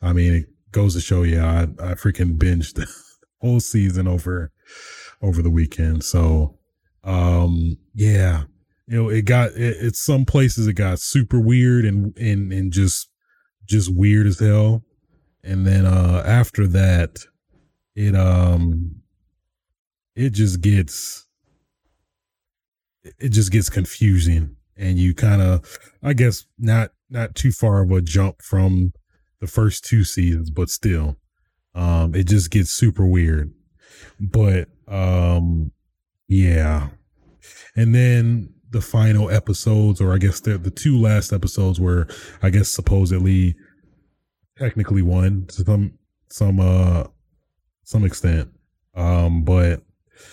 I 0.01 0.13
mean, 0.13 0.33
it 0.33 0.45
goes 0.71 0.93
to 0.93 1.01
show 1.01 1.23
you, 1.23 1.41
I, 1.41 1.63
I 1.63 1.93
freaking 1.95 2.37
binged 2.37 2.75
the 2.75 2.87
whole 3.41 3.59
season 3.59 4.07
over, 4.07 4.51
over 5.21 5.41
the 5.41 5.49
weekend. 5.49 6.03
So, 6.03 6.59
um, 7.03 7.77
yeah, 7.95 8.43
you 8.87 9.01
know, 9.01 9.09
it 9.09 9.25
got, 9.25 9.51
it, 9.51 9.77
it's 9.79 10.03
some 10.03 10.25
places 10.25 10.67
it 10.67 10.73
got 10.73 10.99
super 10.99 11.39
weird 11.39 11.85
and, 11.85 12.15
and, 12.17 12.53
and 12.53 12.71
just 12.71 13.09
just 13.67 13.93
weird 13.93 14.27
as 14.27 14.39
hell. 14.39 14.83
And 15.43 15.65
then 15.65 15.85
uh 15.85 16.23
after 16.25 16.67
that, 16.67 17.19
it 17.95 18.15
um 18.15 19.01
it 20.15 20.31
just 20.31 20.61
gets 20.61 21.27
it 23.03 23.29
just 23.29 23.51
gets 23.51 23.69
confusing 23.69 24.55
and 24.75 24.97
you 24.97 25.13
kind 25.13 25.41
of 25.41 25.77
I 26.03 26.13
guess 26.13 26.45
not 26.57 26.91
not 27.09 27.35
too 27.35 27.51
far 27.51 27.81
of 27.83 27.91
a 27.91 28.01
jump 28.01 28.41
from 28.41 28.93
the 29.39 29.47
first 29.47 29.85
two 29.85 30.03
seasons, 30.03 30.49
but 30.49 30.69
still 30.69 31.17
um 31.75 32.15
it 32.15 32.27
just 32.27 32.51
gets 32.51 32.71
super 32.71 33.05
weird. 33.05 33.53
But 34.19 34.69
um 34.87 35.71
yeah. 36.27 36.89
And 37.75 37.95
then 37.95 38.53
the 38.77 38.81
final 38.81 39.31
episodes, 39.31 39.99
or 39.99 40.13
I 40.13 40.19
guess 40.19 40.39
the 40.39 40.59
the 40.59 40.69
two 40.69 40.99
last 40.99 41.33
episodes 41.33 41.79
were, 41.79 42.07
I 42.43 42.51
guess 42.51 42.69
supposedly, 42.69 43.55
technically 44.55 45.01
one 45.01 45.47
to 45.47 45.63
some 45.63 45.97
some 46.29 46.59
uh 46.59 47.05
some 47.83 48.05
extent. 48.05 48.51
Um, 48.93 49.43
but 49.43 49.81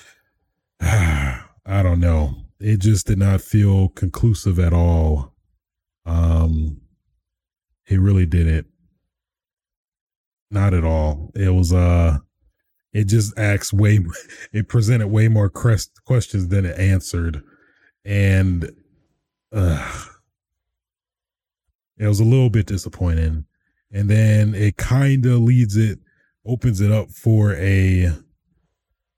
I 0.80 1.42
don't 1.66 2.00
know. 2.00 2.34
It 2.60 2.80
just 2.80 3.06
did 3.06 3.18
not 3.18 3.40
feel 3.40 3.88
conclusive 3.88 4.58
at 4.58 4.74
all. 4.74 5.32
Um, 6.04 6.82
it 7.86 7.98
really 7.98 8.26
didn't. 8.26 8.66
Not 10.50 10.74
at 10.74 10.84
all. 10.84 11.32
It 11.34 11.48
was 11.48 11.72
uh 11.72 12.18
it 12.92 13.04
just 13.04 13.38
asked 13.38 13.72
way 13.72 14.00
it 14.52 14.68
presented 14.68 15.08
way 15.08 15.28
more 15.28 15.48
questions 15.48 16.48
than 16.48 16.66
it 16.66 16.78
answered 16.78 17.42
and 18.04 18.70
uh, 19.52 20.04
it 21.98 22.06
was 22.06 22.20
a 22.20 22.24
little 22.24 22.50
bit 22.50 22.66
disappointing. 22.66 23.46
And 23.92 24.10
then 24.10 24.54
it 24.54 24.76
kind 24.76 25.24
of 25.26 25.40
leads 25.40 25.76
it, 25.76 26.00
opens 26.46 26.80
it 26.80 26.90
up 26.90 27.10
for 27.10 27.54
a 27.54 28.10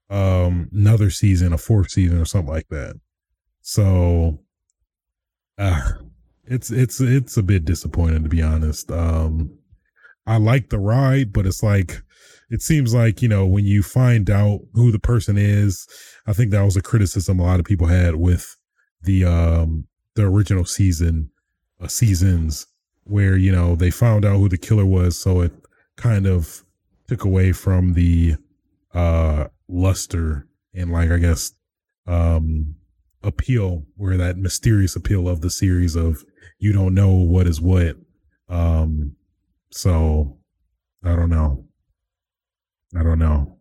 um 0.09 0.69
another 0.73 1.11
season, 1.11 1.53
a 1.53 1.59
fourth 1.59 1.91
season 1.91 2.21
or 2.21 2.25
something 2.25 2.53
like 2.53 2.69
that. 2.69 3.01
So, 3.63 4.39
uh, 5.59 5.81
it's 6.45 6.71
it's 6.71 7.01
it's 7.01 7.37
a 7.37 7.43
bit 7.43 7.65
disappointing 7.65 8.23
to 8.23 8.29
be 8.29 8.43
honest. 8.43 8.91
Um, 8.93 9.59
I 10.27 10.37
like 10.39 10.71
the 10.71 10.79
ride, 10.79 11.33
but 11.33 11.47
it's 11.47 11.63
like 11.63 12.03
it 12.51 12.63
seems 12.63 12.95
like 12.95 13.23
you 13.23 13.29
know 13.29 13.47
when 13.47 13.65
you 13.65 13.83
find 13.83 14.31
out 14.31 14.61
who 14.75 14.93
the 14.93 14.99
person 14.99 15.37
is. 15.37 15.87
I 16.27 16.33
think 16.33 16.51
that 16.51 16.63
was 16.63 16.77
a 16.77 16.83
criticism 16.83 17.39
a 17.39 17.45
lot 17.45 17.61
of 17.61 17.67
people 17.67 17.87
had 17.87 18.17
with 18.17 18.56
the 19.07 19.25
um 19.25 19.87
the 20.15 20.25
original 20.25 20.65
season 20.65 21.31
uh, 21.81 21.89
seasons 21.89 22.67
where 23.05 23.37
you 23.37 23.51
know 23.51 23.75
they 23.75 23.91
found 23.91 24.25
out 24.25 24.37
who 24.37 24.49
the 24.49 24.59
killer 24.59 24.87
was 24.87 25.19
so 25.19 25.41
it 25.41 25.53
kind 25.97 26.27
of 26.27 26.65
took 27.09 27.25
away 27.25 27.53
from 27.53 27.95
the 27.95 28.35
uh 28.95 29.47
luster 29.69 30.47
and 30.75 30.93
like 30.93 31.11
i 31.11 31.19
guess 31.19 31.53
um 32.07 32.77
appeal 33.27 33.85
where 33.97 34.17
that 34.17 34.39
mysterious 34.39 34.97
appeal 34.97 35.29
of 35.29 35.41
the 35.41 35.51
series 35.51 35.97
of 35.97 36.25
you 36.59 36.73
don't 36.73 36.95
know 36.95 37.13
what 37.13 37.47
is 37.47 37.61
what. 37.61 37.97
Um 38.49 39.17
so 39.71 40.39
i 41.05 41.15
don't 41.15 41.31
know. 41.31 41.65
I 42.97 43.03
don't 43.03 43.19
know. 43.19 43.59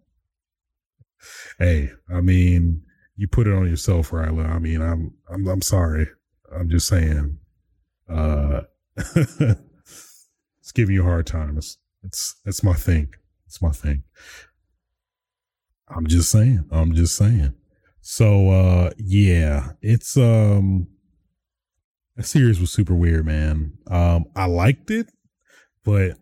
Hey 1.58 1.92
i 2.10 2.22
mean 2.22 2.84
you 3.16 3.28
put 3.28 3.48
it 3.48 3.54
on 3.54 3.68
yourself, 3.68 4.12
Ryla. 4.12 4.50
I 4.50 4.60
mean, 4.60 4.82
I'm 4.82 5.14
I'm 5.30 5.48
I'm 5.48 5.62
sorry. 5.62 6.08
I'm 6.54 6.70
just 6.70 6.88
saying. 6.88 7.40
Uh 8.10 8.62
it's 8.98 10.72
giving 10.74 10.96
you 10.96 11.02
a 11.02 11.06
hard 11.06 11.28
time. 11.28 11.58
It's 11.58 11.78
it's 12.04 12.36
it's 12.46 12.64
my 12.64 12.74
thing. 12.74 13.14
It's 13.48 13.62
my 13.62 13.72
thing. 13.72 14.04
I'm 15.88 16.08
just 16.08 16.30
saying. 16.30 16.66
I'm 16.72 16.94
just 16.94 17.16
saying. 17.16 17.54
So 18.02 18.50
uh 18.50 18.92
yeah, 18.98 19.72
it's 19.82 20.18
um 20.18 20.88
that 22.16 22.26
series 22.26 22.60
was 22.60 22.72
super 22.72 22.96
weird, 22.96 23.26
man. 23.26 23.74
Um 23.88 24.26
I 24.36 24.46
liked 24.46 24.92
it, 24.92 25.12
but 25.84 26.18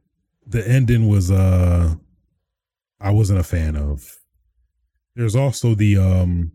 the 0.45 0.67
ending 0.67 1.07
was 1.07 1.31
uh 1.31 1.95
I 2.99 3.11
wasn't 3.11 3.39
a 3.39 3.43
fan 3.43 3.75
of. 3.75 4.09
There's 5.15 5.35
also 5.35 5.75
the 5.75 5.97
um 5.97 6.53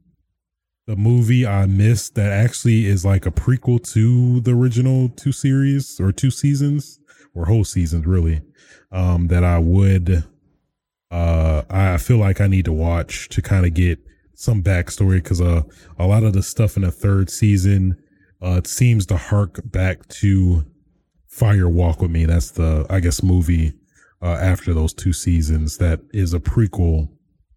the 0.88 0.96
movie 0.96 1.46
I 1.46 1.66
missed 1.66 2.14
that 2.14 2.32
actually 2.32 2.86
is 2.86 3.04
like 3.04 3.26
a 3.26 3.30
prequel 3.30 3.86
to 3.92 4.40
the 4.40 4.52
original 4.52 5.10
two 5.10 5.32
series 5.32 6.00
or 6.00 6.12
two 6.12 6.30
seasons 6.30 6.98
or 7.34 7.44
whole 7.44 7.64
seasons 7.64 8.06
really 8.06 8.40
um 8.90 9.28
that 9.28 9.44
I 9.44 9.58
would 9.58 10.24
uh 11.10 11.62
I 11.68 11.98
feel 11.98 12.16
like 12.16 12.40
I 12.40 12.46
need 12.46 12.64
to 12.64 12.72
watch 12.72 13.28
to 13.28 13.42
kind 13.42 13.66
of 13.66 13.74
get 13.74 13.98
some 14.34 14.62
backstory 14.62 15.22
because 15.22 15.42
uh 15.42 15.60
a 15.98 16.06
lot 16.06 16.24
of 16.24 16.32
the 16.32 16.42
stuff 16.42 16.74
in 16.78 16.84
the 16.84 16.90
third 16.90 17.28
season 17.28 18.02
uh 18.40 18.62
seems 18.64 19.04
to 19.06 19.18
hark 19.18 19.60
back 19.64 20.08
to 20.08 20.64
Fire 21.26 21.68
Walk 21.68 22.00
with 22.00 22.10
Me. 22.10 22.24
That's 22.24 22.52
the 22.52 22.86
I 22.88 23.00
guess 23.00 23.22
movie 23.22 23.74
uh 24.22 24.38
after 24.40 24.72
those 24.72 24.94
two 24.94 25.12
seasons 25.12 25.76
that 25.76 26.00
is 26.14 26.32
a 26.32 26.40
prequel 26.40 27.10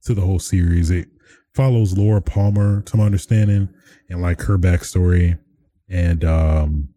to 0.04 0.14
the 0.14 0.22
whole 0.22 0.40
series. 0.40 0.92
It 0.92 1.08
follows 1.54 1.98
Laura 1.98 2.22
Palmer, 2.22 2.82
to 2.84 2.98
my 2.98 3.06
understanding, 3.06 3.70
and 4.10 4.22
like 4.22 4.42
her 4.42 4.58
backstory, 4.58 5.38
and 5.90 6.24
um, 6.24 6.90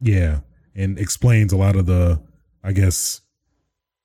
yeah, 0.00 0.40
and 0.74 0.98
explains 0.98 1.52
a 1.52 1.56
lot 1.56 1.76
of 1.76 1.86
the, 1.86 2.22
I 2.62 2.72
guess, 2.72 3.20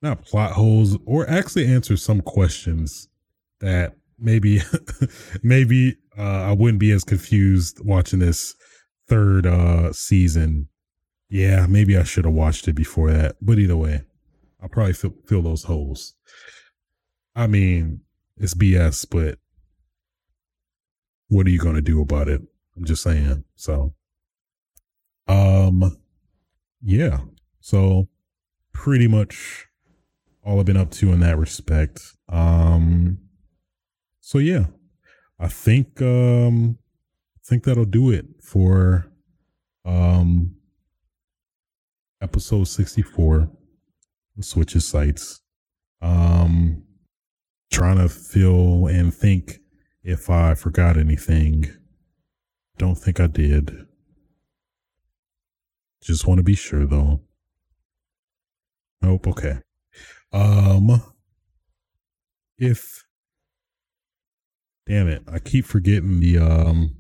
not 0.02 0.26
plot 0.26 0.52
holes, 0.52 0.98
or 1.06 1.30
actually 1.30 1.68
answers 1.68 2.04
some 2.04 2.22
questions 2.22 3.08
that 3.60 3.96
maybe, 4.20 4.62
maybe 5.44 5.98
uh, 6.18 6.22
I 6.22 6.52
wouldn't 6.54 6.80
be 6.80 6.92
as 6.92 7.04
confused 7.04 7.80
watching 7.84 8.20
this 8.20 8.56
third 9.08 9.46
uh 9.46 9.92
season. 9.92 10.70
Yeah, 11.30 11.66
maybe 11.68 11.98
I 11.98 12.04
should 12.04 12.26
have 12.26 12.34
watched 12.34 12.68
it 12.68 12.74
before 12.74 13.12
that, 13.12 13.38
but 13.42 13.58
either 13.60 13.76
way, 13.76 14.02
I'll 14.62 14.70
probably 14.70 14.94
fill, 14.94 15.16
fill 15.26 15.42
those 15.42 15.64
holes. 15.64 16.14
I 17.36 17.48
mean, 17.48 18.02
it's 18.38 18.54
BS, 18.54 19.08
but 19.10 19.40
what 21.34 21.48
are 21.48 21.50
you 21.50 21.60
going 21.60 21.76
to 21.76 21.82
do 21.82 22.00
about 22.00 22.28
it? 22.28 22.42
I'm 22.78 22.86
just 22.86 23.02
saying. 23.02 23.44
So, 23.56 23.96
um, 25.28 25.98
yeah. 26.82 27.22
So 27.60 28.08
pretty 28.72 29.08
much 29.08 29.66
all 30.46 30.60
I've 30.60 30.66
been 30.66 30.78
up 30.78 30.92
to 30.92 31.12
in 31.12 31.22
that 31.22 31.40
respect. 31.40 32.02
Um, 32.30 33.18
so 34.20 34.38
yeah, 34.38 34.66
I 35.40 35.48
think, 35.48 36.02
um, 36.02 36.78
I 37.36 37.40
think 37.44 37.64
that'll 37.64 37.86
do 37.86 38.12
it 38.12 38.26
for, 38.42 39.08
um, 39.86 40.56
episode 42.22 42.66
64 42.66 43.50
switches 44.40 44.88
sites. 44.88 45.42
Um, 46.02 46.84
trying 47.72 47.98
to 47.98 48.10
feel 48.10 48.86
and 48.88 49.14
think 49.14 49.63
if 50.04 50.30
I 50.30 50.54
forgot 50.54 50.98
anything. 50.98 51.72
Don't 52.78 52.96
think 52.96 53.20
I 53.20 53.28
did. 53.28 53.86
Just 56.02 56.28
want 56.28 56.40
to 56.40 56.44
be 56.44 56.56
sure 56.56 56.86
though. 56.86 57.22
Nope, 59.02 59.28
okay. 59.28 59.60
Um 60.32 61.02
if 62.58 63.06
damn 64.88 65.08
it, 65.08 65.24
I 65.32 65.40
keep 65.40 65.66
forgetting 65.66 66.20
the 66.20 66.38
um 66.40 66.98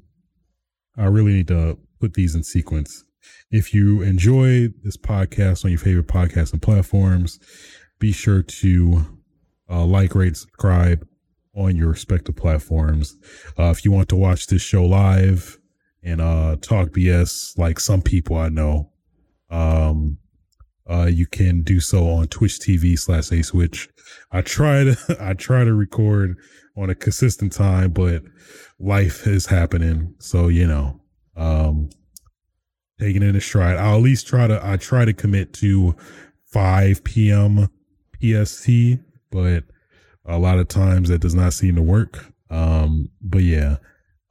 I 0.97 1.05
really 1.05 1.33
need 1.33 1.47
to 1.47 1.77
put 1.99 2.13
these 2.13 2.35
in 2.35 2.43
sequence. 2.43 3.03
If 3.49 3.73
you 3.73 4.01
enjoy 4.01 4.69
this 4.83 4.97
podcast 4.97 5.65
on 5.65 5.71
your 5.71 5.79
favorite 5.79 6.07
podcast 6.07 6.53
and 6.53 6.61
platforms, 6.61 7.39
be 7.99 8.11
sure 8.11 8.43
to 8.43 9.05
uh, 9.69 9.85
like, 9.85 10.13
rate, 10.13 10.35
subscribe 10.35 11.07
on 11.55 11.75
your 11.75 11.89
respective 11.89 12.35
platforms. 12.35 13.15
Uh, 13.57 13.69
if 13.69 13.85
you 13.85 13.91
want 13.91 14.09
to 14.09 14.15
watch 14.15 14.47
this 14.47 14.61
show 14.61 14.83
live 14.83 15.57
and 16.03 16.21
uh, 16.21 16.55
talk 16.61 16.89
BS 16.89 17.57
like 17.57 17.79
some 17.79 18.01
people 18.01 18.37
I 18.37 18.49
know, 18.49 18.91
um, 19.49 20.17
uh, 20.89 21.05
you 21.05 21.27
can 21.27 21.61
do 21.61 21.79
so 21.79 22.09
on 22.09 22.27
Twitch 22.27 22.59
TV 22.59 22.97
slash 22.97 23.31
A 23.31 23.43
Switch. 23.43 23.89
I 24.31 24.41
try 24.41 24.83
to 24.83 25.17
I 25.19 25.33
try 25.33 25.63
to 25.63 25.73
record 25.73 26.37
on 26.75 26.89
a 26.89 26.95
consistent 26.95 27.53
time, 27.53 27.91
but 27.91 28.23
life 28.79 29.27
is 29.27 29.45
happening. 29.45 30.15
So, 30.19 30.47
you 30.47 30.67
know, 30.67 30.99
um, 31.35 31.89
taking 32.99 33.23
in 33.23 33.39
stride. 33.41 33.77
I'll 33.77 33.97
at 33.97 34.01
least 34.01 34.27
try 34.27 34.47
to, 34.47 34.59
I 34.65 34.77
try 34.77 35.05
to 35.05 35.13
commit 35.13 35.53
to 35.55 35.95
5 36.45 37.03
p.m. 37.03 37.69
PST, 38.21 38.69
but 39.31 39.63
a 40.25 40.39
lot 40.39 40.59
of 40.59 40.67
times 40.67 41.09
that 41.09 41.21
does 41.21 41.35
not 41.35 41.53
seem 41.53 41.75
to 41.75 41.81
work. 41.81 42.33
Um, 42.49 43.09
but 43.21 43.43
yeah, 43.43 43.77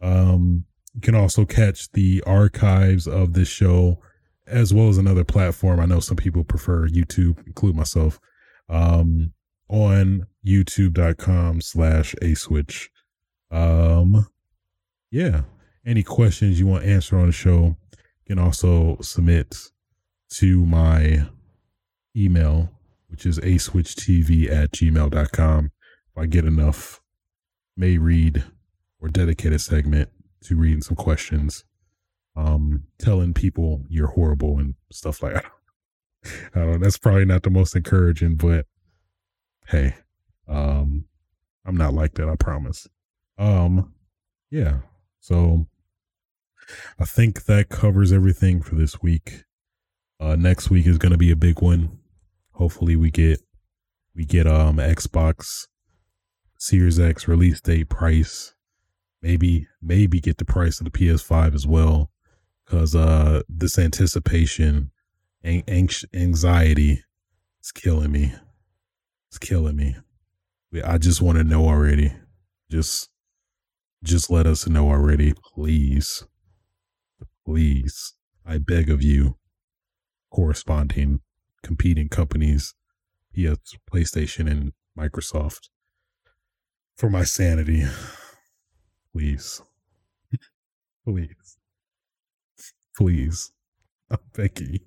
um, 0.01 0.65
you 0.95 1.01
can 1.01 1.15
also 1.15 1.45
catch 1.45 1.91
the 1.93 2.23
archives 2.27 3.07
of 3.07 3.33
this 3.33 3.49
show 3.49 3.99
as 4.47 4.75
well 4.75 4.89
as 4.89 4.99
another 4.99 5.25
platform. 5.25 5.81
I 5.81 5.87
know 5.87 6.01
some 6.01 6.17
people 6.17 6.45
prefer 6.45 6.89
YouTube, 6.89 7.47
include 7.47 7.77
myself, 7.77 8.21
um, 8.69 9.33
on 9.69 10.27
youtube.com 10.47 11.61
slash 11.61 12.15
a 12.21 12.35
switch. 12.35 12.91
Um, 13.51 14.27
yeah. 15.11 15.43
Any 15.85 16.03
questions 16.03 16.61
you 16.61 16.67
want 16.67 16.85
answered 16.85 17.19
on 17.19 17.27
the 17.27 17.33
show, 17.33 17.77
you 17.93 18.37
can 18.37 18.39
also 18.39 18.99
submit 19.01 19.57
to 20.35 20.65
my 20.65 21.27
email, 22.17 22.71
which 23.09 23.27
is 23.27 23.39
a 23.41 23.59
switch 23.59 23.97
tv 23.97 24.51
at 24.51 24.71
gmail.com. 24.73 25.71
If 26.15 26.23
I 26.23 26.27
get 26.27 26.45
enough, 26.45 27.01
may 27.77 27.99
read 27.99 28.45
or 29.01 29.09
dedicate 29.09 29.53
a 29.53 29.59
segment 29.59 30.11
to 30.45 30.57
reading 30.57 30.83
some 30.83 30.97
questions, 30.97 31.65
um, 32.37 32.85
telling 32.99 33.33
people 33.35 33.85
you're 33.89 34.09
horrible 34.09 34.59
and 34.59 34.75
stuff 34.91 35.23
like 35.23 35.35
that. 35.35 35.47
I 36.55 36.61
don't. 36.61 36.81
That's 36.81 36.99
probably 36.99 37.25
not 37.25 37.43
the 37.43 37.51
most 37.51 37.75
encouraging, 37.75 38.37
but 38.37 38.67
hey, 39.67 39.95
um, 40.47 41.07
I'm 41.65 41.77
not 41.77 41.95
like 41.95 42.15
that. 42.15 42.29
I 42.29 42.37
promise. 42.37 42.87
Um, 43.39 43.95
yeah. 44.51 44.79
So 45.21 45.67
I 46.99 47.05
think 47.05 47.45
that 47.47 47.69
covers 47.69 48.13
everything 48.13 48.63
for 48.63 48.75
this 48.75 49.03
week. 49.03 49.45
Uh, 50.21 50.37
next 50.37 50.71
week 50.71 50.87
is 50.87 50.99
going 50.99 51.13
to 51.13 51.19
be 51.19 51.31
a 51.31 51.37
big 51.37 51.61
one. 51.61 51.99
Hopefully 52.53 52.95
we 52.97 53.11
get, 53.11 53.41
we 54.15 54.25
get, 54.25 54.47
um, 54.47 54.77
Xbox 54.77 55.67
Series 56.63 57.01
X 57.01 57.27
release 57.27 57.61
date 57.61 57.89
price. 57.89 58.55
Maybe, 59.21 59.67
maybe 59.83 60.21
get 60.21 60.39
the 60.39 60.45
price 60.45 60.79
of 60.79 60.85
the 60.85 60.93
PS5 60.93 61.57
as 61.57 61.67
well. 61.67 62.13
Cause, 62.67 62.95
uh, 62.95 63.43
this 63.49 63.81
anticipation 63.81 64.93
and 65.43 65.65
anxiety 66.15 67.03
is 67.61 67.73
killing 67.73 68.13
me. 68.13 68.33
It's 69.29 69.39
killing 69.39 69.75
me. 69.75 69.97
I 70.85 70.99
just 70.99 71.21
want 71.21 71.39
to 71.39 71.45
know 71.45 71.67
already. 71.67 72.13
Just, 72.71 73.11
just 74.05 74.31
let 74.31 74.47
us 74.47 74.69
know 74.69 74.89
already, 74.89 75.35
please. 75.55 76.23
Please. 77.45 78.15
I 78.47 78.59
beg 78.59 78.89
of 78.89 79.03
you. 79.03 79.37
Corresponding 80.31 81.23
competing 81.65 82.09
companies, 82.09 82.75
PS, 83.35 83.77
PlayStation, 83.93 84.49
and 84.49 84.73
Microsoft. 84.97 85.69
For 86.97 87.11
my 87.11 87.25
sanity. 87.25 87.85
Please. 89.13 89.61
Please. 91.05 91.59
Please. 92.97 93.53
I'm 94.11 94.19
begging 94.35 94.81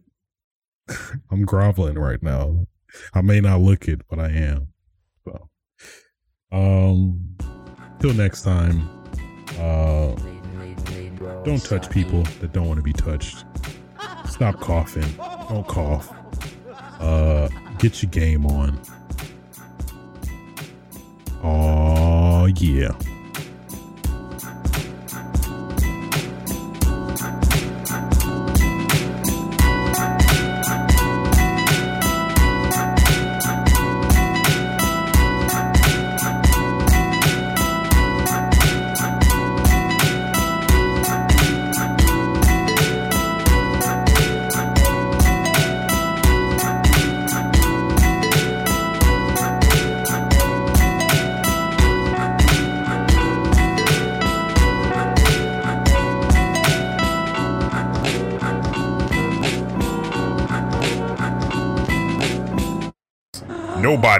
I'm 1.31 1.45
groveling 1.45 1.97
right 1.97 2.21
now. 2.21 2.67
I 3.13 3.21
may 3.21 3.41
not 3.41 3.61
look 3.61 3.87
it, 3.87 4.01
but 4.09 4.19
I 4.19 4.29
am. 4.29 4.67
So, 5.23 5.49
um, 6.51 7.35
till 7.99 8.13
next 8.13 8.43
time, 8.43 8.87
uh, 9.59 10.15
don't 11.43 11.63
touch 11.63 11.89
people 11.89 12.23
that 12.39 12.53
don't 12.53 12.67
want 12.67 12.77
to 12.77 12.83
be 12.83 12.93
touched. 12.93 13.45
Stop 14.29 14.59
coughing. 14.59 15.11
Don't 15.49 15.67
cough. 15.67 16.13
Uh, 16.99 17.49
get 17.79 18.01
your 18.01 18.11
game 18.11 18.45
on. 18.45 18.79
Oh, 21.47 22.47
yeah. 22.57 22.89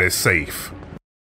Nobody's 0.06 0.14
safe. 0.22 0.65